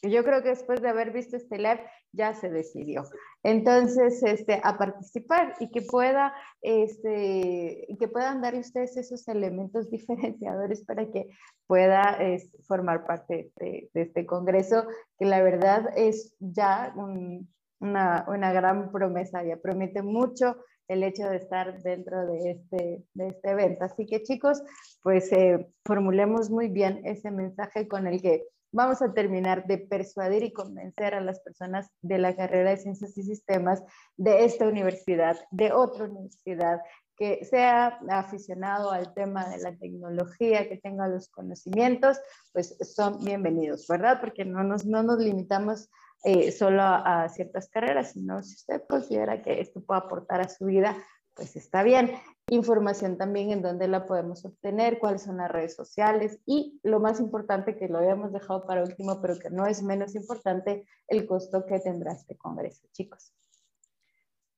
Yo 0.02 0.24
creo 0.24 0.44
que 0.44 0.50
después 0.50 0.82
de 0.82 0.90
haber 0.90 1.12
visto 1.12 1.36
este 1.36 1.58
live 1.58 1.84
ya 2.12 2.34
se 2.34 2.50
decidió. 2.50 3.06
Entonces, 3.44 4.22
este, 4.24 4.62
a 4.64 4.78
participar 4.78 5.56
y 5.60 5.72
que 5.72 5.82
pueda, 5.82 6.34
este, 6.62 7.88
que 7.98 8.08
puedan 8.08 8.42
dar 8.42 8.56
ustedes 8.56 8.98
esos 8.98 9.28
elementos 9.28 9.90
diferenciadores 9.92 10.84
para 10.84 11.10
que 11.10 11.28
pueda 11.66 12.20
formar 12.68 13.06
parte 13.08 13.52
de, 13.56 13.90
de, 13.94 14.02
este 14.02 14.26
congreso, 14.28 14.86
que 15.18 15.26
la 15.26 15.42
verdad 15.42 15.90
es 15.96 16.36
ya 16.40 16.94
un, 16.96 17.50
una, 17.86 18.26
una, 18.28 18.52
gran 18.52 18.92
promesa, 18.92 19.44
ya 19.44 19.58
promete 19.58 20.02
mucho 20.02 20.58
el 20.88 21.04
hecho 21.04 21.28
de 21.30 21.38
estar 21.38 21.82
dentro 21.82 22.26
de 22.26 22.52
este, 22.52 23.04
de 23.14 23.28
este 23.28 23.50
evento. 23.50 23.86
Así 23.86 24.06
que 24.06 24.24
chicos, 24.24 24.62
pues 25.02 25.32
eh, 25.32 25.68
formulemos 25.86 26.50
muy 26.50 26.70
bien 26.70 27.02
ese 27.06 27.32
mensaje 27.32 27.88
con 27.88 28.08
el 28.08 28.22
que 28.22 28.44
vamos 28.72 29.02
a 29.02 29.14
terminar 29.14 29.66
de 29.68 29.78
persuadir 29.78 30.44
y 30.44 30.54
convencer 30.54 31.16
a 31.16 31.22
las 31.22 31.40
personas 31.40 31.90
de 32.02 32.18
la 32.18 32.36
carrera 32.36 32.72
de 32.72 32.78
Ciencias 32.78 33.18
y 33.18 33.24
Sistemas 33.24 33.82
de 34.18 34.44
esta 34.44 34.68
universidad, 34.68 35.38
de 35.50 35.72
otra 35.72 36.06
universidad, 36.06 36.82
que 37.18 37.46
sea 37.46 38.00
aficionado 38.10 38.92
al 38.92 39.14
tema 39.14 39.48
de 39.48 39.60
la 39.60 39.76
tecnología, 39.78 40.68
que 40.68 40.78
tenga 40.78 41.08
los 41.08 41.30
conocimientos, 41.30 42.20
pues 42.52 42.78
son 42.82 43.24
bienvenidos, 43.24 43.88
¿verdad? 43.88 44.20
Porque 44.20 44.44
no 44.44 44.64
nos, 44.64 44.86
no 44.86 45.02
nos 45.04 45.20
limitamos 45.20 45.90
eh, 46.24 46.52
solo 46.52 46.82
a, 46.82 47.28
ciertas 47.30 47.70
carreras, 47.70 48.14
sino 48.14 48.42
si 48.42 48.56
usted 48.56 48.82
considera 48.88 49.42
que 49.42 49.60
esto 49.62 49.84
puede 49.84 50.02
aportar 50.02 50.42
a 50.42 50.50
su 50.50 50.66
vida, 50.66 50.98
pues 51.36 51.56
está 51.56 51.84
bien. 51.84 52.14
Información 52.50 53.18
también 53.18 53.52
en 53.52 53.62
dónde 53.62 53.88
la 53.88 54.06
podemos 54.06 54.46
obtener, 54.46 55.00
cuáles 55.00 55.24
son 55.24 55.38
las 55.38 55.52
redes 55.52 55.76
sociales 55.76 56.40
y 56.46 56.80
lo 56.84 57.00
más 57.00 57.20
importante 57.20 57.76
que 57.76 57.88
lo 57.88 57.98
habíamos 57.98 58.32
dejado 58.32 58.66
para 58.66 58.84
último, 58.84 59.22
pero 59.22 59.38
que 59.38 59.50
no 59.50 59.66
es 59.66 59.84
menos 59.84 60.16
importante, 60.16 60.86
el 61.08 61.26
costo 61.26 61.66
que 61.66 61.80
tendrá 61.80 62.14
este 62.14 62.38
congreso, 62.38 62.88
chicos. 62.92 63.34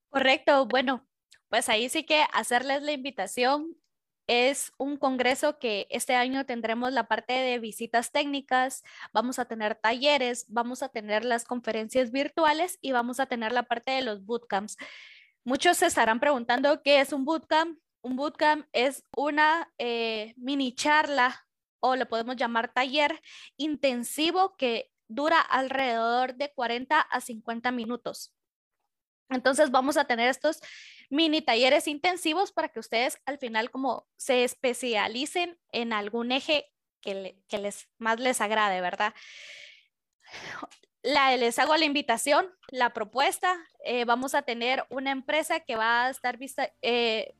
Correcto, 0.10 0.66
bueno, 0.68 1.06
pues 1.50 1.70
ahí 1.70 1.90
sí 1.90 2.06
que 2.06 2.24
hacerles 2.34 2.82
la 2.84 2.92
invitación 2.92 3.76
es 4.28 4.74
un 4.78 4.98
congreso 4.98 5.58
que 5.58 5.88
este 5.90 6.16
año 6.16 6.46
tendremos 6.46 6.92
la 6.92 7.08
parte 7.08 7.34
de 7.34 7.60
visitas 7.60 8.12
técnicas, 8.12 8.84
vamos 9.14 9.40
a 9.40 9.46
tener 9.46 9.76
talleres, 9.76 10.46
vamos 10.50 10.84
a 10.84 10.90
tener 10.90 11.24
las 11.24 11.46
conferencias 11.46 12.12
virtuales 12.12 12.78
y 12.82 12.92
vamos 12.92 13.20
a 13.20 13.26
tener 13.26 13.54
la 13.54 13.64
parte 13.64 13.92
de 13.92 14.02
los 14.02 14.26
bootcamps. 14.26 14.78
Muchos 15.46 15.78
se 15.78 15.86
estarán 15.86 16.20
preguntando 16.20 16.84
qué 16.84 17.00
es 17.00 17.14
un 17.14 17.24
bootcamp. 17.24 17.80
Un 18.02 18.18
bootcamp 18.18 18.68
es 18.74 19.04
una 19.16 19.72
eh, 19.78 20.34
mini 20.36 20.76
charla 20.76 21.48
o 21.80 21.96
le 21.96 22.06
podemos 22.06 22.36
llamar 22.36 22.74
taller 22.74 23.22
intensivo 23.56 24.58
que 24.58 24.92
dura 25.08 25.40
alrededor 25.40 26.36
de 26.36 26.52
40 26.54 27.00
a 27.00 27.22
50 27.22 27.72
minutos. 27.72 28.34
Entonces 29.30 29.72
vamos 29.72 29.98
a 29.98 30.06
tener 30.06 30.30
estos 30.30 30.60
mini 31.10 31.42
talleres 31.42 31.88
intensivos 31.88 32.52
para 32.52 32.70
que 32.70 32.80
ustedes 32.80 33.20
al 33.26 33.38
final 33.38 33.72
como 33.72 34.08
se 34.18 34.44
especialicen 34.44 35.58
en 35.72 35.94
algún 35.94 36.32
eje 36.32 36.72
que, 37.02 37.58
les 37.58 37.88
más 37.98 38.20
les 38.20 38.42
agrade, 38.42 38.82
¿verdad? 38.82 39.14
La, 41.04 41.36
les 41.38 41.58
hago 41.60 41.78
la 41.78 41.86
invitación, 41.86 42.48
la 42.70 42.92
propuesta. 42.92 43.56
Eh, 43.86 44.04
vamos 44.04 44.36
a 44.36 44.42
tener 44.42 44.86
una 44.90 45.12
empresa 45.12 45.62
que 45.62 45.78
va 45.78 46.06
a 46.06 46.10
estar 46.10 46.38
vista, 46.38 46.70
eh, 46.82 47.34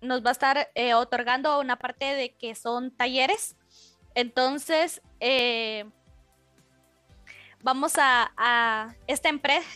nos 0.00 0.24
va 0.24 0.28
a 0.28 0.32
estar 0.32 0.70
eh, 0.74 0.94
otorgando 0.94 1.58
una 1.58 1.76
parte 1.76 2.04
de 2.14 2.36
que 2.36 2.54
son 2.54 2.94
talleres. 2.96 3.56
Entonces, 4.14 5.00
vamos 7.60 7.94
a, 7.96 8.32
a 8.36 8.94
esta 9.06 9.30
empresa, 9.30 9.68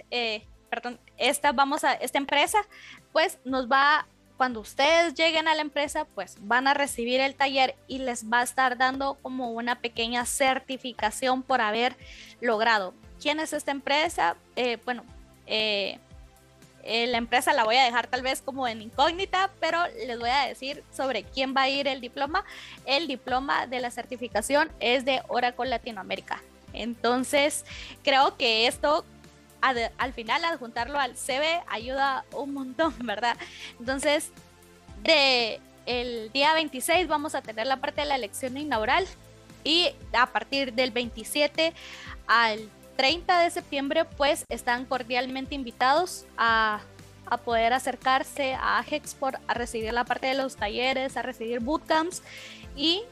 perdón, 0.68 1.00
esta, 1.16 1.52
vamos 1.52 1.84
a, 1.84 1.94
esta 1.94 2.18
empresa 2.18 2.58
pues 3.16 3.38
nos 3.46 3.66
va, 3.66 4.06
cuando 4.36 4.60
ustedes 4.60 5.14
lleguen 5.14 5.48
a 5.48 5.54
la 5.54 5.62
empresa, 5.62 6.04
pues 6.04 6.36
van 6.42 6.68
a 6.68 6.74
recibir 6.74 7.18
el 7.18 7.34
taller 7.34 7.74
y 7.88 8.00
les 8.00 8.30
va 8.30 8.40
a 8.40 8.42
estar 8.42 8.76
dando 8.76 9.14
como 9.22 9.52
una 9.52 9.80
pequeña 9.80 10.26
certificación 10.26 11.42
por 11.42 11.62
haber 11.62 11.96
logrado. 12.42 12.92
¿Quién 13.18 13.40
es 13.40 13.54
esta 13.54 13.70
empresa? 13.70 14.36
Eh, 14.54 14.76
bueno, 14.84 15.02
eh, 15.46 15.98
eh, 16.82 17.06
la 17.06 17.16
empresa 17.16 17.54
la 17.54 17.64
voy 17.64 17.76
a 17.76 17.84
dejar 17.84 18.06
tal 18.06 18.20
vez 18.20 18.42
como 18.42 18.68
en 18.68 18.82
incógnita, 18.82 19.50
pero 19.60 19.78
les 20.06 20.18
voy 20.18 20.28
a 20.28 20.46
decir 20.46 20.84
sobre 20.94 21.22
quién 21.22 21.54
va 21.56 21.62
a 21.62 21.70
ir 21.70 21.88
el 21.88 22.02
diploma. 22.02 22.44
El 22.84 23.06
diploma 23.06 23.66
de 23.66 23.80
la 23.80 23.90
certificación 23.90 24.70
es 24.78 25.06
de 25.06 25.22
Oracle 25.28 25.70
Latinoamérica. 25.70 26.42
Entonces, 26.74 27.64
creo 28.04 28.36
que 28.36 28.66
esto 28.66 29.06
al 29.98 30.12
final 30.12 30.44
adjuntarlo 30.44 30.98
al 30.98 31.16
CV 31.16 31.62
ayuda 31.68 32.24
un 32.32 32.54
montón, 32.54 32.94
¿verdad? 33.04 33.36
Entonces, 33.78 34.30
de 35.02 35.60
el 35.86 36.32
día 36.32 36.52
26 36.54 37.06
vamos 37.08 37.34
a 37.34 37.42
tener 37.42 37.66
la 37.66 37.76
parte 37.76 38.00
de 38.00 38.08
la 38.08 38.16
elección 38.16 38.56
inaugural 38.56 39.06
y 39.62 39.90
a 40.12 40.26
partir 40.26 40.72
del 40.72 40.90
27 40.90 41.72
al 42.26 42.68
30 42.96 43.40
de 43.40 43.50
septiembre 43.50 44.04
pues 44.04 44.44
están 44.48 44.84
cordialmente 44.84 45.54
invitados 45.54 46.26
a, 46.36 46.80
a 47.26 47.36
poder 47.36 47.72
acercarse 47.72 48.54
a 48.54 48.84
Hexport 48.88 49.40
a 49.46 49.54
recibir 49.54 49.92
la 49.92 50.04
parte 50.04 50.26
de 50.26 50.34
los 50.34 50.56
talleres, 50.56 51.16
a 51.16 51.22
recibir 51.22 51.60
bootcamps 51.60 52.22
y 52.74 53.02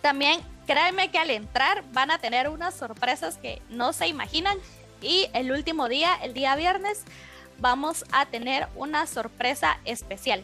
también 0.00 0.40
créanme 0.66 1.10
que 1.10 1.18
al 1.18 1.30
entrar 1.30 1.82
van 1.92 2.10
a 2.10 2.18
tener 2.18 2.48
unas 2.48 2.74
sorpresas 2.74 3.38
que 3.38 3.62
no 3.68 3.92
se 3.92 4.06
imaginan 4.06 4.58
y 5.00 5.28
el 5.32 5.52
último 5.52 5.88
día, 5.88 6.14
el 6.22 6.34
día 6.34 6.56
viernes, 6.56 7.04
vamos 7.58 8.04
a 8.12 8.26
tener 8.26 8.68
una 8.76 9.06
sorpresa 9.06 9.78
especial. 9.84 10.42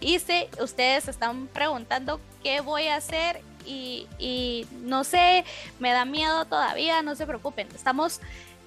Y 0.00 0.18
si 0.18 0.48
ustedes 0.60 1.08
están 1.08 1.46
preguntando 1.48 2.20
qué 2.42 2.60
voy 2.60 2.88
a 2.88 2.96
hacer 2.96 3.40
y, 3.64 4.66
no 4.82 5.04
sé, 5.04 5.44
me 5.78 5.92
da 5.92 6.04
miedo 6.04 6.44
todavía, 6.46 7.02
no 7.02 7.14
se 7.14 7.26
preocupen. 7.26 7.68
Estamos 7.74 8.20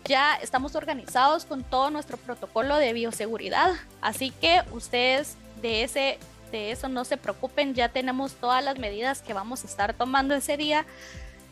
ya 0.07 0.35
estamos 0.35 0.75
organizados 0.75 1.45
con 1.45 1.63
todo 1.63 1.89
nuestro 1.89 2.17
protocolo 2.17 2.77
de 2.77 2.93
bioseguridad, 2.93 3.73
así 4.01 4.29
que 4.29 4.61
ustedes 4.71 5.35
de 5.63 5.83
ese 5.83 6.19
de 6.51 6.71
eso 6.71 6.87
no 6.89 7.05
se 7.05 7.17
preocupen, 7.17 7.73
ya 7.73 7.89
tenemos 7.89 8.33
todas 8.33 8.63
las 8.63 8.77
medidas 8.77 9.23
que 9.23 9.33
vamos 9.33 9.63
a 9.63 9.67
estar 9.67 9.95
tomando 9.95 10.35
ese 10.35 10.57
día. 10.57 10.85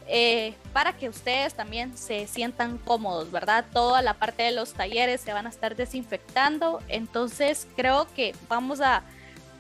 Eh, 0.08 0.54
para 0.74 0.94
que 0.94 1.08
ustedes 1.08 1.54
también 1.54 1.98
se 1.98 2.28
sientan 2.28 2.78
cómodos, 2.78 3.32
¿verdad? 3.32 3.66
Toda 3.72 4.02
la 4.02 4.16
parte 4.16 4.44
de 4.44 4.52
los 4.52 4.74
talleres 4.74 5.22
se 5.22 5.32
van 5.32 5.46
a 5.46 5.50
estar 5.50 5.76
desinfectando, 5.76 6.82
entonces 6.90 7.68
creo 7.76 8.08
que 8.14 8.36
vamos 8.50 8.82
a 8.82 9.04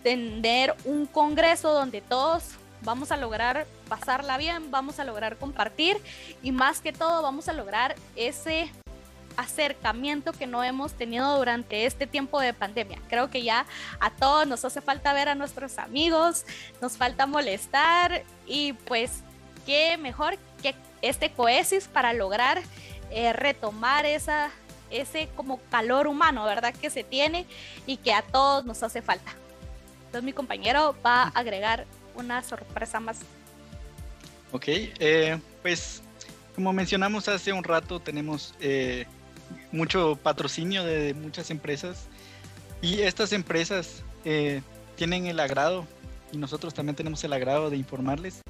tener 0.03 0.75
un 0.83 1.05
congreso 1.05 1.73
donde 1.73 2.01
todos 2.01 2.55
vamos 2.81 3.11
a 3.11 3.17
lograr 3.17 3.65
pasarla 3.87 4.37
bien, 4.37 4.69
vamos 4.69 4.99
a 4.99 5.05
lograr 5.05 5.37
compartir 5.37 5.97
y 6.41 6.51
más 6.51 6.81
que 6.81 6.91
todo 6.91 7.21
vamos 7.21 7.47
a 7.47 7.53
lograr 7.53 7.95
ese 8.15 8.69
acercamiento 9.37 10.31
que 10.31 10.45
no 10.45 10.63
hemos 10.63 10.93
tenido 10.93 11.37
durante 11.37 11.85
este 11.85 12.05
tiempo 12.05 12.39
de 12.39 12.53
pandemia. 12.53 12.99
Creo 13.09 13.29
que 13.29 13.41
ya 13.41 13.65
a 13.99 14.11
todos 14.11 14.45
nos 14.45 14.63
hace 14.65 14.81
falta 14.81 15.13
ver 15.13 15.29
a 15.29 15.35
nuestros 15.35 15.77
amigos, 15.79 16.45
nos 16.81 16.97
falta 16.97 17.25
molestar 17.25 18.23
y 18.45 18.73
pues 18.73 19.23
qué 19.65 19.97
mejor 19.97 20.37
que 20.61 20.75
este 21.01 21.31
coesis 21.31 21.87
para 21.87 22.13
lograr 22.13 22.61
eh, 23.11 23.33
retomar 23.33 24.05
esa, 24.05 24.49
ese 24.89 25.29
como 25.35 25.59
calor 25.69 26.07
humano, 26.07 26.45
¿verdad? 26.45 26.73
Que 26.73 26.89
se 26.89 27.03
tiene 27.03 27.45
y 27.85 27.97
que 27.97 28.13
a 28.13 28.21
todos 28.21 28.65
nos 28.65 28.81
hace 28.83 29.01
falta. 29.01 29.31
Entonces 30.05 30.23
mi 30.23 30.33
compañero 30.33 30.95
va 31.05 31.23
a 31.23 31.27
agregar 31.29 31.85
una 32.15 32.41
sorpresa 32.43 32.99
más. 32.99 33.19
Ok, 34.51 34.65
eh, 34.67 35.39
pues 35.61 36.01
como 36.55 36.71
mencionamos 36.71 37.27
hace 37.27 37.51
un 37.51 37.63
rato, 37.63 37.99
tenemos 37.99 38.53
eh, 38.59 39.05
mucho 39.71 40.15
patrocinio 40.21 40.83
de 40.83 41.13
muchas 41.15 41.49
empresas 41.49 42.05
y 42.81 43.01
estas 43.01 43.33
empresas 43.33 44.03
tienen 44.95 45.25
el 45.25 45.39
agrado 45.39 45.85
y 46.31 46.37
nosotros 46.37 46.73
también 46.73 46.95
tenemos 46.95 47.23
el 47.25 47.33
agrado 47.33 47.69
de 47.69 47.75
informarles 47.75 48.41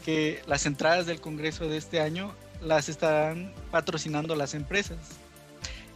que 0.00 0.42
las 0.46 0.66
entradas 0.66 1.06
del 1.06 1.20
Congreso 1.20 1.68
de 1.68 1.76
este 1.76 2.00
año 2.00 2.34
las 2.62 2.88
estarán 2.88 3.52
patrocinando 3.70 4.34
las 4.34 4.54
empresas. 4.54 4.98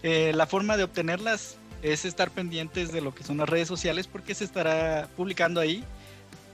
Eh, 0.02 0.32
la 0.34 0.46
forma 0.46 0.76
de 0.76 0.84
obtenerlas 0.84 1.56
es 1.82 2.04
estar 2.04 2.30
pendientes 2.30 2.92
de 2.92 3.00
lo 3.00 3.14
que 3.14 3.24
son 3.24 3.38
las 3.38 3.48
redes 3.48 3.68
sociales 3.68 4.06
porque 4.06 4.34
se 4.34 4.44
estará 4.44 5.08
publicando 5.16 5.60
ahí 5.60 5.84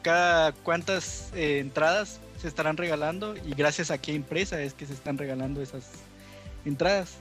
cada 0.03 0.53
cuántas 0.53 1.31
eh, 1.35 1.59
entradas 1.59 2.21
se 2.41 2.49
estarán 2.49 2.77
regalando 2.77 3.37
y 3.37 3.55
gracias 3.55 3.91
a 3.91 3.99
qué 3.99 4.15
empresa 4.15 4.61
es 4.63 4.73
que 4.73 4.87
se 4.87 4.95
están 4.95 5.19
regalando 5.19 5.61
esas 5.61 5.85
entradas. 6.65 7.17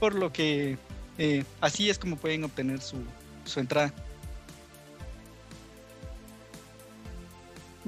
Por 0.00 0.14
lo 0.14 0.32
que 0.32 0.78
eh, 1.18 1.44
así 1.60 1.90
es 1.90 1.98
como 1.98 2.16
pueden 2.16 2.44
obtener 2.44 2.80
su, 2.80 2.96
su 3.44 3.60
entrada. 3.60 3.92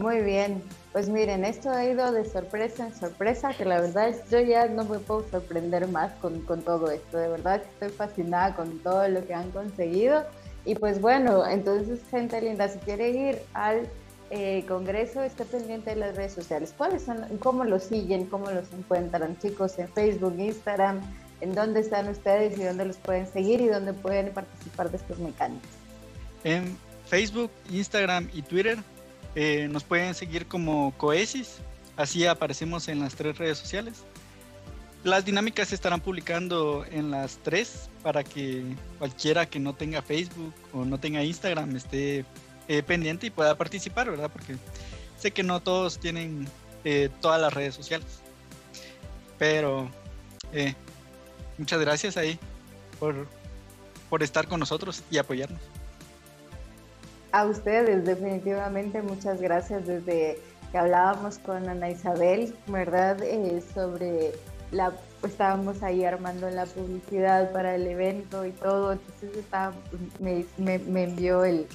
Muy 0.00 0.22
bien, 0.22 0.62
pues 0.92 1.10
miren, 1.10 1.44
esto 1.44 1.68
ha 1.68 1.84
ido 1.84 2.10
de 2.10 2.24
sorpresa 2.24 2.86
en 2.86 2.94
sorpresa, 2.94 3.52
que 3.52 3.66
la 3.66 3.82
verdad 3.82 4.14
yo 4.30 4.40
ya 4.40 4.66
no 4.66 4.86
me 4.86 4.98
puedo 4.98 5.28
sorprender 5.30 5.86
más 5.88 6.10
con, 6.22 6.42
todo 6.62 6.90
esto, 6.90 7.18
de 7.18 7.28
verdad 7.28 7.60
estoy 7.74 7.90
fascinada 7.90 8.56
con 8.56 8.78
todo 8.78 9.06
lo 9.08 9.26
que 9.26 9.34
han 9.34 9.50
conseguido. 9.50 10.24
Y 10.64 10.74
pues 10.74 11.02
bueno, 11.02 11.46
entonces 11.46 12.00
gente 12.10 12.40
linda, 12.40 12.66
si 12.68 12.78
quiere 12.78 13.10
ir 13.10 13.42
al 13.52 13.86
eh, 14.30 14.64
Congreso, 14.66 15.22
esté 15.22 15.44
pendiente 15.44 15.90
de 15.90 15.96
las 15.96 16.16
redes 16.16 16.32
sociales. 16.32 16.72
¿Cuáles 16.74 17.02
son, 17.02 17.22
cómo 17.38 17.64
los 17.64 17.82
siguen, 17.82 18.24
cómo 18.24 18.50
los 18.50 18.72
encuentran 18.72 19.38
chicos 19.38 19.78
en 19.78 19.88
Facebook, 19.88 20.34
Instagram? 20.38 21.02
¿En 21.42 21.54
dónde 21.54 21.80
están 21.80 22.08
ustedes 22.08 22.58
y 22.58 22.62
dónde 22.62 22.86
los 22.86 22.96
pueden 22.96 23.30
seguir 23.30 23.60
y 23.60 23.68
dónde 23.68 23.92
pueden 23.92 24.32
participar 24.32 24.90
de 24.90 24.96
estos 24.96 25.18
mecánicos? 25.18 25.68
En 26.42 26.78
Facebook, 27.04 27.50
Instagram 27.70 28.30
y 28.32 28.40
Twitter 28.40 28.78
eh, 29.34 29.68
nos 29.70 29.84
pueden 29.84 30.14
seguir 30.14 30.46
como 30.46 30.92
Coesis, 30.96 31.58
así 31.96 32.26
aparecemos 32.26 32.88
en 32.88 33.00
las 33.00 33.14
tres 33.14 33.38
redes 33.38 33.58
sociales. 33.58 34.02
Las 35.04 35.24
dinámicas 35.24 35.68
se 35.68 35.74
estarán 35.74 36.00
publicando 36.00 36.84
en 36.90 37.10
las 37.10 37.38
tres 37.38 37.88
para 38.02 38.22
que 38.22 38.64
cualquiera 38.98 39.46
que 39.46 39.58
no 39.58 39.74
tenga 39.74 40.02
Facebook 40.02 40.52
o 40.72 40.84
no 40.84 40.98
tenga 40.98 41.24
Instagram 41.24 41.74
esté 41.74 42.24
eh, 42.68 42.82
pendiente 42.82 43.26
y 43.26 43.30
pueda 43.30 43.56
participar, 43.56 44.10
¿verdad? 44.10 44.30
Porque 44.30 44.56
sé 45.18 45.30
que 45.30 45.42
no 45.42 45.60
todos 45.60 45.98
tienen 45.98 46.46
eh, 46.84 47.08
todas 47.20 47.40
las 47.40 47.52
redes 47.52 47.74
sociales. 47.74 48.06
Pero 49.38 49.90
muchas 51.56 51.80
gracias 51.80 52.16
ahí 52.18 52.38
por, 52.98 53.26
por 54.10 54.22
estar 54.22 54.48
con 54.48 54.60
nosotros 54.60 55.02
y 55.10 55.16
apoyarnos. 55.16 55.60
A 57.32 57.44
ustedes, 57.44 58.04
definitivamente, 58.04 59.02
muchas 59.02 59.40
gracias 59.40 59.86
desde 59.86 60.38
que 60.72 60.78
hablábamos 60.78 61.38
con 61.38 61.68
Ana 61.68 61.90
Isabel, 61.90 62.54
¿verdad? 62.66 63.22
Eh, 63.22 63.62
sobre 63.72 64.32
la, 64.72 64.92
estábamos 65.22 65.82
ahí 65.84 66.04
armando 66.04 66.50
la 66.50 66.66
publicidad 66.66 67.52
para 67.52 67.76
el 67.76 67.86
evento 67.86 68.44
y 68.44 68.50
todo, 68.50 68.92
entonces 68.92 69.44
me, 70.18 70.44
me, 70.58 71.04
envió 71.04 71.44
el, 71.44 71.66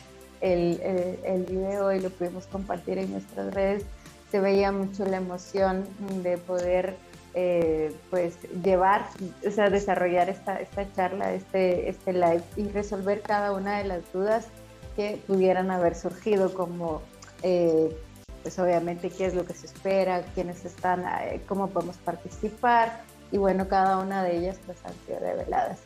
el, 0.42 0.82
el, 1.24 1.44
video 1.46 1.94
y 1.94 2.02
lo 2.02 2.10
pudimos 2.10 2.48
compartir 2.48 2.98
en 2.98 3.12
nuestras 3.12 3.54
redes. 3.54 3.84
Se 4.32 4.42
veía 4.42 4.74
mucho 4.74 5.06
la 5.06 5.18
emoción 5.18 5.86
de 6.22 6.38
poder 6.38 6.98
eh, 7.34 7.94
pues 8.10 8.38
llevar, 8.62 9.08
o 9.46 9.52
sea, 9.52 9.70
desarrollar 9.70 10.30
esta, 10.30 10.60
esta 10.60 10.92
charla, 10.94 11.34
este, 11.34 11.90
este 11.90 12.12
live 12.12 12.44
y 12.58 12.68
resolver 12.70 13.22
cada 13.22 13.54
una 13.54 13.78
de 13.78 13.86
las 13.86 14.12
dudas 14.12 14.48
que 14.96 15.22
pudieran 15.28 15.72
haber 15.72 15.96
surgido 15.96 16.54
como, 16.54 17.02
eh, 17.44 17.96
pues 18.42 18.58
obviamente, 18.60 19.10
qué 19.10 19.26
es 19.26 19.34
lo 19.36 19.46
que 19.46 19.54
se 19.54 19.66
espera, 19.66 20.24
quiénes 20.34 20.66
están, 20.66 21.06
eh, 21.06 21.42
cómo 21.48 21.68
podemos 21.68 21.98
participar 21.98 23.02
y 23.32 23.38
bueno, 23.38 23.68
cada 23.68 23.98
una 23.98 24.24
de 24.24 24.38
ellas 24.38 24.58
pues 24.66 24.78
han 24.86 24.94
sido 25.06 25.20
reveladas. 25.20 25.80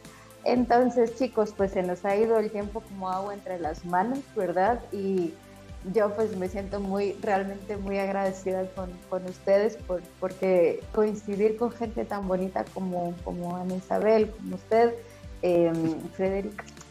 Entonces, 0.43 1.15
chicos, 1.15 1.53
pues 1.55 1.71
se 1.71 1.83
nos 1.83 2.05
ha 2.05 2.15
ido 2.15 2.37
el 2.39 2.51
tiempo 2.51 2.81
como 2.81 3.09
agua 3.09 3.33
entre 3.33 3.59
las 3.59 3.85
manos, 3.85 4.19
¿verdad? 4.35 4.79
Y 4.91 5.33
yo 5.93 6.13
pues 6.13 6.35
me 6.35 6.49
siento 6.49 6.79
muy, 6.79 7.13
realmente 7.21 7.77
muy 7.77 7.97
agradecida 7.97 8.65
con, 8.71 8.89
con 9.09 9.25
ustedes 9.25 9.77
por, 9.77 10.01
porque 10.19 10.81
coincidir 10.93 11.57
con 11.57 11.71
gente 11.71 12.05
tan 12.05 12.27
bonita 12.27 12.65
como, 12.73 13.13
como 13.23 13.55
Ana 13.55 13.75
Isabel, 13.75 14.29
como 14.31 14.55
usted, 14.55 14.93
eh, 15.41 15.71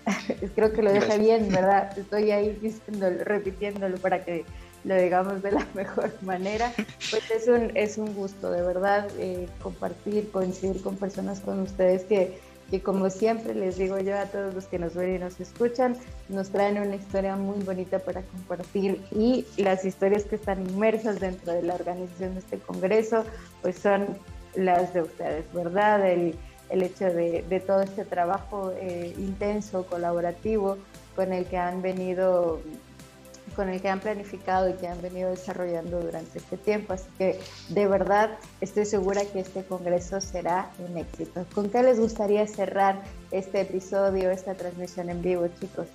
Creo 0.55 0.73
que 0.73 0.83
lo 0.83 0.93
deja 0.93 1.17
bien, 1.17 1.49
¿verdad? 1.53 1.97
Estoy 1.97 2.31
ahí 2.31 2.59
diciéndolo, 2.61 3.25
repitiéndolo 3.25 3.99
para 3.99 4.25
que 4.25 4.45
lo 4.85 4.97
digamos 4.97 5.43
de 5.43 5.53
la 5.53 5.67
mejor 5.75 6.13
manera. 6.23 6.73
Pues 7.11 7.31
es 7.31 7.49
un, 7.49 7.73
es 7.75 7.99
un 7.99 8.15
gusto, 8.15 8.51
de 8.51 8.63
verdad, 8.63 9.09
eh, 9.19 9.49
compartir, 9.63 10.31
coincidir 10.31 10.83
con 10.83 10.97
personas 10.97 11.41
con 11.41 11.61
ustedes 11.61 12.05
que, 12.05 12.39
que, 12.71 12.81
como 12.81 13.11
siempre 13.11 13.55
les 13.55 13.77
digo 13.77 13.99
yo 13.99 14.17
a 14.19 14.27
todos 14.27 14.55
los 14.55 14.67
que 14.67 14.79
nos 14.79 14.95
ven 14.95 15.17
y 15.17 15.19
nos 15.19 15.41
escuchan, 15.41 15.97
nos 16.29 16.51
traen 16.51 16.79
una 16.79 16.97
historia 16.97 17.37
muy 17.37 17.63
bonita 17.65 17.99
para 17.99 18.23
compartir 18.23 19.03
y 19.11 19.47
las 19.57 19.85
historias 19.85 20.25
que 20.25 20.37
están 20.37 20.69
inmersas 20.69 21.19
dentro 21.19 21.53
de 21.53 21.63
la 21.63 21.75
organización 21.75 22.35
de 22.35 22.41
este 22.41 22.59
congreso, 22.59 23.25
pues 23.63 23.79
son 23.79 24.19
las 24.55 24.93
de 24.95 25.03
ustedes, 25.03 25.45
¿verdad? 25.53 26.09
El, 26.09 26.35
el 26.71 26.83
hecho 26.83 27.07
de, 27.07 27.63
todo 27.67 27.83
este 27.83 28.05
trabajo 28.05 28.73
eh, 28.77 29.15
intenso, 29.19 29.87
colaborativo, 29.87 30.79
con 31.17 31.33
el 31.33 31.47
que 31.47 31.57
han 31.57 31.83
venido 31.83 32.61
con 33.57 33.69
el 33.69 33.81
que 33.81 33.89
han 33.89 33.99
planificado 33.99 34.69
y 34.69 34.75
que 34.75 34.87
han 34.87 35.03
venido 35.03 35.31
desarrollando 35.31 36.01
durante 36.01 36.39
este 36.39 36.57
tiempo. 36.57 36.93
Así 36.93 37.09
que 37.19 37.41
de 37.71 37.89
verdad 37.89 38.31
estoy 38.61 38.85
segura 38.85 39.25
que 39.25 39.41
este 39.41 39.65
congreso 39.65 40.21
será 40.21 40.71
un 40.79 40.97
éxito. 40.97 41.45
¿Con 41.55 41.69
qué 41.69 41.83
les 41.83 41.99
gustaría 41.99 42.47
cerrar 42.47 43.03
este 43.33 43.63
episodio, 43.63 44.31
esta 44.31 44.55
transmisión 44.55 45.11
en 45.11 45.23
vivo, 45.23 45.49
chicos? 45.61 45.89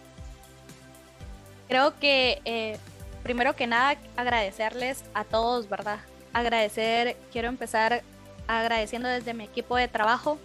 Creo 1.69 1.97
que 1.99 2.41
eh, 2.43 2.77
primero 3.23 3.55
que 3.55 3.65
nada 3.65 3.97
agradecerles 4.17 5.03
a 5.13 5.23
todos, 5.23 5.69
¿verdad? 5.69 5.99
Agradecer, 6.33 7.15
quiero 7.31 7.47
empezar 7.47 8.03
agradeciendo 8.47 9.07
desde 9.07 9.33
mi 9.33 9.45
equipo 9.45 9.77
de 9.77 9.87
trabajo, 9.87 10.37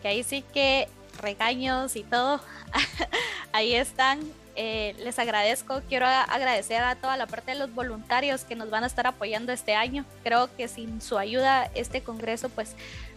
que 0.00 0.08
ahí 0.08 0.22
sí 0.22 0.44
que 0.52 0.88
regaños 1.20 1.96
y 1.96 2.04
todo, 2.04 2.40
ahí 3.52 3.74
están. 3.74 4.20
Eh, 4.60 4.96
les 5.04 5.16
agradezco, 5.20 5.82
quiero 5.88 6.06
agradecer 6.06 6.82
a 6.82 6.96
toda 6.96 7.16
la 7.16 7.28
parte 7.28 7.52
de 7.52 7.58
los 7.58 7.72
voluntarios 7.72 8.42
que 8.42 8.56
nos 8.56 8.70
van 8.70 8.82
a 8.82 8.88
estar 8.88 9.06
apoyando 9.06 9.52
este 9.52 9.74
año. 9.74 10.04
Creo 10.24 10.54
que 10.56 10.66
sin 10.66 11.00
su 11.00 11.16
ayuda 11.16 11.70
este 11.74 12.02
congreso 12.02 12.48
pues 12.48 12.74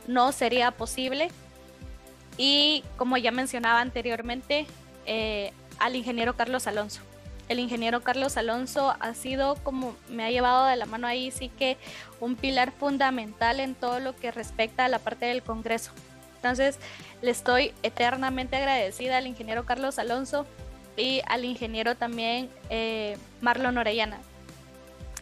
no 0.07 0.31
sería 0.31 0.69
posible. 0.69 1.29
Y 2.37 2.83
como 2.95 3.17
ya 3.17 3.31
mencionaba 3.31 3.81
anteriormente, 3.81 4.67
eh, 5.05 5.51
al 5.79 5.95
ingeniero 5.95 6.35
Carlos 6.35 6.67
Alonso. 6.67 7.01
El 7.49 7.59
ingeniero 7.59 8.01
Carlos 8.01 8.37
Alonso 8.37 8.95
ha 8.99 9.13
sido 9.13 9.55
como 9.55 9.95
me 10.09 10.23
ha 10.23 10.29
llevado 10.29 10.67
de 10.67 10.75
la 10.75 10.85
mano 10.85 11.07
ahí, 11.07 11.31
sí 11.31 11.49
que 11.49 11.77
un 12.19 12.35
pilar 12.35 12.71
fundamental 12.71 13.59
en 13.59 13.75
todo 13.75 13.99
lo 13.99 14.15
que 14.15 14.31
respecta 14.31 14.85
a 14.85 14.89
la 14.89 14.99
parte 14.99 15.25
del 15.25 15.41
Congreso. 15.41 15.91
Entonces, 16.41 16.79
le 17.21 17.29
estoy 17.29 17.71
eternamente 17.83 18.55
agradecida 18.55 19.17
al 19.17 19.27
ingeniero 19.27 19.63
Carlos 19.63 19.99
Alonso 19.99 20.47
y 20.97 21.21
al 21.27 21.45
ingeniero 21.45 21.95
también 21.95 22.49
eh, 22.71 23.15
Marlon 23.41 23.77
Orellana. 23.77 24.17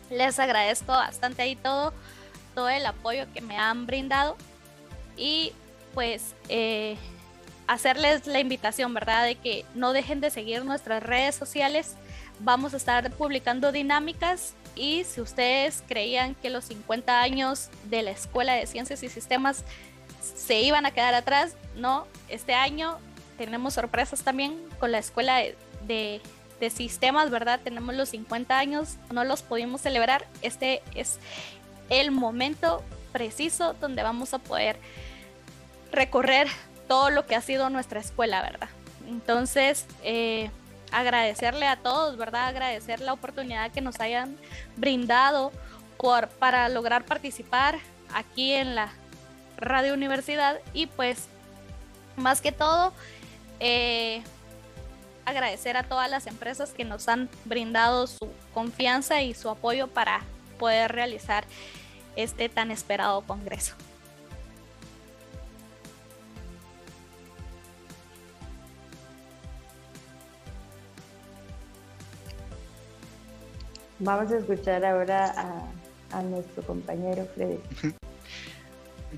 Les 0.09 0.39
agradezco 0.39 0.93
bastante 0.93 1.41
ahí 1.41 1.57
todo, 1.57 1.93
todo 2.55 2.69
el 2.69 2.85
apoyo 2.85 3.25
que 3.33 3.41
me 3.41 3.57
han 3.57 3.85
brindado 3.85 4.37
y 5.17 5.51
pues 5.93 6.35
eh, 6.47 6.95
hacerles 7.67 8.25
la 8.25 8.39
invitación, 8.39 8.93
¿verdad? 8.93 9.25
De 9.25 9.35
que 9.35 9.65
no 9.75 9.91
dejen 9.91 10.21
de 10.21 10.31
seguir 10.31 10.63
nuestras 10.63 11.03
redes 11.03 11.35
sociales. 11.35 11.95
Vamos 12.39 12.73
a 12.73 12.77
estar 12.77 13.11
publicando 13.11 13.73
dinámicas 13.73 14.53
y 14.73 15.03
si 15.03 15.19
ustedes 15.19 15.83
creían 15.85 16.35
que 16.35 16.49
los 16.49 16.63
50 16.65 17.19
años 17.19 17.69
de 17.89 18.03
la 18.03 18.11
Escuela 18.11 18.53
de 18.53 18.65
Ciencias 18.65 19.03
y 19.03 19.09
Sistemas 19.09 19.65
se 20.21 20.61
iban 20.61 20.85
a 20.85 20.91
quedar 20.91 21.13
atrás, 21.13 21.55
no, 21.75 22.07
este 22.27 22.53
año 22.53 22.97
tenemos 23.37 23.73
sorpresas 23.73 24.23
también 24.23 24.57
con 24.79 24.91
la 24.91 24.99
Escuela 24.99 25.37
de, 25.37 26.21
de, 26.59 26.69
Sistemas, 26.69 27.29
¿verdad? 27.29 27.59
Tenemos 27.63 27.95
los 27.95 28.09
50 28.09 28.57
años, 28.57 28.97
no 29.11 29.23
los 29.23 29.41
pudimos 29.41 29.81
celebrar, 29.81 30.25
este 30.41 30.81
es 30.93 31.19
el 31.89 32.11
momento 32.11 32.83
preciso 33.13 33.73
donde 33.73 34.03
vamos 34.03 34.33
a 34.33 34.39
poder 34.39 34.77
recorrer 35.91 36.47
todo 36.87 37.09
lo 37.09 37.25
que 37.25 37.35
ha 37.35 37.41
sido 37.41 37.69
nuestra 37.69 37.99
escuela, 37.99 38.41
¿verdad? 38.41 38.69
Entonces, 39.07 39.85
eh, 40.03 40.51
agradecerle 40.91 41.67
a 41.67 41.77
todos, 41.77 42.17
¿verdad? 42.17 42.47
Agradecer 42.47 42.99
la 42.99 43.13
oportunidad 43.13 43.71
que 43.71 43.81
nos 43.81 43.99
hayan 43.99 44.37
brindado 44.75 45.51
por, 45.97 46.29
para 46.29 46.69
lograr 46.69 47.05
participar 47.05 47.79
aquí 48.13 48.53
en 48.53 48.75
la 48.75 48.91
Radio 49.59 49.93
Universidad 49.93 50.59
y 50.73 50.87
pues 50.87 51.27
más 52.15 52.41
que 52.41 52.51
todo 52.51 52.93
eh, 53.59 54.21
agradecer 55.25 55.77
a 55.77 55.83
todas 55.83 56.09
las 56.09 56.27
empresas 56.27 56.71
que 56.71 56.85
nos 56.85 57.07
han 57.07 57.29
brindado 57.45 58.07
su 58.07 58.29
confianza 58.53 59.21
y 59.21 59.33
su 59.33 59.49
apoyo 59.49 59.87
para 59.87 60.21
poder 60.57 60.91
realizar 60.91 61.45
este 62.15 62.49
tan 62.49 62.71
esperado 62.71 63.21
congreso. 63.21 63.75
Vamos 73.99 74.31
a 74.31 74.37
escuchar 74.37 74.85
ahora 74.85 75.67
a, 76.11 76.21
nuestro 76.23 76.63
compañero 76.63 77.27
Freddy. 77.35 77.59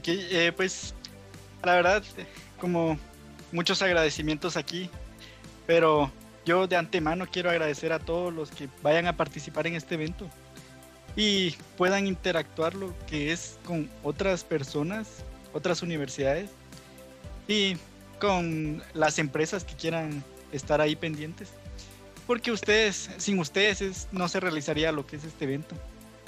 Eh, 0.06 0.52
pues 0.56 0.94
la 1.64 1.76
verdad, 1.76 2.04
como 2.60 2.98
muchos 3.52 3.82
agradecimientos 3.82 4.58
aquí, 4.58 4.90
pero 5.68 6.12
yo 6.46 6.68
de 6.68 6.76
antemano 6.76 7.28
quiero 7.32 7.50
agradecer 7.50 7.94
a 7.94 8.00
todos 8.00 8.34
los 8.34 8.52
que 8.52 8.68
vayan 8.82 9.08
a 9.08 9.18
participar 9.18 9.68
en 9.68 9.76
este 9.76 9.96
evento 9.96 10.28
y 11.16 11.52
puedan 11.78 12.08
interactuar 12.08 12.74
lo 12.74 12.94
que 13.08 13.32
es 13.32 13.60
con 13.66 13.90
otras 14.04 14.44
personas, 14.44 15.24
otras 15.54 15.82
universidades 15.82 16.50
y 17.48 17.78
con 18.20 18.82
las 18.94 19.20
empresas 19.20 19.64
que 19.64 19.76
quieran 19.76 20.24
estar 20.52 20.80
ahí 20.82 20.96
pendientes 20.96 21.50
porque 22.32 22.52
ustedes, 22.52 23.10
sin 23.18 23.40
ustedes 23.40 24.08
no 24.14 24.30
se 24.30 24.40
realizaría 24.40 24.94
lo 24.94 25.06
que 25.06 25.18
es 25.18 25.26
este 25.26 25.44
evento. 25.44 25.76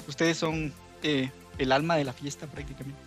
Ustedes 0.06 0.36
son 0.36 0.70
eh, 1.02 1.30
el 1.56 1.72
alma 1.72 1.96
de 1.96 2.04
la 2.04 2.12
fiesta 2.12 2.46
prácticamente. 2.46 3.00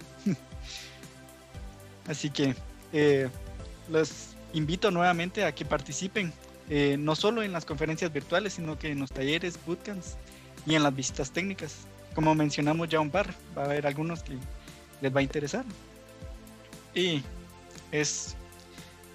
Así 2.07 2.29
que 2.29 2.55
eh, 2.93 3.29
los 3.89 4.29
invito 4.53 4.91
nuevamente 4.91 5.43
a 5.43 5.53
que 5.53 5.65
participen, 5.65 6.33
eh, 6.69 6.95
no 6.97 7.15
solo 7.15 7.43
en 7.43 7.51
las 7.51 7.65
conferencias 7.65 8.11
virtuales, 8.11 8.53
sino 8.53 8.77
que 8.79 8.91
en 8.91 8.99
los 8.99 9.11
talleres, 9.11 9.59
bootcamps 9.65 10.15
y 10.65 10.75
en 10.75 10.83
las 10.83 10.95
visitas 10.95 11.31
técnicas. 11.31 11.75
Como 12.15 12.33
mencionamos 12.33 12.89
ya 12.89 12.99
un 12.99 13.09
par, 13.09 13.33
va 13.57 13.63
a 13.63 13.65
haber 13.65 13.85
algunos 13.85 14.23
que 14.23 14.37
les 15.01 15.15
va 15.15 15.19
a 15.19 15.23
interesar. 15.23 15.65
Y 16.95 17.21
es 17.91 18.35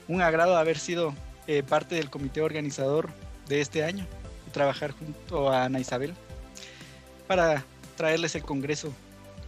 un 0.06 0.22
agrado 0.22 0.56
haber 0.56 0.78
sido 0.78 1.14
parte 1.68 1.96
del 1.96 2.08
comité 2.08 2.40
organizador 2.40 3.10
de 3.48 3.60
este 3.60 3.84
año 3.84 4.06
y 4.46 4.50
trabajar 4.50 4.92
junto 4.92 5.50
a 5.50 5.64
Ana 5.64 5.80
Isabel 5.80 6.14
para 7.26 7.64
traerles 7.96 8.34
el 8.34 8.42
Congreso 8.42 8.92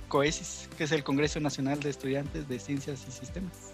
COESIS, 0.09 0.69
que 0.77 0.85
es 0.85 0.93
el 0.93 1.05
Congreso 1.05 1.41
Nacional 1.41 1.81
de 1.81 1.91
Estudiantes 1.91 2.49
de 2.49 2.59
Ciencias 2.59 3.05
y 3.09 3.11
Sistemas. 3.11 3.73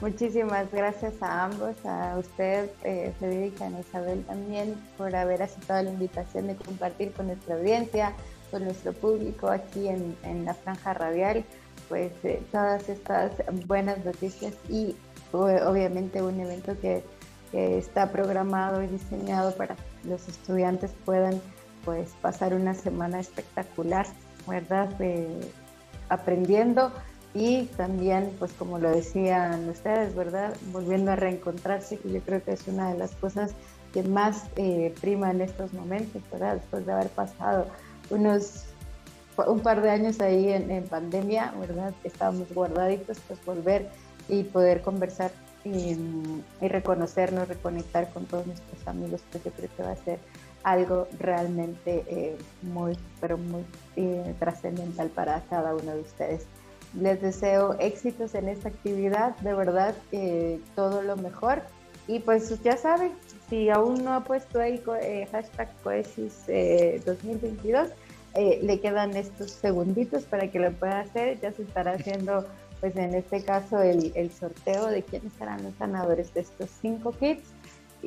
Muchísimas 0.00 0.70
gracias 0.70 1.14
a 1.22 1.44
ambos, 1.44 1.74
a 1.86 2.18
usted, 2.18 2.70
eh, 2.84 3.14
Federica, 3.18 3.66
Ana 3.66 3.80
Isabel 3.80 4.24
también, 4.24 4.74
por 4.98 5.14
haber 5.16 5.42
aceptado 5.42 5.82
la 5.82 5.90
invitación 5.90 6.48
de 6.48 6.56
compartir 6.56 7.12
con 7.12 7.28
nuestra 7.28 7.54
audiencia, 7.54 8.12
con 8.50 8.64
nuestro 8.64 8.92
público 8.92 9.48
aquí 9.48 9.88
en, 9.88 10.14
en 10.22 10.44
la 10.44 10.52
franja 10.54 10.92
radial, 10.92 11.44
pues 11.88 12.12
eh, 12.24 12.42
todas 12.52 12.88
estas 12.90 13.32
buenas 13.66 14.04
noticias 14.04 14.52
y 14.68 14.94
obviamente 15.32 16.22
un 16.22 16.40
evento 16.40 16.78
que 16.80 17.02
que 17.50 17.78
está 17.78 18.10
programado 18.10 18.82
y 18.82 18.86
diseñado 18.86 19.54
para 19.54 19.76
que 19.76 20.08
los 20.08 20.28
estudiantes 20.28 20.92
puedan 21.04 21.40
pues 21.86 22.10
pasar 22.20 22.52
una 22.52 22.74
semana 22.74 23.18
espectacular, 23.20 24.06
¿verdad? 24.46 24.90
aprendiendo 26.10 26.92
y 27.32 27.64
también, 27.76 28.32
pues 28.38 28.52
como 28.52 28.78
lo 28.78 28.90
decían 28.90 29.68
ustedes, 29.68 30.14
¿verdad? 30.14 30.54
Volviendo 30.72 31.12
a 31.12 31.16
reencontrarse, 31.16 31.98
que 31.98 32.12
yo 32.12 32.20
creo 32.20 32.44
que 32.44 32.52
es 32.52 32.68
una 32.68 32.92
de 32.92 32.98
las 32.98 33.12
cosas 33.12 33.52
que 33.94 34.02
más 34.02 34.44
eh, 34.56 34.94
prima 35.00 35.30
en 35.30 35.40
estos 35.40 35.72
momentos, 35.72 36.22
¿verdad? 36.30 36.56
Después 36.56 36.84
de 36.84 36.92
haber 36.92 37.08
pasado 37.08 37.66
unos 38.10 38.64
un 39.46 39.60
par 39.60 39.82
de 39.82 39.90
años 39.90 40.20
ahí 40.20 40.50
en, 40.50 40.70
en 40.70 40.84
pandemia, 40.84 41.52
¿verdad? 41.58 41.94
Estábamos 42.04 42.52
guardaditos, 42.54 43.18
pues 43.28 43.42
volver 43.44 43.90
y 44.28 44.42
poder 44.44 44.82
conversar 44.82 45.30
y, 45.66 45.96
reconocernos, 46.60 47.48
reconectar 47.48 48.10
con 48.10 48.26
todos 48.26 48.46
nuestros 48.46 48.86
amigos, 48.86 49.20
pues 49.30 49.44
yo 49.44 49.50
creo 49.50 49.68
que 49.76 49.82
va 49.82 49.90
a 49.90 49.96
ser 49.96 50.18
algo 50.66 51.06
realmente 51.20 52.02
eh, 52.08 52.36
muy, 52.62 52.98
pero 53.20 53.38
muy 53.38 53.64
eh, 53.94 54.34
trascendental 54.40 55.08
para 55.10 55.40
cada 55.48 55.76
uno 55.76 55.94
de 55.94 56.00
ustedes. 56.00 56.46
Les 57.00 57.22
deseo 57.22 57.76
éxitos 57.78 58.34
en 58.34 58.48
esta 58.48 58.70
actividad, 58.70 59.36
de 59.36 59.54
verdad, 59.54 59.94
eh, 60.10 60.58
todo 60.74 61.02
lo 61.02 61.16
mejor. 61.16 61.62
Y 62.08 62.18
pues 62.18 62.60
ya 62.64 62.76
saben, 62.76 63.12
si 63.48 63.70
aún 63.70 64.02
no 64.02 64.12
ha 64.12 64.24
puesto 64.24 64.60
ahí 64.60 64.82
hashtag 65.30 65.68
Coesis 65.84 66.46
2022, 67.04 67.88
le 68.34 68.80
quedan 68.80 69.16
estos 69.16 69.52
segunditos 69.52 70.24
para 70.24 70.50
que 70.50 70.58
lo 70.58 70.72
pueda 70.72 71.00
hacer. 71.00 71.38
Ya 71.40 71.52
se 71.52 71.62
estará 71.62 71.92
haciendo 71.98 72.44
pues 72.80 72.96
en 72.96 73.14
este 73.14 73.42
caso 73.42 73.80
el, 73.82 74.12
el 74.14 74.30
sorteo 74.32 74.86
de 74.86 75.02
quiénes 75.02 75.32
serán 75.34 75.62
los 75.62 75.78
ganadores 75.78 76.34
de 76.34 76.40
estos 76.40 76.70
cinco 76.80 77.12
kits. 77.12 77.55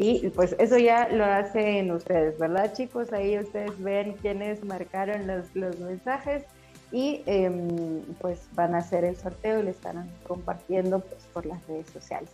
Y 0.02 0.30
pues 0.30 0.56
eso 0.60 0.78
ya 0.78 1.10
lo 1.10 1.26
hacen 1.26 1.92
ustedes, 1.92 2.40
¿verdad 2.40 2.72
chicos? 2.74 3.12
Ahí 3.12 3.38
ustedes 3.38 3.78
ven 3.84 4.14
quiénes 4.14 4.64
marcaron 4.64 5.28
los, 5.28 5.54
los 5.56 5.78
mensajes 5.78 6.46
y 6.94 7.22
em, 7.26 8.02
pues 8.22 8.48
van 8.54 8.76
a 8.76 8.78
hacer 8.78 9.04
el 9.04 9.18
sorteo 9.18 9.60
y 9.60 9.64
lo 9.64 9.70
estarán 9.72 10.10
compartiendo 10.26 11.02
pues, 11.02 11.22
por 11.34 11.46
las 11.46 11.68
redes 11.68 11.88
sociales. 11.90 12.30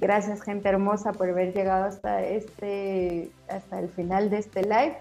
Gracias 0.00 0.40
gente 0.40 0.70
hermosa 0.70 1.12
por 1.12 1.28
haber 1.28 1.52
llegado 1.52 1.84
hasta, 1.84 2.24
este, 2.24 3.30
hasta 3.50 3.80
el 3.80 3.90
final 3.90 4.30
de 4.30 4.38
este 4.38 4.62
live. 4.62 4.96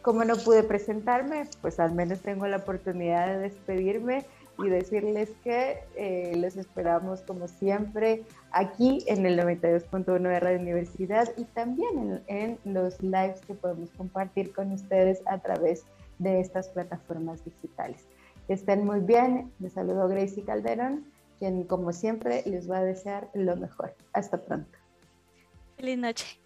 Como 0.00 0.24
no 0.24 0.36
pude 0.36 0.62
presentarme, 0.62 1.48
pues 1.60 1.80
al 1.80 1.90
menos 1.90 2.20
tengo 2.20 2.46
la 2.46 2.58
oportunidad 2.58 3.26
de 3.26 3.38
despedirme 3.38 4.24
y 4.58 4.68
decirles 4.68 5.30
que 5.42 5.78
eh, 5.96 6.32
les 6.36 6.56
esperamos 6.56 7.22
como 7.22 7.48
siempre 7.48 8.22
aquí 8.52 9.04
en 9.06 9.26
el 9.26 9.38
92.1 9.38 10.20
de 10.20 10.40
Radio 10.40 10.60
Universidad 10.60 11.28
y 11.36 11.44
también 11.44 12.22
en, 12.26 12.58
en, 12.64 12.74
los 12.74 13.02
lives 13.02 13.40
que 13.46 13.54
podemos 13.54 13.90
compartir 13.90 14.52
con 14.52 14.72
ustedes 14.72 15.22
a 15.26 15.38
través 15.38 15.84
de 16.18 16.40
estas 16.40 16.68
plataformas 16.68 17.44
digitales. 17.44 18.06
Estén 18.48 18.84
muy 18.84 19.00
bien, 19.00 19.50
les 19.58 19.72
saludo 19.72 20.06
Gracie 20.08 20.44
Calderón, 20.44 21.04
quien 21.38 21.64
como 21.64 21.92
siempre 21.92 22.42
les 22.46 22.70
va 22.70 22.78
a 22.78 22.84
desear 22.84 23.28
lo 23.34 23.56
mejor. 23.56 23.94
Hasta 24.12 24.40
pronto. 24.40 24.78
Feliz 25.76 25.98
noche. 25.98 26.40